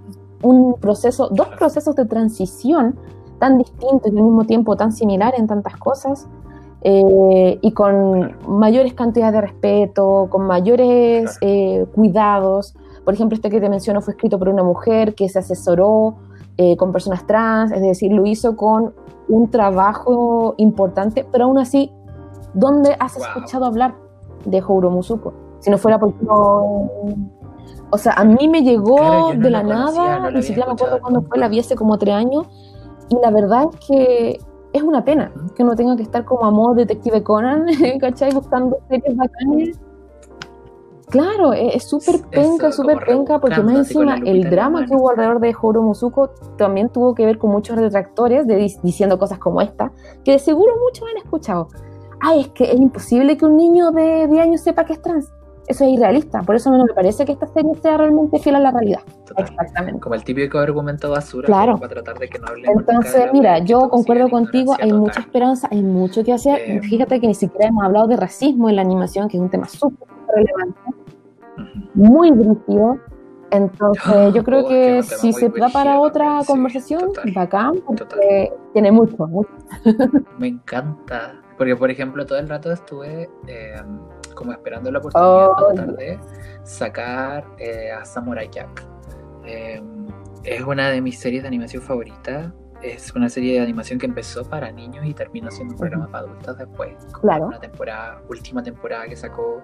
un 0.44 0.76
proceso, 0.76 1.28
dos 1.30 1.50
procesos 1.60 1.94
de 1.98 2.06
transición 2.06 2.96
tan 3.38 3.58
distintos 3.58 4.14
y 4.14 4.18
al 4.18 4.24
mismo 4.24 4.46
tiempo 4.46 4.78
tan 4.78 4.94
similares 4.94 5.42
en 5.42 5.48
tantas 5.48 5.76
cosas, 5.76 6.30
eh, 6.82 7.60
y 7.62 7.72
con 7.74 8.38
mayores 8.48 8.94
cantidades 8.94 9.34
de 9.34 9.42
respeto, 9.42 10.28
con 10.30 10.48
mayores 10.48 11.38
eh, 11.42 11.86
cuidados. 11.94 12.76
Por 13.04 13.14
ejemplo, 13.14 13.36
este 13.36 13.50
que 13.50 13.60
te 13.60 13.68
menciono 13.68 14.00
fue 14.00 14.14
escrito 14.14 14.40
por 14.40 14.48
una 14.48 14.64
mujer 14.64 15.16
que 15.16 15.28
se 15.28 15.40
asesoró 15.40 16.16
eh, 16.58 16.78
con 16.78 16.92
personas 16.92 17.26
trans, 17.28 17.72
es 17.72 17.82
decir, 17.82 18.12
lo 18.12 18.26
hizo 18.26 18.56
con 18.56 18.94
un 19.28 19.50
trabajo 19.50 20.56
importante, 20.58 21.26
pero 21.32 21.46
aún 21.46 21.58
así, 21.58 21.92
¿dónde 22.54 22.96
has 23.00 23.18
escuchado 23.18 23.66
hablar 23.66 23.96
de 24.46 24.62
Jouro 24.62 24.90
Musuko? 24.90 25.34
Si 25.60 25.70
no 25.70 25.78
fuera 25.78 26.00
porque 26.00 26.24
no... 26.24 26.90
O 27.92 27.98
sea, 27.98 28.14
a 28.14 28.24
mí 28.24 28.48
me 28.48 28.62
llegó 28.62 29.32
de 29.36 29.50
la 29.50 29.64
nada, 29.64 30.32
ni 30.32 30.42
siquiera 30.44 30.68
me 30.68 30.74
acuerdo 30.74 31.00
cuándo 31.02 31.22
fue, 31.22 31.38
la 31.38 31.48
vi 31.48 31.60
hace 31.60 31.76
como 31.76 31.98
tres 31.98 32.16
años, 32.16 32.48
y 33.10 33.18
la 33.22 33.32
verdad 33.32 33.66
es 33.72 33.88
que 33.88 34.40
es 34.74 34.84
una 34.84 35.06
pena 35.06 35.32
que 35.56 35.64
uno 35.64 35.76
tenga 35.76 35.96
que 35.96 36.04
estar 36.04 36.26
como 36.26 36.46
a 36.46 36.52
modo 36.52 36.74
detective 36.76 37.24
Conan, 37.24 37.66
¿cachai? 38.00 38.34
Buscando 38.34 38.78
series 38.90 39.16
bacanas 39.16 39.80
Claro, 41.10 41.54
e-, 41.54 41.76
es 41.76 41.84
súper 41.84 42.22
penca, 42.30 42.72
súper 42.72 43.06
penca, 43.06 43.40
porque 43.40 43.62
más 43.62 43.76
encima 43.76 44.18
el 44.26 44.50
drama 44.50 44.86
que 44.86 44.96
hubo 44.96 45.10
alrededor 45.10 45.40
de 45.40 45.54
Joro 45.54 45.82
Musuko 45.82 46.30
también 46.58 46.90
tuvo 46.90 47.14
que 47.14 47.26
ver 47.26 47.38
con 47.38 47.52
muchos 47.52 47.78
retractores 47.78 48.48
de, 48.48 48.56
diciendo 48.82 49.18
cosas 49.20 49.40
como 49.40 49.62
esta, 49.62 49.92
que 50.24 50.34
de 50.34 50.40
seguro 50.40 50.74
muchos 50.84 51.08
han 51.10 51.18
escuchado. 51.18 51.70
Ay, 52.22 52.42
es 52.42 52.48
que 52.50 52.64
es 52.66 52.80
imposible 52.80 53.38
que 53.38 53.46
un 53.46 53.58
niño 53.58 53.92
de 53.92 54.28
10 54.28 54.42
años 54.42 54.62
sepa 54.62 54.86
que 54.86 54.94
es 54.94 55.02
trans. 55.02 55.32
Eso 55.68 55.84
es 55.84 55.92
irrealista, 55.94 56.44
por 56.44 56.56
eso 56.56 56.70
no 56.70 56.84
me 56.84 56.94
parece 56.94 57.26
que 57.26 57.32
esta 57.32 57.48
serie 57.48 57.72
sea 57.82 57.98
realmente 57.98 58.38
fiel 58.38 58.56
a 58.56 58.60
la 58.60 58.70
realidad. 58.70 59.00
Exactamente. 59.36 60.00
Como 60.00 60.14
el 60.14 60.24
típico 60.24 60.60
argumento 60.60 61.10
basura 61.10 61.48
claro. 61.48 61.80
para 61.80 61.96
tratar 61.96 62.20
de 62.20 62.30
que 62.30 62.38
no 62.38 62.48
hable. 62.48 62.68
Entonces, 62.72 63.30
mira, 63.34 63.58
yo 63.60 63.90
concuerdo 63.90 64.30
contigo, 64.30 64.76
hay 64.80 64.94
mucha 64.94 65.22
esperanza, 65.22 65.68
hay 65.72 65.82
mucho 65.82 66.24
que 66.24 66.34
hacer. 66.34 66.62
Eh, 66.68 66.82
Fíjate 66.82 67.20
que 67.20 67.26
ni 67.26 67.34
siquiera 67.34 67.70
hemos 67.70 67.84
hablado 67.84 68.08
de 68.08 68.16
racismo 68.16 68.70
en 68.70 68.76
la 68.76 68.84
animación, 68.84 69.28
que 69.28 69.38
es 69.38 69.42
un 69.42 69.50
tema 69.50 69.68
súper 69.68 70.08
relevante 70.28 70.80
muy 71.94 72.32
dirigido. 72.32 73.00
Entonces, 73.52 74.34
yo 74.34 74.44
creo 74.44 74.68
que 74.68 75.04
si 75.04 75.32
se 75.32 75.50
da 75.50 75.70
para 75.70 76.00
otra 76.00 76.40
conversación, 76.46 77.12
bacán, 77.34 77.76
porque 77.86 78.52
tiene 78.74 78.92
mucho, 78.92 79.28
mucho. 79.28 79.50
Me 80.40 80.48
encanta. 80.48 81.42
Porque, 81.58 81.76
por 81.76 81.90
ejemplo, 81.90 82.26
todo 82.26 82.38
el 82.38 82.50
rato 82.50 82.72
estuve 82.72 83.30
em, 83.48 84.00
como 84.34 84.52
esperando 84.52 84.92
la 84.92 85.00
oportunidad 85.00 85.52
oh, 85.52 85.70
de 85.70 85.76
tratar 85.76 85.96
de 85.96 86.20
sacar 86.64 87.46
eh, 87.60 87.92
a 87.92 88.04
Samurai 88.04 88.50
Jack. 88.52 88.86
Em, 89.46 90.08
es 90.44 90.62
una 90.62 90.90
de 90.90 91.00
mis 91.02 91.18
series 91.18 91.44
de 91.44 91.48
animación 91.48 91.82
favoritas. 91.82 92.52
Es 92.94 93.14
una 93.16 93.30
serie 93.30 93.54
de 93.54 93.62
animación 93.62 93.98
que 93.98 94.06
empezó 94.06 94.48
para 94.48 94.72
niños 94.72 95.06
y 95.06 95.14
terminó 95.14 95.50
siendo 95.50 95.74
un 95.74 95.80
programa 95.80 96.08
para 96.08 96.26
adultos 96.26 96.58
después. 96.58 96.94
Claro. 97.20 97.48
Una 97.48 97.60
temporada, 97.60 98.22
última 98.30 98.62
temporada 98.62 99.08
que 99.08 99.16
sacó 99.16 99.64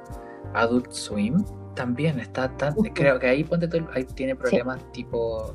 Adult 0.54 0.92
Swim 0.92 1.44
también 1.76 2.20
está 2.20 2.50
tan. 2.58 2.74
Creo 2.74 3.20
que 3.20 3.28
ahí 3.28 3.44
ponte 3.44 3.68
todo, 3.68 3.88
ahí 3.94 4.04
tiene 4.04 4.36
problemas 4.36 4.80
tipo 4.92 5.54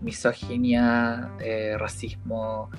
misoginia, 0.00 1.32
eh, 1.40 1.76
racismo, 1.76 2.70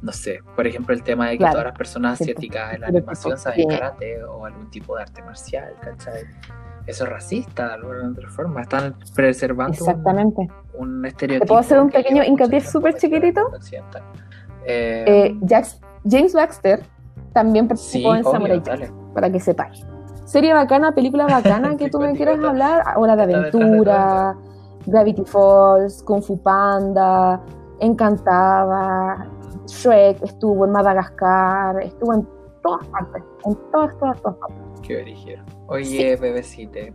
no 0.00 0.12
sé. 0.12 0.40
Por 0.56 0.66
ejemplo, 0.66 0.94
el 0.94 1.02
tema 1.02 1.28
de 1.28 1.38
que 1.38 1.44
todas 1.44 1.64
las 1.64 1.76
personas 1.76 2.20
asiáticas 2.20 2.74
en 2.74 2.80
la 2.80 2.86
animación 2.88 3.38
saben 3.38 3.68
karate 3.68 4.24
o 4.24 4.46
algún 4.46 4.70
tipo 4.70 4.96
de 4.96 5.02
arte 5.02 5.22
marcial, 5.22 5.74
¿cachai? 5.80 6.24
Eso 6.86 7.04
es 7.04 7.10
racista 7.10 7.68
de 7.68 7.74
alguna 7.74 8.10
otra 8.10 8.28
forma. 8.28 8.62
Están 8.62 8.96
preservando 9.14 9.72
Exactamente. 9.72 10.48
Un, 10.74 11.04
estereotipo. 11.04 11.44
¿Te 11.44 11.48
puedo 11.48 11.60
hacer 11.60 11.80
un 11.80 11.90
pequeño 11.90 12.24
hincapié 12.24 12.60
súper 12.60 12.94
chiquitito? 12.96 13.40
Eh, 14.64 15.34
eh, 15.40 15.64
James 16.08 16.34
Baxter 16.34 16.82
también 17.32 17.68
participó 17.68 18.14
en 18.14 18.24
Samurai 18.24 18.60
Jack, 18.62 18.92
para 19.14 19.30
que 19.30 19.40
sepáis 19.40 19.84
serie 20.32 20.54
bacana, 20.54 20.92
película 20.92 21.26
bacana 21.26 21.76
que 21.78 21.90
tú 21.90 22.00
me 22.00 22.14
quieras 22.14 22.42
hablar, 22.42 22.82
Hora 22.96 23.16
de 23.16 23.22
Aventura, 23.22 24.34
Gravity 24.86 25.24
Falls, 25.24 26.02
Kung 26.04 26.22
Fu 26.22 26.40
Panda, 26.42 27.40
Encantada, 27.80 29.28
Shrek, 29.66 30.22
estuvo 30.22 30.64
en 30.64 30.72
Madagascar, 30.72 31.82
estuvo 31.82 32.14
en 32.14 32.28
todas 32.62 32.86
partes, 32.88 33.22
en 33.44 33.54
todas, 33.70 33.98
todas, 33.98 34.22
todas 34.22 34.36
partes. 34.38 34.56
Qué 34.82 35.02
origen. 35.02 35.40
Oye, 35.72 36.16
bebecite, 36.16 36.92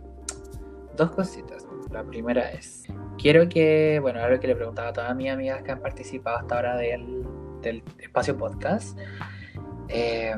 dos 0.96 1.10
cositas. 1.10 1.66
La 1.90 2.04
primera 2.04 2.50
es, 2.52 2.84
quiero 3.16 3.48
que, 3.48 3.98
bueno, 4.00 4.20
algo 4.20 4.38
que 4.38 4.46
le 4.46 4.54
preguntaba 4.54 4.90
a 4.90 4.92
todas 4.92 5.16
mis 5.16 5.30
amigas 5.30 5.62
que 5.62 5.72
han 5.72 5.80
participado 5.80 6.38
hasta 6.38 6.54
ahora 6.54 6.76
del, 6.76 7.26
del 7.60 7.82
espacio 7.98 8.36
podcast, 8.36 8.96
eh, 9.88 10.32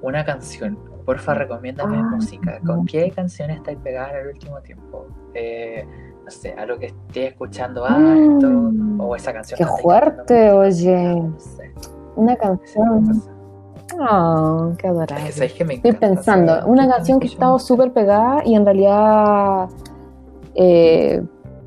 una 0.00 0.24
canción, 0.24 0.78
Porfa, 1.04 1.34
recomiéndame 1.34 1.98
ah, 1.98 2.02
música. 2.02 2.60
¿Con 2.64 2.86
qué 2.86 3.10
canciones 3.10 3.56
estáis 3.56 3.78
pegadas 3.78 4.12
en 4.12 4.20
el 4.20 4.26
último 4.28 4.60
tiempo? 4.60 5.06
Eh, 5.34 5.86
no 6.24 6.30
sé, 6.30 6.52
algo 6.52 6.78
que 6.78 6.86
esté 6.86 7.26
escuchando 7.26 7.84
alto 7.84 8.48
mm, 8.48 9.00
o 9.00 9.16
esa 9.16 9.32
canción. 9.32 9.58
Qué 9.58 9.66
fuerte, 9.82 10.52
oye. 10.52 11.22
Una 12.16 12.36
canción. 12.36 13.22
Oh, 14.00 14.72
qué 14.78 14.88
adorable. 14.88 15.28
Estoy 15.28 15.92
pensando, 15.92 16.66
una 16.66 16.88
canción 16.88 17.20
que 17.20 17.26
he 17.26 17.30
estado 17.30 17.58
súper 17.58 17.92
pegada 17.92 18.42
y 18.44 18.54
en 18.54 18.64
realidad 18.64 19.68
eh, 20.54 21.22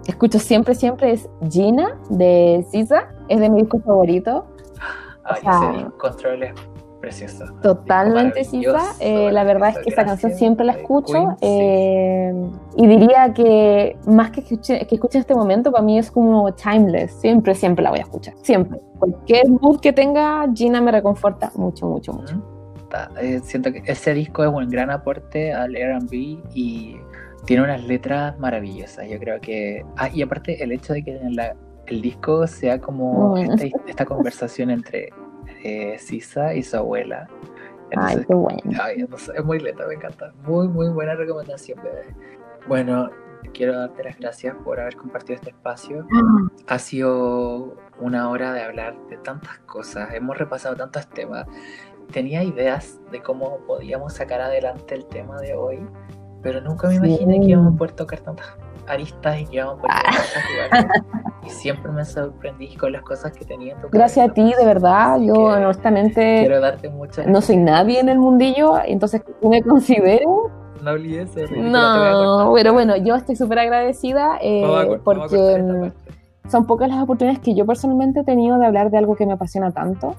escucho 0.08 0.40
siempre, 0.40 0.76
siempre 0.76 1.14
es 1.14 1.30
Gina 1.50 1.98
de 2.10 2.66
Sisa, 2.70 3.10
es 3.28 3.40
de 3.40 3.50
mi 3.50 3.62
disco 3.62 3.80
favorito. 3.80 4.46
Ay, 5.24 5.42
ese 5.42 5.92
Control 5.98 6.54
preciosa. 7.00 7.46
Totalmente, 7.62 8.44
Sisa. 8.44 8.96
Eh, 9.00 9.32
la 9.32 9.44
verdad 9.44 9.70
es 9.70 9.78
que 9.80 9.90
esta 9.90 10.06
canción 10.06 10.34
siempre 10.34 10.66
la 10.66 10.74
escucho. 10.74 11.38
Eh, 11.42 12.34
y 12.76 12.88
diría 12.88 13.34
que 13.34 13.98
más 14.06 14.32
que 14.32 14.42
escuche, 14.42 14.86
que 14.88 14.96
escuche 14.96 15.18
en 15.18 15.22
este 15.22 15.36
momento, 15.36 15.72
para 15.72 15.84
mí 15.84 15.98
es 15.98 16.12
como 16.12 16.52
timeless. 16.54 17.12
Siempre, 17.14 17.56
siempre 17.56 17.84
la 17.84 17.90
voy 17.90 18.00
a 18.00 18.04
escuchar. 18.04 18.34
Siempre. 18.42 18.80
Cualquier 19.00 19.50
mood 19.50 19.80
que 19.80 19.94
tenga, 19.94 20.46
Gina 20.54 20.82
me 20.82 20.92
reconforta 20.92 21.52
mucho, 21.56 21.88
mucho, 21.88 22.14
mucho. 22.14 22.42
Eh, 23.22 23.42
siento 23.44 23.72
que 23.72 23.84
ese 23.86 24.14
disco 24.14 24.44
es 24.44 24.50
un 24.50 24.70
gran 24.70 24.90
aporte 24.90 25.54
al 25.54 25.74
RB 25.76 26.40
y 26.54 26.98
tiene 27.46 27.64
unas 27.64 27.84
letras 27.84 28.38
maravillosas. 28.40 29.08
Yo 29.10 29.20
creo 29.20 29.40
que. 29.40 29.86
Ah, 29.98 30.10
y 30.14 30.22
aparte, 30.22 30.64
el 30.64 30.72
hecho 30.72 30.94
de 30.94 31.04
que 31.04 31.20
el 31.88 32.02
disco 32.02 32.48
sea 32.48 32.80
como 32.80 33.38
esta, 33.38 33.66
esta 33.88 34.06
conversación 34.06 34.70
entre 34.70 35.10
eh, 35.64 35.98
Sisa 36.00 36.54
y 36.54 36.64
su 36.64 36.78
abuela. 36.78 37.28
ay, 37.96 38.24
qué 38.28 38.34
bueno. 38.34 38.62
es 39.16 39.46
muy 39.46 39.60
lenta, 39.60 39.88
me 39.88 39.96
encanta. 39.96 40.34
Muy, 40.44 40.68
muy 40.68 40.90
buena 40.90 41.16
recomendación, 41.16 41.80
bebé. 41.84 42.16
Bueno, 42.68 43.10
quiero 43.54 43.78
darte 43.78 44.04
las 44.04 44.18
gracias 44.18 44.56
por 44.64 44.80
haber 44.80 44.96
compartido 44.96 45.36
este 45.36 45.50
espacio. 45.50 46.06
Ah. 46.14 46.48
Ha 46.68 46.80
sido 46.80 47.76
una 48.00 48.30
hora 48.30 48.54
de 48.54 48.62
hablar 48.62 48.96
de 49.10 49.18
tantas 49.18 49.60
cosas, 49.60 50.14
hemos 50.14 50.38
repasado 50.38 50.76
tantos 50.76 51.08
temas. 51.08 51.48
Tenía 52.12 52.44
ideas 52.44 53.00
de 53.12 53.22
cómo 53.22 53.60
podíamos 53.68 54.14
sacar 54.14 54.42
adelante 54.42 54.96
el 54.96 55.06
tema 55.08 55.40
de 55.42 55.56
hoy, 55.56 55.86
pero 56.42 56.62
nunca 56.62 56.88
me 56.88 56.96
imaginé 56.96 57.40
que 57.42 57.48
íbamos 57.48 57.74
a 57.74 57.78
poder 57.78 57.92
tocar 57.94 58.20
tantas 58.22 58.56
aristas 58.88 59.40
y 59.40 59.46
que 59.46 59.56
íbamos 59.58 59.78
a 59.78 59.82
poder 59.82 60.88
Y 61.46 61.50
siempre 61.50 61.92
me 61.92 62.06
sorprendí 62.06 62.76
con 62.76 62.92
las 62.92 63.02
cosas 63.04 63.32
que 63.32 63.46
tenía 63.46 63.74
en 63.74 63.82
tu 63.82 63.90
Gracias 63.90 64.30
a 64.30 64.34
ti, 64.34 64.54
de 64.58 64.66
verdad. 64.66 65.20
Yo 65.20 65.34
honestamente 65.34 66.40
quiero 66.42 66.60
darte 66.60 66.90
muchas 66.90 67.28
no 67.28 67.42
soy 67.42 67.58
nadie 67.58 68.00
en 68.00 68.10
el 68.10 68.20
mundillo, 68.20 68.80
entonces 68.86 69.22
tú 69.42 69.50
me 69.50 69.62
considero 69.62 70.52
no 70.82 70.92
olvides 70.92 71.36
eso. 71.36 71.54
No, 71.56 72.52
pero 72.54 72.72
bueno, 72.74 72.96
yo 72.98 73.16
estoy 73.16 73.36
súper 73.36 73.60
agradecida 73.60 74.38
eh, 74.42 75.00
porque 75.04 75.58
mm, 75.60 76.50
son 76.50 76.66
pocas 76.68 76.88
las 76.90 77.02
oportunidades 77.02 77.42
que 77.44 77.56
yo 77.56 77.66
personalmente 77.66 78.22
he 78.22 78.24
tenido 78.24 78.60
de 78.60 78.68
hablar 78.68 78.92
de 78.92 78.98
algo 78.98 79.16
que 79.16 79.26
me 79.26 79.34
apasiona 79.34 79.72
tanto 79.72 80.16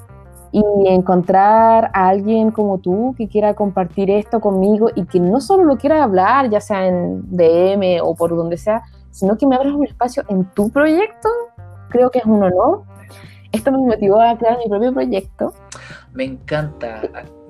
y 0.53 0.63
encontrar 0.87 1.91
a 1.93 2.09
alguien 2.09 2.51
como 2.51 2.79
tú 2.79 3.15
que 3.17 3.29
quiera 3.29 3.55
compartir 3.55 4.11
esto 4.11 4.41
conmigo 4.41 4.91
y 4.95 5.05
que 5.05 5.21
no 5.21 5.41
solo 5.41 5.65
lo 5.65 5.77
quiera 5.77 6.03
hablar, 6.03 6.51
ya 6.51 6.61
sea 6.61 6.87
en 6.87 7.23
DM 7.31 8.01
o 8.03 8.15
por 8.15 8.35
donde 8.35 8.57
sea, 8.57 8.83
sino 9.11 9.37
que 9.37 9.47
me 9.47 9.57
abras 9.57 9.75
un 9.75 9.85
espacio 9.85 10.25
en 10.29 10.45
tu 10.55 10.71
proyecto, 10.71 11.29
creo 11.89 12.11
que 12.11 12.21
es 12.21 12.25
un 12.25 12.43
honor. 12.43 12.83
Esto 13.53 13.73
me 13.73 13.79
motivó 13.79 14.21
a 14.21 14.37
crear 14.37 14.59
mi 14.59 14.69
propio 14.69 14.93
proyecto. 14.93 15.55
Me 16.13 16.25
encanta. 16.25 17.01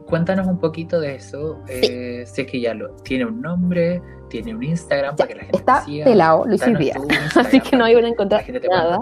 Cuéntanos 0.06 0.46
un 0.46 0.58
poquito 0.58 1.00
de 1.00 1.16
eso. 1.16 1.58
Eh, 1.68 2.24
si 2.26 2.42
es 2.42 2.46
que 2.46 2.60
ya 2.60 2.72
lo 2.72 2.90
tiene 3.02 3.26
un 3.26 3.42
nombre, 3.42 4.00
tiene 4.28 4.54
un 4.54 4.62
Instagram 4.62 5.16
para 5.16 5.28
que 5.28 5.34
la 5.34 5.42
gente 5.42 5.58
está 5.58 5.80
siga. 5.82 6.04
pelado 6.04 6.44
Luis 6.46 6.64
Díaz. 6.78 6.98
Así 7.36 7.60
que 7.60 7.76
no 7.76 7.84
hay 7.84 7.94
a 7.94 7.98
encontrar 8.00 8.44
nada. 8.70 9.00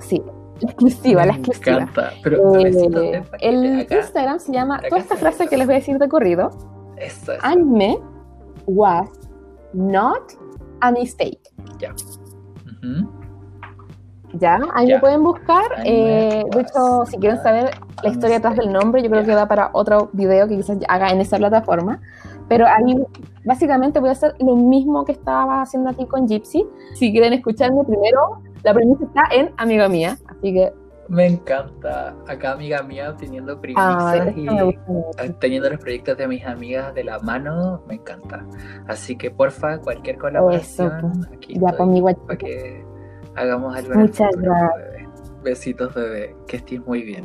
Sí, 0.00 0.22
la 0.60 0.70
exclusiva, 0.70 1.26
la 1.26 1.32
exclusiva. 1.34 1.76
Encanta. 1.82 2.12
Pero 2.22 2.56
eh, 2.56 3.22
el 3.40 3.86
Instagram 3.90 4.38
se 4.38 4.52
llama 4.52 4.80
toda 4.88 5.00
esta 5.00 5.16
frase 5.16 5.48
que 5.48 5.56
les 5.56 5.66
voy 5.66 5.76
a 5.76 5.78
decir 5.78 5.98
de 5.98 6.08
corrido. 6.08 6.50
Eso, 6.96 7.32
eso. 7.32 7.44
Anime 7.44 7.98
was 8.66 9.08
not 9.72 10.32
a 10.80 10.90
mistake. 10.92 11.40
Ya. 11.78 11.94
Ya, 14.34 14.58
ahí 14.74 14.86
me 14.86 14.98
pueden 14.98 15.22
buscar. 15.22 15.64
Eh, 15.84 16.42
de 16.50 16.60
hecho, 16.60 17.04
si 17.06 17.18
quieren 17.18 17.40
saber 17.42 17.70
la 18.02 18.10
historia 18.10 18.36
detrás 18.36 18.56
del 18.56 18.72
nombre, 18.72 19.02
yo 19.02 19.08
creo 19.08 19.24
que 19.24 19.34
va 19.34 19.46
para 19.46 19.70
otro 19.72 20.10
video 20.12 20.48
que 20.48 20.56
quizás 20.56 20.78
haga 20.88 21.10
en 21.10 21.20
esa 21.20 21.36
plataforma. 21.38 22.00
Pero 22.48 22.66
ahí 22.66 22.96
básicamente 23.44 24.00
voy 24.00 24.08
a 24.10 24.12
hacer 24.12 24.34
lo 24.40 24.56
mismo 24.56 25.04
que 25.04 25.12
estaba 25.12 25.62
haciendo 25.62 25.90
aquí 25.90 26.04
con 26.06 26.26
Gypsy. 26.26 26.66
Si 26.94 27.12
quieren 27.12 27.32
escucharme 27.32 27.84
primero, 27.84 28.40
la 28.64 28.74
premisa 28.74 29.04
está 29.04 29.28
en 29.32 29.52
Amiga 29.58 29.88
Mía, 29.88 30.18
así 30.26 30.52
que... 30.52 30.72
Me 31.06 31.26
encanta. 31.26 32.16
Acá 32.26 32.52
amiga 32.52 32.82
mía 32.82 33.14
teniendo 33.18 33.60
primicias 33.60 34.34
y 34.34 34.46
teniendo 35.38 35.68
los 35.68 35.78
proyectos 35.78 36.16
de 36.16 36.26
mis 36.26 36.42
amigas 36.46 36.94
de 36.94 37.04
la 37.04 37.18
mano, 37.18 37.82
me 37.86 37.96
encanta. 37.96 38.46
Así 38.88 39.14
que 39.14 39.30
porfa, 39.30 39.78
cualquier 39.80 40.16
colaboración, 40.16 41.26
aquí 41.30 41.58
ya 41.60 41.76
conmigo 41.76 42.08
para 42.26 42.38
que 42.38 42.82
hagamos 43.36 43.76
algo. 43.76 43.94
Muchas 43.96 44.30
gracias. 44.34 45.10
Besitos 45.42 45.94
bebé, 45.94 46.34
que 46.48 46.56
estés 46.56 46.80
muy 46.86 47.02
bien. 47.02 47.24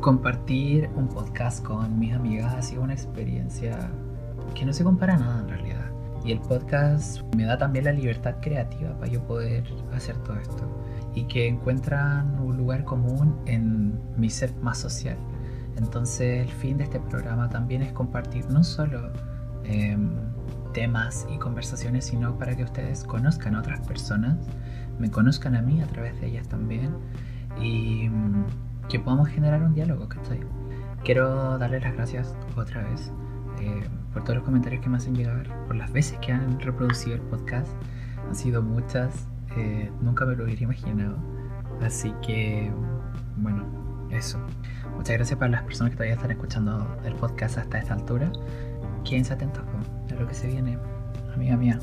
Compartir 0.00 0.88
un 0.96 1.08
podcast 1.08 1.62
con 1.62 1.98
mis 1.98 2.14
amigas 2.14 2.54
ha 2.54 2.62
sido 2.62 2.80
una 2.80 2.94
experiencia 2.94 3.76
que 4.54 4.64
no 4.64 4.72
se 4.72 4.84
compara 4.84 5.16
a 5.16 5.18
nada 5.18 5.40
en 5.40 5.48
realidad. 5.50 5.85
Y 6.26 6.32
el 6.32 6.40
podcast 6.40 7.22
me 7.36 7.44
da 7.44 7.56
también 7.56 7.84
la 7.84 7.92
libertad 7.92 8.34
creativa 8.42 8.98
para 8.98 9.06
yo 9.06 9.24
poder 9.24 9.62
hacer 9.94 10.16
todo 10.24 10.36
esto. 10.36 10.82
Y 11.14 11.24
que 11.28 11.46
encuentran 11.46 12.40
un 12.40 12.56
lugar 12.56 12.82
común 12.84 13.40
en 13.46 14.00
mi 14.16 14.28
ser 14.28 14.52
más 14.56 14.78
social. 14.78 15.16
Entonces 15.76 16.42
el 16.42 16.52
fin 16.52 16.78
de 16.78 16.84
este 16.84 16.98
programa 16.98 17.48
también 17.48 17.82
es 17.82 17.92
compartir 17.92 18.44
no 18.50 18.64
solo 18.64 19.12
em, 19.62 20.10
temas 20.72 21.28
y 21.32 21.38
conversaciones, 21.38 22.06
sino 22.06 22.36
para 22.36 22.56
que 22.56 22.64
ustedes 22.64 23.04
conozcan 23.04 23.54
a 23.54 23.60
otras 23.60 23.86
personas, 23.86 24.36
me 24.98 25.12
conozcan 25.12 25.54
a 25.54 25.62
mí 25.62 25.80
a 25.80 25.86
través 25.86 26.20
de 26.20 26.26
ellas 26.26 26.48
también 26.48 26.90
y 27.60 28.08
mm, 28.08 28.46
que 28.88 28.98
podamos 28.98 29.28
generar 29.28 29.62
un 29.62 29.74
diálogo, 29.74 30.08
¿cachai? 30.08 30.40
Quiero 31.04 31.56
darles 31.58 31.84
las 31.84 31.94
gracias 31.94 32.34
otra 32.56 32.82
vez 32.82 33.12
eh, 33.60 33.88
por 34.16 34.24
todos 34.24 34.36
los 34.36 34.44
comentarios 34.46 34.82
que 34.82 34.88
me 34.88 34.96
hacen 34.96 35.14
llegar, 35.14 35.46
por 35.66 35.76
las 35.76 35.92
veces 35.92 36.18
que 36.20 36.32
han 36.32 36.58
reproducido 36.58 37.16
el 37.16 37.20
podcast. 37.20 37.68
Han 38.26 38.34
sido 38.34 38.62
muchas, 38.62 39.28
eh, 39.58 39.92
nunca 40.00 40.24
me 40.24 40.34
lo 40.34 40.44
hubiera 40.44 40.62
imaginado. 40.62 41.18
Así 41.82 42.14
que, 42.26 42.72
bueno, 43.36 43.66
eso. 44.10 44.38
Muchas 44.96 45.16
gracias 45.16 45.38
para 45.38 45.50
las 45.50 45.64
personas 45.64 45.90
que 45.90 45.96
todavía 45.96 46.14
están 46.14 46.30
escuchando 46.30 46.98
el 47.04 47.14
podcast 47.14 47.58
hasta 47.58 47.76
esta 47.76 47.92
altura. 47.92 48.32
Quédense 49.04 49.34
atentos 49.34 49.62
a 50.10 50.14
lo 50.14 50.26
que 50.26 50.32
se 50.32 50.46
viene, 50.46 50.78
amiga 51.34 51.58
mía. 51.58 51.78